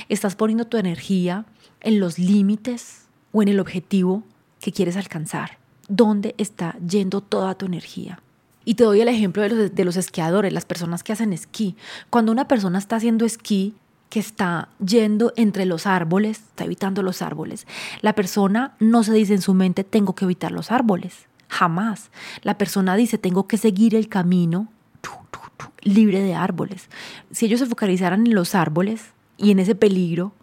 ¿Estás 0.10 0.36
poniendo 0.36 0.66
tu 0.66 0.78
energía 0.78 1.46
en 1.82 2.00
los 2.00 2.20
límites 2.20 3.08
o 3.32 3.42
en 3.42 3.50
el 3.50 3.60
objetivo 3.60 4.24
que 4.60 4.72
quieres 4.72 4.96
alcanzar? 4.96 5.58
¿Dónde 5.90 6.36
está 6.38 6.78
yendo 6.78 7.22
toda 7.22 7.56
tu 7.56 7.66
energía? 7.66 8.22
Y 8.66 8.76
te 8.76 8.84
doy 8.84 9.02
el 9.02 9.08
ejemplo 9.08 9.44
de 9.44 9.50
los, 9.50 9.76
de 9.76 9.86
los 9.86 9.98
esquiadores, 9.98 10.54
las 10.54 10.66
personas 10.66 11.04
que 11.04 11.14
hacen 11.14 11.34
esquí. 11.34 11.76
Cuando 12.10 12.32
una 12.32 12.48
persona 12.48 12.78
está 12.78 12.96
haciendo 12.98 13.26
esquí, 13.26 13.76
que 14.10 14.20
está 14.20 14.70
yendo 14.86 15.34
entre 15.36 15.66
los 15.66 15.88
árboles, 15.88 16.38
está 16.38 16.66
evitando 16.66 17.02
los 17.02 17.22
árboles. 17.22 17.66
La 18.02 18.14
persona 18.14 18.76
no 18.80 19.04
se 19.04 19.12
dice 19.14 19.34
en 19.34 19.42
su 19.42 19.56
mente, 19.56 19.84
tengo 19.84 20.14
que 20.14 20.26
evitar 20.26 20.52
los 20.52 20.72
árboles. 20.72 21.26
Jamás. 21.48 22.12
La 22.44 22.58
persona 22.58 22.96
dice, 22.96 23.18
tengo 23.18 23.48
que 23.48 23.58
seguir 23.58 23.96
el 23.96 24.10
camino 24.10 24.68
libre 25.82 26.22
de 26.22 26.36
árboles. 26.36 26.90
Si 27.32 27.46
ellos 27.46 27.60
se 27.60 27.66
focalizaran 27.66 28.26
en 28.28 28.36
los 28.36 28.56
árboles 28.56 29.14
y 29.38 29.52
en 29.52 29.60
ese 29.60 29.76
peligro 29.76 30.34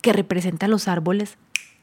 que 0.00 0.12
representan 0.12 0.70
los 0.70 0.88
árboles, 0.88 1.36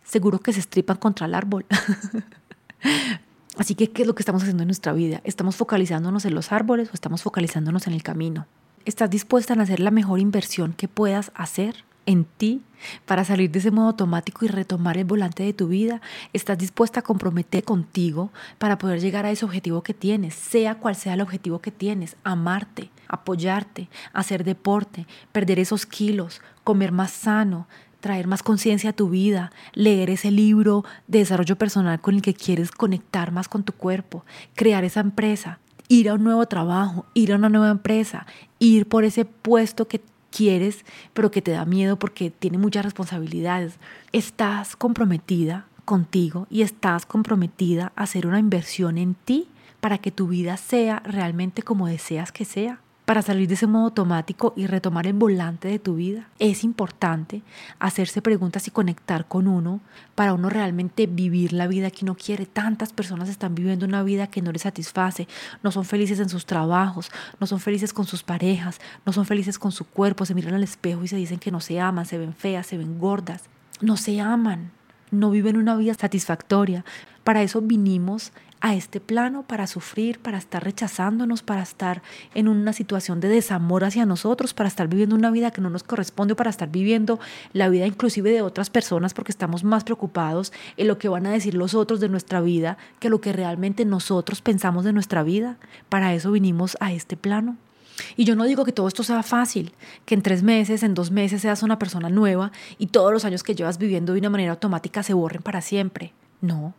seguro 0.03 0.39
que 0.39 0.53
se 0.53 0.59
estripan 0.59 0.97
contra 0.97 1.27
el 1.27 1.35
árbol. 1.35 1.65
Así 3.57 3.75
que, 3.75 3.89
¿qué 3.89 4.01
es 4.01 4.07
lo 4.07 4.15
que 4.15 4.21
estamos 4.21 4.41
haciendo 4.41 4.63
en 4.63 4.67
nuestra 4.67 4.93
vida? 4.93 5.21
¿Estamos 5.23 5.55
focalizándonos 5.55 6.25
en 6.25 6.35
los 6.35 6.51
árboles 6.51 6.89
o 6.89 6.93
estamos 6.93 7.23
focalizándonos 7.23 7.87
en 7.87 7.93
el 7.93 8.03
camino? 8.03 8.47
¿Estás 8.83 9.09
dispuesta 9.09 9.53
a 9.53 9.61
hacer 9.61 9.79
la 9.79 9.91
mejor 9.91 10.19
inversión 10.19 10.73
que 10.73 10.87
puedas 10.87 11.31
hacer 11.35 11.85
en 12.05 12.25
ti 12.25 12.61
para 13.05 13.23
salir 13.23 13.49
de 13.49 13.59
ese 13.59 13.71
modo 13.71 13.87
automático 13.87 14.45
y 14.45 14.47
retomar 14.49 14.97
el 14.97 15.05
volante 15.05 15.43
de 15.43 15.53
tu 15.53 15.69
vida? 15.69 16.01
¿Estás 16.33 16.57
dispuesta 16.57 16.99
a 16.99 17.03
comprometer 17.03 17.63
contigo 17.63 18.31
para 18.57 18.77
poder 18.77 18.99
llegar 18.99 19.25
a 19.25 19.31
ese 19.31 19.45
objetivo 19.45 19.83
que 19.83 19.93
tienes, 19.93 20.35
sea 20.35 20.75
cual 20.75 20.95
sea 20.95 21.13
el 21.13 21.21
objetivo 21.21 21.59
que 21.59 21.71
tienes? 21.71 22.17
Amarte, 22.23 22.91
apoyarte, 23.07 23.89
hacer 24.11 24.43
deporte, 24.43 25.07
perder 25.31 25.59
esos 25.59 25.85
kilos, 25.85 26.41
comer 26.63 26.91
más 26.91 27.11
sano, 27.11 27.67
traer 27.99 28.27
más 28.27 28.43
conciencia 28.43 28.91
a 28.91 28.93
tu 28.93 29.09
vida, 29.09 29.51
leer 29.73 30.09
ese 30.09 30.31
libro 30.31 30.83
de 31.07 31.19
desarrollo 31.19 31.57
personal 31.57 31.99
con 32.01 32.15
el 32.15 32.21
que 32.21 32.33
quieres 32.33 32.71
conectar 32.71 33.31
más 33.31 33.47
con 33.47 33.63
tu 33.63 33.73
cuerpo, 33.73 34.25
crear 34.55 34.83
esa 34.83 34.99
empresa, 34.99 35.59
ir 35.87 36.09
a 36.09 36.15
un 36.15 36.23
nuevo 36.23 36.45
trabajo, 36.47 37.05
ir 37.13 37.33
a 37.33 37.35
una 37.35 37.49
nueva 37.49 37.69
empresa, 37.69 38.25
ir 38.59 38.87
por 38.87 39.03
ese 39.03 39.25
puesto 39.25 39.87
que 39.87 40.01
quieres, 40.31 40.85
pero 41.13 41.31
que 41.31 41.41
te 41.41 41.51
da 41.51 41.65
miedo 41.65 41.97
porque 41.97 42.29
tiene 42.29 42.57
muchas 42.57 42.83
responsabilidades. 42.83 43.75
Estás 44.11 44.75
comprometida 44.75 45.67
contigo 45.85 46.47
y 46.49 46.61
estás 46.61 47.05
comprometida 47.05 47.93
a 47.95 48.03
hacer 48.03 48.27
una 48.27 48.39
inversión 48.39 48.97
en 48.97 49.15
ti 49.15 49.47
para 49.79 49.97
que 49.99 50.11
tu 50.11 50.27
vida 50.27 50.57
sea 50.57 51.01
realmente 51.05 51.61
como 51.61 51.87
deseas 51.87 52.31
que 52.31 52.43
sea 52.43 52.79
para 53.05 53.21
salir 53.21 53.47
de 53.47 53.53
ese 53.53 53.67
modo 53.67 53.85
automático 53.85 54.53
y 54.57 54.65
retomar 54.67 55.07
el 55.07 55.13
volante 55.13 55.67
de 55.67 55.79
tu 55.79 55.95
vida. 55.95 56.27
Es 56.39 56.63
importante 56.63 57.43
hacerse 57.79 58.21
preguntas 58.21 58.67
y 58.67 58.71
conectar 58.71 59.27
con 59.27 59.47
uno 59.47 59.79
para 60.15 60.33
uno 60.33 60.49
realmente 60.49 61.05
vivir 61.05 61.53
la 61.53 61.67
vida 61.67 61.91
que 61.91 62.03
uno 62.03 62.15
quiere. 62.15 62.45
Tantas 62.45 62.93
personas 62.93 63.29
están 63.29 63.53
viviendo 63.53 63.85
una 63.85 64.03
vida 64.03 64.27
que 64.27 64.41
no 64.41 64.51
les 64.51 64.63
satisface, 64.63 65.27
no 65.61 65.71
son 65.71 65.85
felices 65.85 66.19
en 66.19 66.29
sus 66.29 66.45
trabajos, 66.45 67.11
no 67.39 67.47
son 67.47 67.59
felices 67.59 67.93
con 67.93 68.05
sus 68.05 68.23
parejas, 68.23 68.79
no 69.05 69.13
son 69.13 69.25
felices 69.25 69.59
con 69.59 69.71
su 69.71 69.85
cuerpo, 69.85 70.25
se 70.25 70.33
miran 70.33 70.55
al 70.55 70.63
espejo 70.63 71.03
y 71.03 71.07
se 71.07 71.15
dicen 71.15 71.39
que 71.39 71.51
no 71.51 71.59
se 71.59 71.79
aman, 71.79 72.05
se 72.05 72.17
ven 72.17 72.33
feas, 72.33 72.65
se 72.65 72.77
ven 72.77 72.97
gordas, 72.97 73.43
no 73.81 73.97
se 73.97 74.19
aman, 74.19 74.71
no 75.11 75.29
viven 75.29 75.57
una 75.57 75.75
vida 75.75 75.93
satisfactoria. 75.93 76.83
Para 77.23 77.41
eso 77.41 77.61
vinimos 77.61 78.31
a 78.61 78.75
este 78.75 78.99
plano 78.99 79.43
para 79.43 79.67
sufrir, 79.67 80.19
para 80.19 80.37
estar 80.37 80.63
rechazándonos, 80.63 81.43
para 81.43 81.61
estar 81.61 82.01
en 82.33 82.47
una 82.47 82.73
situación 82.73 83.19
de 83.19 83.27
desamor 83.27 83.83
hacia 83.83 84.05
nosotros, 84.05 84.53
para 84.53 84.67
estar 84.67 84.87
viviendo 84.87 85.15
una 85.15 85.31
vida 85.31 85.51
que 85.51 85.61
no 85.61 85.69
nos 85.69 85.83
corresponde, 85.83 86.35
para 86.35 86.49
estar 86.49 86.69
viviendo 86.69 87.19
la 87.53 87.69
vida 87.69 87.85
inclusive 87.85 88.31
de 88.31 88.41
otras 88.41 88.69
personas 88.69 89.13
porque 89.13 89.31
estamos 89.31 89.63
más 89.63 89.83
preocupados 89.83 90.51
en 90.77 90.87
lo 90.87 90.97
que 90.97 91.09
van 91.09 91.25
a 91.25 91.31
decir 91.31 91.53
los 91.53 91.73
otros 91.73 91.99
de 91.99 92.09
nuestra 92.09 92.41
vida 92.41 92.77
que 92.99 93.09
lo 93.09 93.21
que 93.21 93.33
realmente 93.33 93.85
nosotros 93.85 94.41
pensamos 94.41 94.83
de 94.83 94.93
nuestra 94.93 95.23
vida. 95.23 95.57
Para 95.89 96.13
eso 96.13 96.31
vinimos 96.31 96.77
a 96.79 96.91
este 96.91 97.17
plano. 97.17 97.57
Y 98.17 98.25
yo 98.25 98.35
no 98.35 98.43
digo 98.43 98.65
que 98.65 98.73
todo 98.73 98.87
esto 98.87 99.03
sea 99.03 99.23
fácil, 99.23 99.73
que 100.05 100.15
en 100.15 100.21
tres 100.21 100.43
meses, 100.43 100.83
en 100.83 100.93
dos 100.93 101.11
meses 101.11 101.41
seas 101.41 101.63
una 101.63 101.79
persona 101.79 102.09
nueva 102.09 102.51
y 102.77 102.87
todos 102.87 103.13
los 103.13 103.25
años 103.25 103.43
que 103.43 103.55
llevas 103.55 103.77
viviendo 103.77 104.13
de 104.13 104.19
una 104.19 104.29
manera 104.29 104.51
automática 104.51 105.03
se 105.03 105.13
borren 105.13 105.41
para 105.41 105.61
siempre. 105.61 106.13
No, 106.41 106.73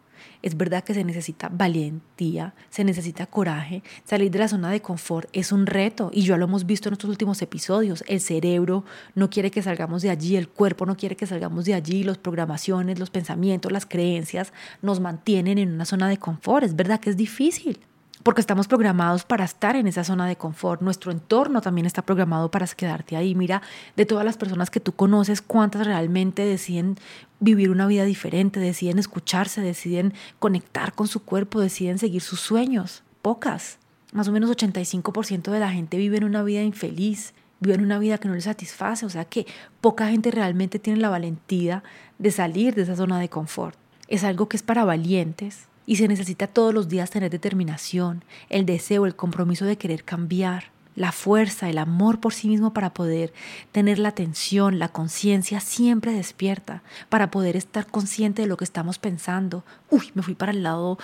es 0.46 0.56
verdad 0.56 0.84
que 0.84 0.94
se 0.94 1.02
necesita 1.02 1.48
valentía, 1.52 2.54
se 2.70 2.84
necesita 2.84 3.26
coraje. 3.26 3.82
Salir 4.04 4.30
de 4.30 4.38
la 4.38 4.46
zona 4.46 4.70
de 4.70 4.80
confort 4.80 5.28
es 5.32 5.50
un 5.50 5.66
reto 5.66 6.08
y 6.12 6.22
ya 6.22 6.36
lo 6.36 6.44
hemos 6.44 6.66
visto 6.66 6.88
en 6.88 6.92
estos 6.92 7.10
últimos 7.10 7.42
episodios. 7.42 8.04
El 8.06 8.20
cerebro 8.20 8.84
no 9.16 9.28
quiere 9.28 9.50
que 9.50 9.60
salgamos 9.60 10.02
de 10.02 10.10
allí, 10.10 10.36
el 10.36 10.48
cuerpo 10.48 10.86
no 10.86 10.96
quiere 10.96 11.16
que 11.16 11.26
salgamos 11.26 11.64
de 11.64 11.74
allí, 11.74 12.04
las 12.04 12.18
programaciones, 12.18 13.00
los 13.00 13.10
pensamientos, 13.10 13.72
las 13.72 13.86
creencias 13.86 14.52
nos 14.82 15.00
mantienen 15.00 15.58
en 15.58 15.74
una 15.74 15.84
zona 15.84 16.08
de 16.08 16.18
confort. 16.18 16.64
Es 16.64 16.76
verdad 16.76 17.00
que 17.00 17.10
es 17.10 17.16
difícil 17.16 17.80
porque 18.26 18.40
estamos 18.40 18.66
programados 18.66 19.22
para 19.22 19.44
estar 19.44 19.76
en 19.76 19.86
esa 19.86 20.02
zona 20.02 20.26
de 20.26 20.34
confort. 20.34 20.82
Nuestro 20.82 21.12
entorno 21.12 21.60
también 21.60 21.86
está 21.86 22.02
programado 22.02 22.50
para 22.50 22.66
quedarte 22.66 23.14
ahí. 23.14 23.36
Mira, 23.36 23.62
de 23.94 24.04
todas 24.04 24.24
las 24.24 24.36
personas 24.36 24.68
que 24.68 24.80
tú 24.80 24.90
conoces, 24.90 25.40
cuántas 25.40 25.86
realmente 25.86 26.44
deciden 26.44 26.96
vivir 27.38 27.70
una 27.70 27.86
vida 27.86 28.04
diferente, 28.04 28.58
deciden 28.58 28.98
escucharse, 28.98 29.60
deciden 29.60 30.12
conectar 30.40 30.92
con 30.92 31.06
su 31.06 31.22
cuerpo, 31.22 31.60
deciden 31.60 31.98
seguir 31.98 32.20
sus 32.20 32.40
sueños. 32.40 33.04
Pocas. 33.22 33.78
Más 34.12 34.26
o 34.26 34.32
menos 34.32 34.50
85% 34.50 35.52
de 35.52 35.60
la 35.60 35.70
gente 35.70 35.96
vive 35.96 36.16
en 36.16 36.24
una 36.24 36.42
vida 36.42 36.64
infeliz, 36.64 37.32
vive 37.60 37.76
en 37.76 37.84
una 37.84 38.00
vida 38.00 38.18
que 38.18 38.26
no 38.26 38.34
les 38.34 38.42
satisface. 38.42 39.06
O 39.06 39.08
sea 39.08 39.24
que 39.24 39.46
poca 39.80 40.08
gente 40.08 40.32
realmente 40.32 40.80
tiene 40.80 40.98
la 40.98 41.10
valentía 41.10 41.84
de 42.18 42.32
salir 42.32 42.74
de 42.74 42.82
esa 42.82 42.96
zona 42.96 43.20
de 43.20 43.28
confort. 43.28 43.78
Es 44.08 44.24
algo 44.24 44.48
que 44.48 44.56
es 44.56 44.64
para 44.64 44.84
valientes, 44.84 45.68
y 45.86 45.96
se 45.96 46.08
necesita 46.08 46.48
todos 46.48 46.74
los 46.74 46.88
días 46.88 47.10
tener 47.10 47.30
determinación, 47.30 48.24
el 48.50 48.66
deseo, 48.66 49.06
el 49.06 49.16
compromiso 49.16 49.64
de 49.64 49.78
querer 49.78 50.04
cambiar, 50.04 50.64
la 50.96 51.12
fuerza, 51.12 51.68
el 51.68 51.78
amor 51.78 52.20
por 52.20 52.32
sí 52.32 52.48
mismo 52.48 52.72
para 52.72 52.92
poder 52.92 53.32
tener 53.70 53.98
la 53.98 54.08
atención, 54.08 54.78
la 54.78 54.88
conciencia 54.88 55.60
siempre 55.60 56.12
despierta, 56.12 56.82
para 57.08 57.30
poder 57.30 57.54
estar 57.54 57.86
consciente 57.86 58.42
de 58.42 58.48
lo 58.48 58.56
que 58.56 58.64
estamos 58.64 58.98
pensando. 58.98 59.62
Uy, 59.90 60.10
me 60.14 60.22
fui 60.22 60.34
para 60.34 60.52
el 60.52 60.62
lado 60.62 60.98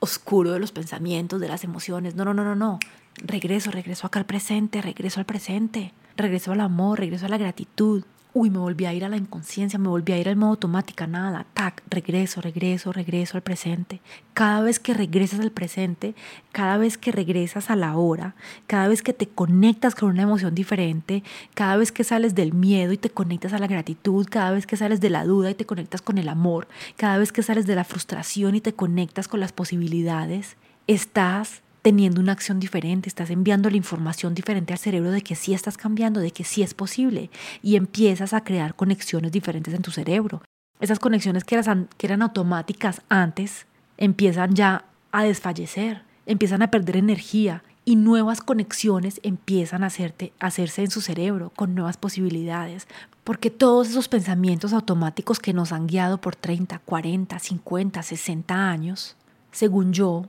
oscuro 0.00 0.52
de 0.52 0.58
los 0.58 0.72
pensamientos, 0.72 1.40
de 1.40 1.48
las 1.48 1.64
emociones. 1.64 2.16
No, 2.16 2.24
no, 2.24 2.34
no, 2.34 2.44
no, 2.44 2.56
no. 2.56 2.80
Regreso, 3.22 3.70
regreso 3.70 4.06
acá 4.06 4.18
al 4.18 4.26
presente, 4.26 4.82
regreso 4.82 5.20
al 5.20 5.26
presente, 5.26 5.92
regreso 6.16 6.52
al 6.52 6.60
amor, 6.60 6.98
regreso 6.98 7.26
a 7.26 7.30
la 7.30 7.38
gratitud 7.38 8.04
uy, 8.36 8.50
me 8.50 8.58
volví 8.58 8.84
a 8.84 8.92
ir 8.92 9.02
a 9.02 9.08
la 9.08 9.16
inconsciencia, 9.16 9.78
me 9.78 9.88
volví 9.88 10.12
a 10.12 10.18
ir 10.18 10.28
al 10.28 10.36
modo 10.36 10.50
automática, 10.50 11.06
nada, 11.06 11.46
tac, 11.54 11.82
regreso, 11.88 12.42
regreso, 12.42 12.92
regreso 12.92 13.38
al 13.38 13.42
presente. 13.42 14.02
Cada 14.34 14.60
vez 14.60 14.78
que 14.78 14.92
regresas 14.92 15.40
al 15.40 15.50
presente, 15.50 16.14
cada 16.52 16.76
vez 16.76 16.98
que 16.98 17.12
regresas 17.12 17.70
a 17.70 17.76
la 17.76 17.96
hora, 17.96 18.34
cada 18.66 18.88
vez 18.88 19.02
que 19.02 19.14
te 19.14 19.26
conectas 19.26 19.94
con 19.94 20.10
una 20.10 20.24
emoción 20.24 20.54
diferente, 20.54 21.22
cada 21.54 21.78
vez 21.78 21.92
que 21.92 22.04
sales 22.04 22.34
del 22.34 22.52
miedo 22.52 22.92
y 22.92 22.98
te 22.98 23.08
conectas 23.08 23.54
a 23.54 23.58
la 23.58 23.68
gratitud, 23.68 24.26
cada 24.30 24.50
vez 24.50 24.66
que 24.66 24.76
sales 24.76 25.00
de 25.00 25.08
la 25.08 25.24
duda 25.24 25.48
y 25.48 25.54
te 25.54 25.64
conectas 25.64 26.02
con 26.02 26.18
el 26.18 26.28
amor, 26.28 26.68
cada 26.96 27.16
vez 27.16 27.32
que 27.32 27.42
sales 27.42 27.66
de 27.66 27.74
la 27.74 27.84
frustración 27.84 28.54
y 28.54 28.60
te 28.60 28.74
conectas 28.74 29.28
con 29.28 29.40
las 29.40 29.52
posibilidades, 29.52 30.58
estás 30.86 31.62
teniendo 31.86 32.20
una 32.20 32.32
acción 32.32 32.58
diferente, 32.58 33.08
estás 33.08 33.30
enviando 33.30 33.70
la 33.70 33.76
información 33.76 34.34
diferente 34.34 34.72
al 34.72 34.78
cerebro 34.80 35.12
de 35.12 35.22
que 35.22 35.36
sí 35.36 35.54
estás 35.54 35.76
cambiando, 35.76 36.18
de 36.18 36.32
que 36.32 36.42
sí 36.42 36.62
es 36.62 36.74
posible 36.74 37.30
y 37.62 37.76
empiezas 37.76 38.32
a 38.32 38.42
crear 38.42 38.74
conexiones 38.74 39.30
diferentes 39.30 39.72
en 39.72 39.82
tu 39.82 39.92
cerebro. 39.92 40.42
Esas 40.80 40.98
conexiones 40.98 41.44
que 41.44 41.54
eran, 41.54 42.22
automáticas 42.22 43.02
antes 43.08 43.66
empiezan 43.98 44.56
ya 44.56 44.84
a 45.12 45.22
desfallecer, 45.22 46.02
empiezan 46.26 46.62
a 46.62 46.72
perder 46.72 46.96
energía 46.96 47.62
y 47.84 47.94
nuevas 47.94 48.40
conexiones 48.40 49.20
empiezan 49.22 49.84
a 49.84 49.92
hacerse 50.40 50.82
en 50.82 50.90
su 50.90 51.00
cerebro 51.00 51.52
con 51.54 51.76
nuevas 51.76 51.98
posibilidades, 51.98 52.88
porque 53.22 53.48
todos 53.48 53.90
esos 53.90 54.08
pensamientos 54.08 54.72
automáticos 54.72 55.38
que 55.38 55.52
nos 55.52 55.70
han 55.70 55.86
guiado 55.86 56.18
por 56.18 56.34
30, 56.34 56.80
40, 56.80 57.38
50, 57.38 58.02
60 58.02 58.70
años, 58.70 59.14
según 59.52 59.92
yo, 59.92 60.26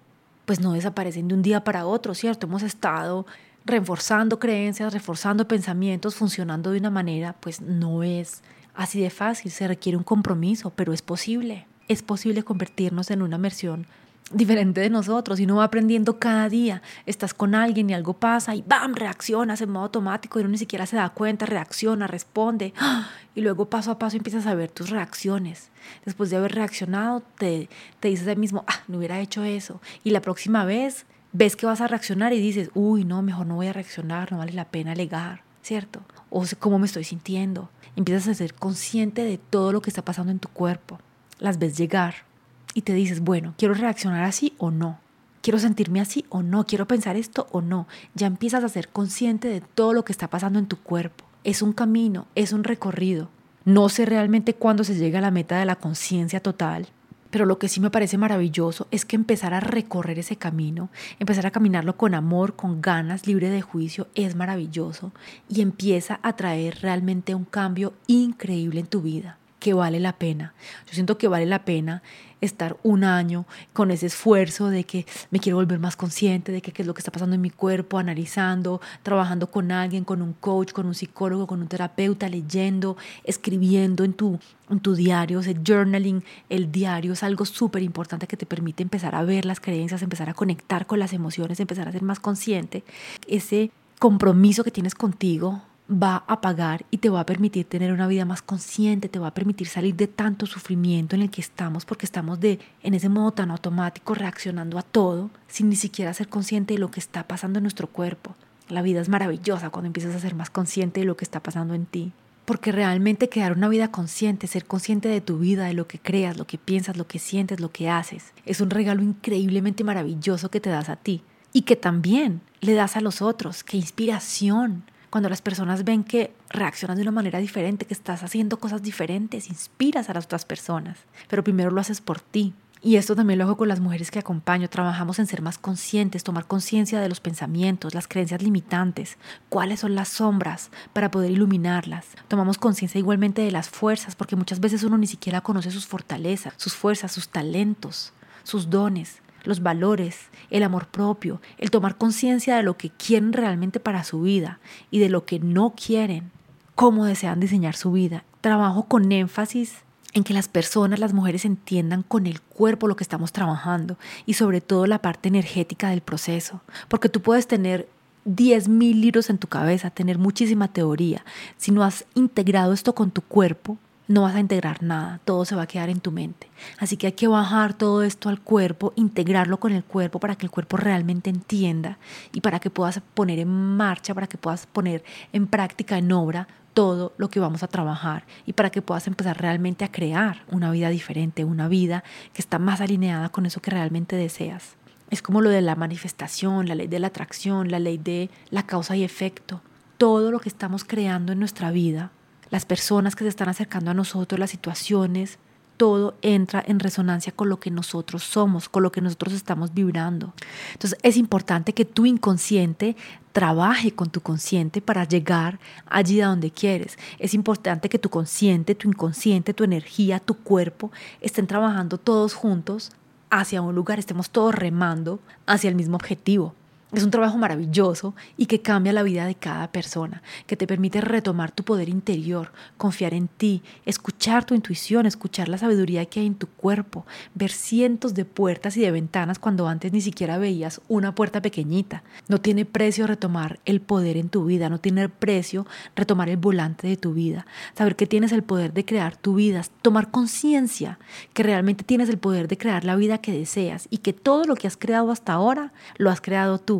pues 0.47 0.61
no 0.61 0.71
desaparecen 0.71 1.27
de 1.27 1.35
un 1.35 1.41
día 1.41 1.65
para 1.65 1.85
otro, 1.85 2.15
¿cierto? 2.15 2.47
Hemos 2.47 2.63
estado 2.63 3.27
reforzando 3.65 4.39
creencias, 4.39 4.93
reforzando 4.93 5.45
pensamientos, 5.45 6.15
funcionando 6.15 6.71
de 6.71 6.79
una 6.79 6.89
manera, 6.89 7.35
pues 7.41 7.59
no 7.59 8.01
es 8.01 8.43
así 8.73 9.01
de 9.01 9.09
fácil, 9.09 9.51
se 9.51 9.67
requiere 9.67 9.97
un 9.97 10.05
compromiso, 10.05 10.71
pero 10.73 10.93
es 10.93 11.01
posible. 11.01 11.67
Es 11.89 12.01
posible 12.01 12.43
convertirnos 12.43 13.11
en 13.11 13.23
una 13.23 13.37
versión 13.37 13.87
diferente 14.31 14.81
de 14.81 14.89
nosotros 14.89 15.39
y 15.39 15.45
uno 15.45 15.57
va 15.57 15.65
aprendiendo 15.65 16.19
cada 16.19 16.49
día. 16.49 16.81
Estás 17.05 17.33
con 17.33 17.55
alguien 17.55 17.89
y 17.89 17.93
algo 17.93 18.13
pasa 18.13 18.55
y 18.55 18.63
¡bam! 18.67 18.93
reaccionas 18.93 19.61
en 19.61 19.69
modo 19.69 19.85
automático 19.85 20.39
y 20.39 20.41
uno 20.41 20.51
ni 20.51 20.57
siquiera 20.57 20.85
se 20.85 20.97
da 20.97 21.09
cuenta, 21.09 21.45
reacciona, 21.45 22.07
responde 22.07 22.73
y 23.35 23.41
luego 23.41 23.69
paso 23.69 23.91
a 23.91 23.99
paso 23.99 24.17
empiezas 24.17 24.45
a 24.45 24.55
ver 24.55 24.71
tus 24.71 24.89
reacciones. 24.89 25.69
Después 26.05 26.29
de 26.29 26.37
haber 26.37 26.53
reaccionado 26.53 27.23
te, 27.37 27.69
te 27.99 28.09
dices 28.09 28.27
a 28.27 28.33
ti 28.33 28.39
mismo, 28.39 28.65
ah, 28.67 28.81
no 28.87 28.97
hubiera 28.97 29.19
hecho 29.19 29.43
eso. 29.43 29.81
Y 30.03 30.11
la 30.11 30.21
próxima 30.21 30.65
vez 30.65 31.05
ves 31.31 31.55
que 31.55 31.65
vas 31.65 31.81
a 31.81 31.87
reaccionar 31.87 32.33
y 32.33 32.39
dices, 32.39 32.69
uy, 32.73 33.05
no, 33.05 33.21
mejor 33.21 33.47
no 33.47 33.55
voy 33.55 33.67
a 33.67 33.73
reaccionar, 33.73 34.31
no 34.31 34.39
vale 34.39 34.53
la 34.53 34.65
pena 34.65 34.91
alegar, 34.91 35.43
¿cierto? 35.61 36.01
O 36.29 36.43
cómo 36.59 36.79
me 36.79 36.87
estoy 36.87 37.03
sintiendo. 37.03 37.69
Empiezas 37.95 38.27
a 38.27 38.33
ser 38.33 38.53
consciente 38.53 39.23
de 39.23 39.37
todo 39.37 39.71
lo 39.71 39.81
que 39.81 39.89
está 39.89 40.03
pasando 40.03 40.31
en 40.31 40.39
tu 40.39 40.49
cuerpo. 40.49 40.99
Las 41.39 41.59
ves 41.59 41.77
llegar 41.77 42.27
y 42.73 42.81
te 42.81 42.93
dices, 42.93 43.21
bueno, 43.21 43.53
quiero 43.57 43.73
reaccionar 43.73 44.23
así 44.23 44.53
o 44.57 44.71
no. 44.71 44.99
Quiero 45.41 45.59
sentirme 45.59 46.01
así 46.01 46.25
o 46.29 46.43
no, 46.43 46.65
quiero 46.65 46.87
pensar 46.87 47.15
esto 47.15 47.47
o 47.51 47.61
no. 47.61 47.87
Ya 48.15 48.27
empiezas 48.27 48.63
a 48.63 48.69
ser 48.69 48.89
consciente 48.89 49.47
de 49.47 49.61
todo 49.61 49.93
lo 49.93 50.03
que 50.03 50.11
está 50.11 50.29
pasando 50.29 50.59
en 50.59 50.67
tu 50.67 50.77
cuerpo. 50.77 51.25
Es 51.43 51.61
un 51.61 51.73
camino, 51.73 52.27
es 52.35 52.51
un 52.51 52.63
recorrido. 52.63 53.29
No 53.63 53.89
sé 53.89 54.05
realmente 54.05 54.55
cuándo 54.55 54.83
se 54.83 54.95
llega 54.95 55.19
a 55.19 55.21
la 55.21 55.31
meta 55.31 55.57
de 55.57 55.65
la 55.65 55.75
conciencia 55.75 56.41
total, 56.41 56.87
pero 57.29 57.45
lo 57.45 57.59
que 57.59 57.69
sí 57.69 57.79
me 57.79 57.91
parece 57.91 58.17
maravilloso 58.17 58.87
es 58.91 59.05
que 59.05 59.15
empezar 59.15 59.53
a 59.53 59.59
recorrer 59.59 60.19
ese 60.19 60.37
camino, 60.37 60.89
empezar 61.19 61.45
a 61.45 61.51
caminarlo 61.51 61.97
con 61.97 62.15
amor, 62.15 62.55
con 62.55 62.81
ganas, 62.81 63.27
libre 63.27 63.49
de 63.49 63.61
juicio, 63.61 64.07
es 64.15 64.35
maravilloso 64.35 65.11
y 65.49 65.61
empieza 65.61 66.19
a 66.23 66.35
traer 66.35 66.79
realmente 66.81 67.35
un 67.35 67.45
cambio 67.45 67.93
increíble 68.07 68.79
en 68.79 68.87
tu 68.87 69.01
vida, 69.01 69.37
que 69.67 69.73
vale 69.73 69.99
la 69.99 70.13
pena. 70.13 70.53
Yo 70.85 70.93
siento 70.93 71.17
que 71.17 71.27
vale 71.27 71.45
la 71.45 71.65
pena 71.65 72.01
estar 72.39 72.77
un 72.83 73.03
año 73.03 73.45
con 73.73 73.91
ese 73.91 74.05
esfuerzo 74.05 74.69
de 74.69 74.85
que 74.85 75.05
me 75.29 75.41
quiero 75.41 75.57
volver 75.57 75.77
más 75.77 75.97
consciente 75.97 76.53
de 76.53 76.61
qué 76.61 76.71
es 76.73 76.87
lo 76.87 76.93
que 76.93 77.01
está 77.01 77.11
pasando 77.11 77.35
en 77.35 77.41
mi 77.41 77.49
cuerpo, 77.49 77.97
analizando, 77.97 78.79
trabajando 79.03 79.51
con 79.51 79.73
alguien, 79.73 80.05
con 80.05 80.21
un 80.21 80.31
coach, 80.31 80.71
con 80.71 80.85
un 80.85 80.95
psicólogo, 80.95 81.47
con 81.47 81.59
un 81.59 81.67
terapeuta, 81.67 82.29
leyendo, 82.29 82.95
escribiendo 83.25 84.05
en 84.05 84.13
tu, 84.13 84.39
en 84.69 84.79
tu 84.79 84.95
diario, 84.95 85.41
ese 85.41 85.57
journaling, 85.61 86.23
el 86.47 86.71
diario 86.71 87.11
es 87.11 87.23
algo 87.23 87.43
súper 87.43 87.83
importante 87.83 88.25
que 88.25 88.37
te 88.37 88.45
permite 88.45 88.83
empezar 88.83 89.15
a 89.15 89.23
ver 89.23 89.43
las 89.43 89.59
creencias, 89.59 90.01
empezar 90.01 90.29
a 90.29 90.33
conectar 90.33 90.87
con 90.87 90.99
las 90.99 91.11
emociones, 91.11 91.59
empezar 91.59 91.89
a 91.89 91.91
ser 91.91 92.03
más 92.03 92.21
consciente. 92.21 92.85
Ese 93.27 93.71
compromiso 93.99 94.63
que 94.63 94.71
tienes 94.71 94.95
contigo 94.95 95.61
va 95.89 96.23
a 96.27 96.41
pagar 96.41 96.85
y 96.91 96.97
te 96.97 97.09
va 97.09 97.21
a 97.21 97.25
permitir 97.25 97.65
tener 97.65 97.93
una 97.93 98.07
vida 98.07 98.25
más 98.25 98.41
consciente, 98.41 99.07
te 99.07 99.19
va 99.19 99.27
a 99.27 99.33
permitir 99.33 99.67
salir 99.67 99.95
de 99.95 100.07
tanto 100.07 100.45
sufrimiento 100.45 101.15
en 101.15 101.21
el 101.21 101.29
que 101.29 101.41
estamos 101.41 101.85
porque 101.85 102.05
estamos 102.05 102.39
de 102.39 102.59
en 102.83 102.93
ese 102.93 103.09
modo 103.09 103.31
tan 103.31 103.51
automático 103.51 104.13
reaccionando 104.13 104.77
a 104.77 104.81
todo 104.81 105.29
sin 105.47 105.69
ni 105.69 105.75
siquiera 105.75 106.13
ser 106.13 106.27
consciente 106.27 106.73
de 106.73 106.79
lo 106.79 106.91
que 106.91 106.99
está 106.99 107.27
pasando 107.27 107.59
en 107.59 107.63
nuestro 107.63 107.87
cuerpo. 107.87 108.35
La 108.67 108.81
vida 108.81 108.99
es 108.99 109.07
maravillosa 109.07 109.69
cuando 109.69 109.87
empiezas 109.87 110.13
a 110.13 110.19
ser 110.19 110.35
más 110.35 110.49
consciente 110.49 110.99
de 110.99 111.05
lo 111.05 111.15
que 111.15 111.23
está 111.23 111.41
pasando 111.41 111.73
en 111.73 111.85
ti. 111.85 112.11
Porque 112.43 112.71
realmente 112.71 113.29
crear 113.29 113.53
una 113.53 113.69
vida 113.69 113.91
consciente, 113.91 114.47
ser 114.47 114.65
consciente 114.65 115.09
de 115.09 115.21
tu 115.21 115.37
vida, 115.37 115.65
de 115.65 115.73
lo 115.73 115.87
que 115.87 115.99
creas, 115.99 116.37
lo 116.37 116.47
que 116.47 116.57
piensas, 116.57 116.97
lo 116.97 117.07
que 117.07 117.19
sientes, 117.19 117.59
lo 117.59 117.71
que 117.71 117.89
haces, 117.89 118.33
es 118.45 118.61
un 118.61 118.69
regalo 118.69 119.03
increíblemente 119.03 119.83
maravilloso 119.83 120.49
que 120.49 120.61
te 120.61 120.69
das 120.69 120.89
a 120.89 120.95
ti 120.95 121.23
y 121.53 121.63
que 121.63 121.75
también 121.75 122.41
le 122.61 122.73
das 122.73 122.95
a 122.97 123.01
los 123.01 123.21
otros. 123.21 123.63
¡Qué 123.63 123.77
inspiración! 123.77 124.83
Cuando 125.09 125.29
las 125.29 125.41
personas 125.41 125.83
ven 125.83 126.03
que 126.03 126.33
reaccionas 126.49 126.97
de 126.97 127.03
una 127.03 127.11
manera 127.11 127.39
diferente, 127.39 127.85
que 127.85 127.93
estás 127.93 128.23
haciendo 128.23 128.59
cosas 128.59 128.81
diferentes, 128.81 129.49
inspiras 129.49 130.09
a 130.09 130.13
las 130.13 130.25
otras 130.25 130.45
personas. 130.45 130.97
Pero 131.29 131.43
primero 131.43 131.71
lo 131.71 131.79
haces 131.79 132.01
por 132.01 132.19
ti. 132.19 132.53
Y 132.81 132.97
esto 132.97 133.15
también 133.15 133.39
lo 133.39 133.45
hago 133.45 133.57
con 133.57 133.69
las 133.69 133.79
mujeres 133.79 134.11
que 134.11 134.19
acompaño. 134.19 134.69
Trabajamos 134.69 135.17
en 135.19 135.25
ser 135.25 135.41
más 135.41 135.57
conscientes, 135.57 136.23
tomar 136.23 136.45
conciencia 136.45 136.99
de 136.99 137.09
los 137.09 137.19
pensamientos, 137.19 137.95
las 137.95 138.07
creencias 138.07 138.43
limitantes, 138.43 139.17
cuáles 139.49 139.79
son 139.79 139.95
las 139.95 140.09
sombras 140.09 140.69
para 140.93 141.09
poder 141.09 141.31
iluminarlas. 141.31 142.05
Tomamos 142.27 142.57
conciencia 142.57 142.99
igualmente 142.99 143.41
de 143.41 143.51
las 143.51 143.69
fuerzas, 143.69 144.15
porque 144.15 144.35
muchas 144.35 144.59
veces 144.59 144.83
uno 144.83 144.97
ni 144.97 145.07
siquiera 145.07 145.41
conoce 145.41 145.71
sus 145.71 145.87
fortalezas, 145.87 146.53
sus 146.57 146.75
fuerzas, 146.75 147.11
sus 147.11 147.29
talentos, 147.29 148.13
sus 148.43 148.69
dones 148.69 149.21
los 149.47 149.61
valores, 149.61 150.29
el 150.49 150.63
amor 150.63 150.87
propio, 150.87 151.41
el 151.57 151.71
tomar 151.71 151.97
conciencia 151.97 152.55
de 152.55 152.63
lo 152.63 152.77
que 152.77 152.89
quieren 152.89 153.33
realmente 153.33 153.79
para 153.79 154.03
su 154.03 154.21
vida 154.21 154.59
y 154.91 154.99
de 154.99 155.09
lo 155.09 155.25
que 155.25 155.39
no 155.39 155.73
quieren, 155.75 156.31
cómo 156.75 157.05
desean 157.05 157.39
diseñar 157.39 157.75
su 157.75 157.91
vida. 157.91 158.23
Trabajo 158.41 158.83
con 158.83 159.11
énfasis 159.11 159.77
en 160.13 160.23
que 160.23 160.33
las 160.33 160.47
personas, 160.47 160.99
las 160.99 161.13
mujeres 161.13 161.45
entiendan 161.45 162.03
con 162.03 162.27
el 162.27 162.41
cuerpo 162.41 162.87
lo 162.87 162.95
que 162.95 163.03
estamos 163.03 163.31
trabajando 163.31 163.97
y 164.25 164.33
sobre 164.33 164.61
todo 164.61 164.87
la 164.87 165.01
parte 165.01 165.27
energética 165.29 165.89
del 165.89 166.01
proceso, 166.01 166.61
porque 166.87 167.09
tú 167.09 167.21
puedes 167.21 167.47
tener 167.47 167.87
10.000 168.25 168.99
libros 168.99 169.29
en 169.29 169.37
tu 169.37 169.47
cabeza, 169.47 169.89
tener 169.89 170.17
muchísima 170.17 170.67
teoría. 170.67 171.23
Si 171.57 171.71
no 171.71 171.83
has 171.83 172.05
integrado 172.13 172.73
esto 172.73 172.93
con 172.93 173.11
tu 173.11 173.21
cuerpo, 173.21 173.77
no 174.07 174.21
vas 174.21 174.35
a 174.35 174.39
integrar 174.39 174.83
nada, 174.83 175.19
todo 175.25 175.45
se 175.45 175.55
va 175.55 175.63
a 175.63 175.67
quedar 175.67 175.89
en 175.89 175.99
tu 175.99 176.11
mente. 176.11 176.49
Así 176.79 176.97
que 176.97 177.07
hay 177.07 177.13
que 177.13 177.27
bajar 177.27 177.73
todo 177.73 178.03
esto 178.03 178.29
al 178.29 178.39
cuerpo, 178.39 178.93
integrarlo 178.95 179.59
con 179.59 179.73
el 179.73 179.83
cuerpo 179.83 180.19
para 180.19 180.35
que 180.35 180.45
el 180.45 180.51
cuerpo 180.51 180.77
realmente 180.77 181.29
entienda 181.29 181.97
y 182.31 182.41
para 182.41 182.59
que 182.59 182.69
puedas 182.69 183.01
poner 183.13 183.39
en 183.39 183.49
marcha, 183.49 184.13
para 184.13 184.27
que 184.27 184.37
puedas 184.37 184.65
poner 184.65 185.03
en 185.33 185.47
práctica, 185.47 185.97
en 185.97 186.11
obra, 186.11 186.47
todo 186.73 187.13
lo 187.17 187.29
que 187.29 187.39
vamos 187.39 187.63
a 187.63 187.67
trabajar 187.67 188.25
y 188.45 188.53
para 188.53 188.69
que 188.69 188.83
puedas 188.83 189.07
empezar 189.07 189.41
realmente 189.41 189.83
a 189.83 189.91
crear 189.91 190.43
una 190.51 190.69
vida 190.69 190.89
diferente, 190.89 191.43
una 191.43 191.67
vida 191.67 192.03
que 192.33 192.41
está 192.41 192.59
más 192.59 192.81
alineada 192.81 193.29
con 193.29 193.47
eso 193.47 193.61
que 193.61 193.71
realmente 193.71 194.15
deseas. 194.15 194.75
Es 195.09 195.23
como 195.23 195.41
lo 195.41 195.49
de 195.49 195.61
la 195.61 195.75
manifestación, 195.75 196.67
la 196.67 196.75
ley 196.75 196.87
de 196.87 196.99
la 196.99 197.07
atracción, 197.07 197.71
la 197.71 197.79
ley 197.79 197.97
de 197.97 198.29
la 198.51 198.63
causa 198.63 198.95
y 198.95 199.03
efecto. 199.03 199.61
Todo 199.97 200.29
lo 200.29 200.39
que 200.39 200.49
estamos 200.49 200.83
creando 200.83 201.31
en 201.31 201.39
nuestra 201.39 201.71
vida 201.71 202.11
las 202.49 202.65
personas 202.65 203.15
que 203.15 203.23
se 203.23 203.29
están 203.29 203.49
acercando 203.49 203.91
a 203.91 203.93
nosotros, 203.93 204.39
las 204.39 204.51
situaciones, 204.51 205.39
todo 205.77 206.15
entra 206.23 206.63
en 206.67 206.79
resonancia 206.79 207.31
con 207.31 207.49
lo 207.49 207.59
que 207.59 207.71
nosotros 207.71 208.23
somos, 208.23 208.67
con 208.67 208.83
lo 208.83 208.91
que 208.91 209.01
nosotros 209.01 209.33
estamos 209.33 209.73
vibrando. 209.73 210.33
Entonces 210.73 210.97
es 211.03 211.17
importante 211.17 211.73
que 211.73 211.85
tu 211.85 212.05
inconsciente 212.05 212.95
trabaje 213.31 213.91
con 213.91 214.09
tu 214.09 214.21
consciente 214.21 214.81
para 214.81 215.03
llegar 215.03 215.59
allí 215.85 216.19
a 216.21 216.27
donde 216.27 216.49
quieres. 216.49 216.97
Es 217.19 217.35
importante 217.35 217.89
que 217.89 217.99
tu 217.99 218.09
consciente, 218.09 218.73
tu 218.73 218.89
inconsciente, 218.89 219.53
tu 219.53 219.63
energía, 219.63 220.19
tu 220.19 220.35
cuerpo 220.35 220.91
estén 221.21 221.45
trabajando 221.45 221.99
todos 221.99 222.33
juntos 222.33 222.91
hacia 223.29 223.61
un 223.61 223.75
lugar, 223.75 223.99
estemos 223.99 224.31
todos 224.31 224.55
remando 224.55 225.19
hacia 225.45 225.69
el 225.69 225.75
mismo 225.75 225.95
objetivo. 225.95 226.55
Es 226.93 227.03
un 227.03 227.11
trabajo 227.11 227.37
maravilloso 227.37 228.15
y 228.37 228.45
que 228.45 228.61
cambia 228.61 228.93
la 228.93 229.03
vida 229.03 229.25
de 229.25 229.35
cada 229.35 229.73
persona, 229.73 230.23
que 230.45 230.55
te 230.55 230.65
permite 230.65 231.01
retomar 231.01 231.51
tu 231.51 231.65
poder 231.65 231.89
interior, 231.89 232.53
confiar 232.77 233.13
en 233.13 233.27
ti, 233.27 233.61
escuchar 233.85 234.45
tu 234.45 234.55
intuición, 234.55 235.05
escuchar 235.05 235.49
la 235.49 235.57
sabiduría 235.57 236.05
que 236.05 236.21
hay 236.21 236.27
en 236.27 236.35
tu 236.35 236.47
cuerpo, 236.47 237.05
ver 237.35 237.51
cientos 237.51 238.13
de 238.13 238.23
puertas 238.23 238.77
y 238.77 238.81
de 238.81 238.91
ventanas 238.91 239.37
cuando 239.37 239.67
antes 239.67 239.91
ni 239.91 239.99
siquiera 239.99 240.37
veías 240.37 240.79
una 240.87 241.13
puerta 241.13 241.41
pequeñita. 241.41 242.03
No 242.29 242.39
tiene 242.39 242.63
precio 242.63 243.05
retomar 243.05 243.59
el 243.65 243.81
poder 243.81 244.15
en 244.15 244.29
tu 244.29 244.45
vida, 244.45 244.69
no 244.69 244.79
tiene 244.79 245.09
precio 245.09 245.67
retomar 245.93 246.29
el 246.29 246.37
volante 246.37 246.87
de 246.87 246.95
tu 246.95 247.13
vida, 247.13 247.45
saber 247.75 247.97
que 247.97 248.07
tienes 248.07 248.31
el 248.31 248.43
poder 248.43 248.71
de 248.71 248.85
crear 248.85 249.17
tu 249.17 249.35
vida, 249.35 249.61
tomar 249.81 250.09
conciencia 250.09 250.99
que 251.33 251.43
realmente 251.43 251.83
tienes 251.83 252.07
el 252.07 252.17
poder 252.17 252.47
de 252.47 252.57
crear 252.57 252.85
la 252.85 252.95
vida 252.95 253.17
que 253.17 253.33
deseas 253.33 253.87
y 253.89 253.97
que 253.97 254.13
todo 254.13 254.45
lo 254.45 254.55
que 254.55 254.67
has 254.67 254.77
creado 254.77 255.11
hasta 255.11 255.33
ahora 255.33 255.73
lo 255.97 256.09
has 256.09 256.21
creado 256.21 256.59
tú 256.59 256.77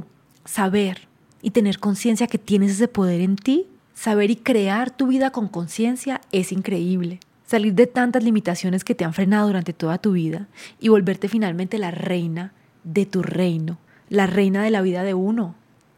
saber 0.48 1.08
y 1.41 1.52
tener 1.52 1.80
conciencia 1.80 2.28
que 2.28 2.39
tienes 2.39 2.72
ese 2.72 2.88
poder 2.88 3.22
en 3.22 3.36
ti, 3.36 3.68
saber 3.93 4.32
y 4.32 4.38
crear 4.38 4.89
tu 4.89 5.08
vida 5.08 5.32
con 5.32 5.48
conciencia 5.48 6.22
es 6.32 6.52
increíble. 6.52 7.20
Salir 7.45 7.74
de 7.76 7.88
tantas 7.88 8.24
limitaciones 8.24 8.84
que 8.84 8.95
te 8.95 9.06
han 9.06 9.14
frenado 9.14 9.48
durante 9.48 9.74
toda 9.74 10.00
tu 10.00 10.14
vida 10.14 10.48
y 10.80 10.89
volverte 10.89 11.30
finalmente 11.30 11.78
la 11.78 11.91
reina 11.91 12.54
de 12.84 13.06
tu 13.06 13.22
reino, 13.22 13.78
la 14.10 14.28
reina 14.28 14.64
de 14.64 14.72
la 14.72 14.82
vida 14.82 15.04
de 15.04 15.14
uno. 15.14 15.56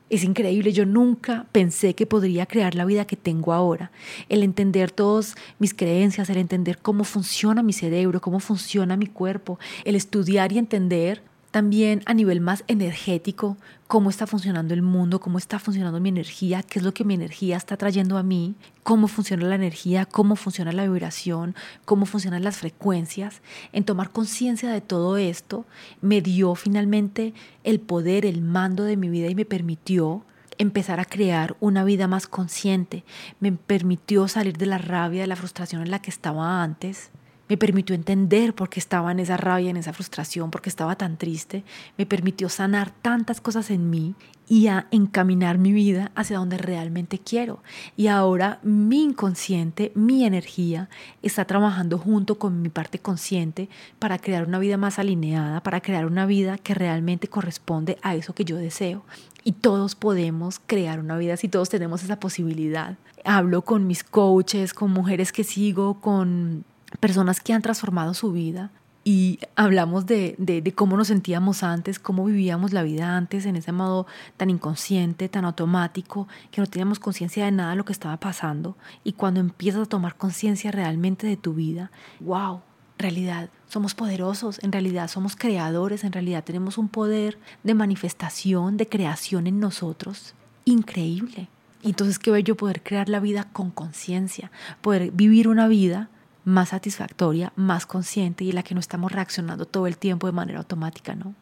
Es 0.10 0.24
increíble, 0.24 0.74
yo 0.74 0.86
nunca 0.86 1.46
pensé 1.52 1.94
que 1.94 2.08
podría 2.08 2.48
crear 2.48 2.74
la 2.74 2.86
vida 2.86 3.06
que 3.06 3.16
tengo 3.16 3.54
ahora. 3.54 3.92
El 4.28 4.42
entender 4.42 4.92
todas 4.92 5.36
mis 5.60 5.74
creencias, 5.76 6.30
el 6.30 6.38
entender 6.38 6.80
cómo 6.80 7.04
funciona 7.04 7.62
mi 7.62 7.74
cerebro, 7.74 8.20
cómo 8.20 8.40
funciona 8.40 8.98
mi 8.98 9.06
cuerpo, 9.06 9.60
el 9.86 9.96
estudiar 9.96 10.52
y 10.52 10.58
entender 10.58 11.22
también 11.52 12.04
a 12.06 12.14
nivel 12.14 12.42
más 12.42 12.64
energético, 12.68 13.58
cómo 13.88 14.10
está 14.10 14.28
funcionando 14.28 14.74
el 14.74 14.84
mundo, 14.84 15.20
cómo 15.20 15.38
está 15.38 15.58
funcionando 15.58 16.00
mi 16.00 16.10
energía, 16.10 16.62
qué 16.62 16.80
es 16.80 16.86
lo 16.86 16.94
que 16.94 17.04
mi 17.04 17.16
energía 17.16 17.58
está 17.58 17.76
trayendo 17.76 18.18
a 18.18 18.24
mí, 18.24 18.56
cómo 18.84 19.08
funciona 19.08 19.48
la 19.48 19.56
energía, 19.56 20.06
cómo 20.06 20.36
funciona 20.36 20.72
la 20.72 20.84
vibración, 20.84 21.56
cómo 21.86 22.06
funcionan 22.06 22.44
las 22.44 22.58
frecuencias. 22.58 23.42
En 23.74 23.84
tomar 23.84 24.12
conciencia 24.12 24.72
de 24.72 24.82
todo 24.82 25.18
esto, 25.18 25.66
me 26.02 26.22
dio 26.22 26.54
finalmente 26.56 27.34
el 27.64 27.80
poder, 27.80 28.26
el 28.26 28.42
mando 28.42 28.84
de 28.84 28.98
mi 28.98 29.10
vida 29.10 29.28
y 29.28 29.36
me 29.36 29.46
permitió 29.46 30.24
empezar 30.60 31.00
a 31.00 31.06
crear 31.06 31.56
una 31.62 31.84
vida 31.84 32.08
más 32.08 32.28
consciente, 32.28 33.06
me 33.40 33.54
permitió 33.54 34.28
salir 34.28 34.58
de 34.58 34.66
la 34.66 34.78
rabia, 34.78 35.22
de 35.22 35.28
la 35.28 35.38
frustración 35.38 35.82
en 35.82 35.90
la 35.90 36.02
que 36.02 36.12
estaba 36.12 36.62
antes 36.62 37.12
me 37.50 37.58
permitió 37.58 37.96
entender 37.96 38.54
por 38.54 38.70
qué 38.70 38.80
estaba 38.80 39.12
en 39.12 39.20
esa 39.20 39.36
rabia, 39.36 39.72
en 39.72 39.78
esa 39.78 39.92
frustración, 39.92 40.52
por 40.52 40.62
qué 40.62 40.70
estaba 40.70 40.96
tan 40.96 41.18
triste, 41.18 41.64
me 41.98 42.06
permitió 42.06 42.48
sanar 42.48 42.92
tantas 42.92 43.42
cosas 43.42 43.72
en 43.72 43.90
mí 43.90 44.16
y 44.48 44.68
a 44.68 44.88
encaminar 44.92 45.58
mi 45.58 45.72
vida 45.72 46.12
hacia 46.16 46.38
donde 46.38 46.58
realmente 46.58 47.20
quiero. 47.20 47.62
Y 47.98 48.08
ahora 48.08 48.60
mi 48.64 49.04
inconsciente, 49.04 49.92
mi 49.96 50.26
energía, 50.26 50.90
está 51.22 51.46
trabajando 51.46 51.98
junto 51.98 52.38
con 52.40 52.62
mi 52.62 52.70
parte 52.70 53.00
consciente 53.00 53.70
para 53.98 54.20
crear 54.20 54.48
una 54.48 54.60
vida 54.60 54.78
más 54.78 55.00
alineada, 55.00 55.62
para 55.62 55.82
crear 55.82 56.06
una 56.06 56.26
vida 56.26 56.58
que 56.58 56.74
realmente 56.74 57.28
corresponde 57.28 57.98
a 58.02 58.16
eso 58.16 58.34
que 58.34 58.46
yo 58.46 58.58
deseo. 58.58 59.04
Y 59.44 59.54
todos 59.54 59.96
podemos 59.96 60.60
crear 60.60 61.00
una 61.00 61.18
vida 61.18 61.38
si 61.38 61.48
todos 61.48 61.70
tenemos 61.70 62.04
esa 62.04 62.20
posibilidad. 62.20 62.98
Hablo 63.26 63.64
con 63.64 63.88
mis 63.88 64.04
coaches, 64.04 64.74
con 64.74 64.92
mujeres 64.92 65.32
que 65.32 65.44
sigo, 65.44 66.02
con 66.02 66.66
personas 67.00 67.40
que 67.40 67.54
han 67.54 67.62
transformado 67.62 68.14
su 68.14 68.32
vida 68.32 68.72
y 69.04 69.40
hablamos 69.56 70.06
de, 70.06 70.36
de, 70.38 70.72
cómo 70.74 70.98
nos 70.98 71.08
sentíamos 71.08 71.64
antes, 71.64 72.00
cómo 72.00 72.26
vivíamos 72.26 72.74
la 72.74 72.84
vida 72.84 73.16
antes 73.16 73.46
en 73.46 73.56
ese 73.56 73.72
modo 73.72 74.06
tan 74.38 74.50
inconsciente, 74.50 75.30
tan 75.30 75.46
automático, 75.46 76.28
que 76.52 76.62
no 76.62 76.68
teníamos 76.68 77.00
conciencia 77.00 77.46
de 77.46 77.52
nada 77.52 77.72
de 77.72 77.76
lo 77.78 77.86
que 77.86 77.94
estaba 77.94 78.18
pasando. 78.18 78.78
Y 79.04 79.14
cuando 79.14 79.40
empiezas 79.40 79.84
a 79.84 79.90
tomar 79.90 80.16
conciencia 80.16 80.72
realmente 80.72 81.26
de 81.26 81.38
tu 81.38 81.54
vida, 81.54 81.92
wow, 82.20 82.62
realidad 83.00 83.50
somos 83.68 83.96
poderosos, 83.96 84.62
en 84.64 84.72
realidad 84.72 85.08
somos 85.08 85.36
creadores, 85.36 86.04
en 86.04 86.12
realidad 86.12 86.44
tenemos 86.44 86.78
un 86.78 86.90
poder 86.90 87.40
de 87.64 87.74
manifestación, 87.74 88.78
de 88.78 88.88
creación 88.88 89.48
en 89.48 89.60
nosotros 89.60 90.36
increíble. 90.66 91.48
Y 91.82 91.90
entonces 91.90 92.20
qué 92.20 92.30
bello 92.30 92.56
poder 92.58 92.84
crear 92.84 93.10
la 93.10 93.22
vida 93.22 93.46
con 93.54 93.72
conciencia, 93.72 94.52
poder 94.82 95.12
vivir 95.12 95.48
una 95.48 95.68
vida 95.68 96.10
más 96.46 96.70
satisfactoria, 96.70 97.54
más 97.56 97.86
consciente 97.86 98.44
y 98.44 98.50
en 98.50 98.56
la 98.56 98.64
que 98.64 98.74
no 98.74 98.80
estamos 98.80 99.12
reaccionando 99.12 99.66
todo 99.66 99.88
el 99.88 99.98
tiempo 99.98 100.28
de 100.28 100.34
manera 100.34 100.60
automática, 100.60 101.16
¿no? 101.16 101.34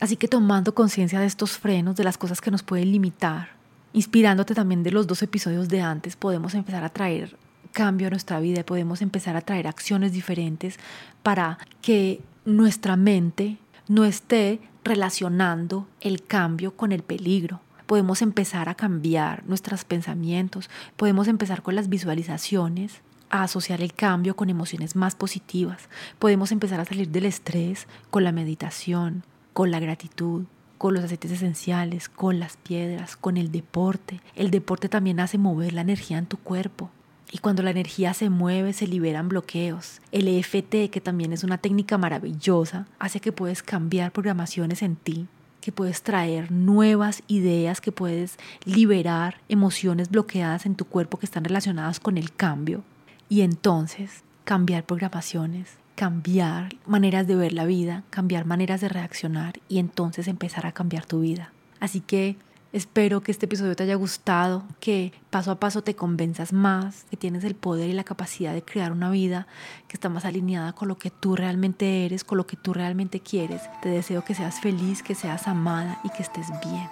Así 0.00 0.16
que 0.16 0.28
tomando 0.28 0.74
conciencia 0.74 1.20
de 1.20 1.26
estos 1.26 1.58
frenos, 1.58 1.96
de 1.96 2.04
las 2.04 2.18
cosas 2.18 2.40
que 2.40 2.50
nos 2.50 2.62
pueden 2.62 2.92
limitar, 2.92 3.50
inspirándote 3.92 4.54
también 4.54 4.82
de 4.82 4.90
los 4.90 5.06
dos 5.06 5.22
episodios 5.22 5.68
de 5.68 5.80
antes, 5.80 6.16
podemos 6.16 6.54
empezar 6.54 6.84
a 6.84 6.90
traer 6.90 7.36
cambio 7.72 8.06
a 8.06 8.10
nuestra 8.10 8.40
vida, 8.40 8.64
podemos 8.64 9.02
empezar 9.02 9.36
a 9.36 9.40
traer 9.40 9.66
acciones 9.66 10.12
diferentes 10.12 10.78
para 11.22 11.58
que 11.82 12.22
nuestra 12.44 12.96
mente 12.96 13.58
no 13.88 14.04
esté 14.04 14.60
relacionando 14.84 15.86
el 16.00 16.24
cambio 16.24 16.76
con 16.76 16.92
el 16.92 17.02
peligro. 17.02 17.60
Podemos 17.86 18.22
empezar 18.22 18.68
a 18.68 18.74
cambiar 18.74 19.44
nuestros 19.46 19.84
pensamientos, 19.84 20.70
podemos 20.96 21.28
empezar 21.28 21.62
con 21.62 21.74
las 21.74 21.88
visualizaciones 21.88 23.02
a 23.30 23.42
asociar 23.42 23.80
el 23.80 23.92
cambio 23.92 24.36
con 24.36 24.50
emociones 24.50 24.96
más 24.96 25.14
positivas. 25.14 25.88
Podemos 26.18 26.52
empezar 26.52 26.80
a 26.80 26.84
salir 26.84 27.08
del 27.08 27.26
estrés 27.26 27.86
con 28.10 28.24
la 28.24 28.32
meditación, 28.32 29.24
con 29.52 29.70
la 29.70 29.80
gratitud, 29.80 30.44
con 30.78 30.94
los 30.94 31.04
aceites 31.04 31.30
esenciales, 31.30 32.08
con 32.08 32.38
las 32.38 32.56
piedras, 32.56 33.16
con 33.16 33.36
el 33.36 33.50
deporte. 33.50 34.20
El 34.34 34.50
deporte 34.50 34.88
también 34.88 35.20
hace 35.20 35.38
mover 35.38 35.72
la 35.72 35.80
energía 35.80 36.18
en 36.18 36.26
tu 36.26 36.36
cuerpo. 36.36 36.90
Y 37.32 37.38
cuando 37.38 37.62
la 37.62 37.70
energía 37.70 38.14
se 38.14 38.30
mueve, 38.30 38.72
se 38.72 38.86
liberan 38.86 39.28
bloqueos. 39.28 40.00
El 40.12 40.28
EFT, 40.28 40.90
que 40.90 41.00
también 41.02 41.32
es 41.32 41.42
una 41.42 41.58
técnica 41.58 41.98
maravillosa, 41.98 42.86
hace 42.98 43.20
que 43.20 43.32
puedes 43.32 43.62
cambiar 43.62 44.12
programaciones 44.12 44.82
en 44.82 44.94
ti, 44.94 45.26
que 45.60 45.72
puedes 45.72 46.02
traer 46.02 46.52
nuevas 46.52 47.24
ideas, 47.26 47.80
que 47.80 47.90
puedes 47.90 48.38
liberar 48.64 49.40
emociones 49.48 50.10
bloqueadas 50.10 50.66
en 50.66 50.76
tu 50.76 50.84
cuerpo 50.84 51.18
que 51.18 51.26
están 51.26 51.44
relacionadas 51.44 51.98
con 51.98 52.16
el 52.16 52.32
cambio 52.32 52.84
y 53.28 53.42
entonces 53.42 54.22
cambiar 54.44 54.84
programaciones, 54.84 55.68
cambiar 55.94 56.76
maneras 56.86 57.26
de 57.26 57.36
ver 57.36 57.52
la 57.52 57.64
vida, 57.64 58.04
cambiar 58.10 58.44
maneras 58.44 58.80
de 58.80 58.88
reaccionar 58.88 59.60
y 59.68 59.78
entonces 59.78 60.28
empezar 60.28 60.66
a 60.66 60.72
cambiar 60.72 61.06
tu 61.06 61.20
vida. 61.20 61.52
Así 61.80 62.00
que 62.00 62.36
espero 62.72 63.22
que 63.22 63.32
este 63.32 63.46
episodio 63.46 63.74
te 63.74 63.84
haya 63.84 63.94
gustado, 63.94 64.64
que 64.78 65.12
paso 65.30 65.50
a 65.50 65.58
paso 65.58 65.82
te 65.82 65.96
convenzas 65.96 66.52
más, 66.52 67.04
que 67.10 67.16
tienes 67.16 67.42
el 67.44 67.54
poder 67.54 67.88
y 67.88 67.94
la 67.94 68.04
capacidad 68.04 68.52
de 68.52 68.62
crear 68.62 68.92
una 68.92 69.10
vida 69.10 69.46
que 69.88 69.96
está 69.96 70.08
más 70.08 70.24
alineada 70.24 70.72
con 70.74 70.88
lo 70.88 70.98
que 70.98 71.10
tú 71.10 71.34
realmente 71.34 72.04
eres, 72.04 72.22
con 72.22 72.38
lo 72.38 72.46
que 72.46 72.56
tú 72.56 72.72
realmente 72.72 73.20
quieres. 73.20 73.62
Te 73.82 73.88
deseo 73.88 74.24
que 74.24 74.34
seas 74.34 74.60
feliz, 74.60 75.02
que 75.02 75.14
seas 75.14 75.48
amada 75.48 75.98
y 76.04 76.10
que 76.10 76.22
estés 76.22 76.46
bien. 76.64 76.88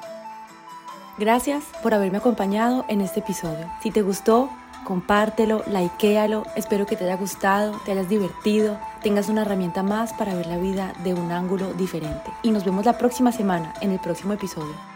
Gracias 1.18 1.62
por 1.82 1.94
haberme 1.94 2.18
acompañado 2.18 2.84
en 2.88 3.00
este 3.00 3.20
episodio. 3.20 3.70
Si 3.82 3.92
te 3.92 4.02
gustó, 4.02 4.50
compártelo, 4.84 5.64
likealo, 5.66 6.44
espero 6.56 6.86
que 6.86 6.96
te 6.96 7.04
haya 7.04 7.16
gustado, 7.16 7.80
te 7.84 7.92
hayas 7.92 8.08
divertido, 8.08 8.78
tengas 9.02 9.28
una 9.28 9.42
herramienta 9.42 9.82
más 9.82 10.12
para 10.12 10.34
ver 10.34 10.46
la 10.46 10.58
vida 10.58 10.92
de 11.02 11.14
un 11.14 11.32
ángulo 11.32 11.72
diferente. 11.74 12.30
Y 12.42 12.50
nos 12.50 12.64
vemos 12.64 12.84
la 12.84 12.98
próxima 12.98 13.32
semana 13.32 13.74
en 13.80 13.90
el 13.90 13.98
próximo 13.98 14.32
episodio. 14.32 14.93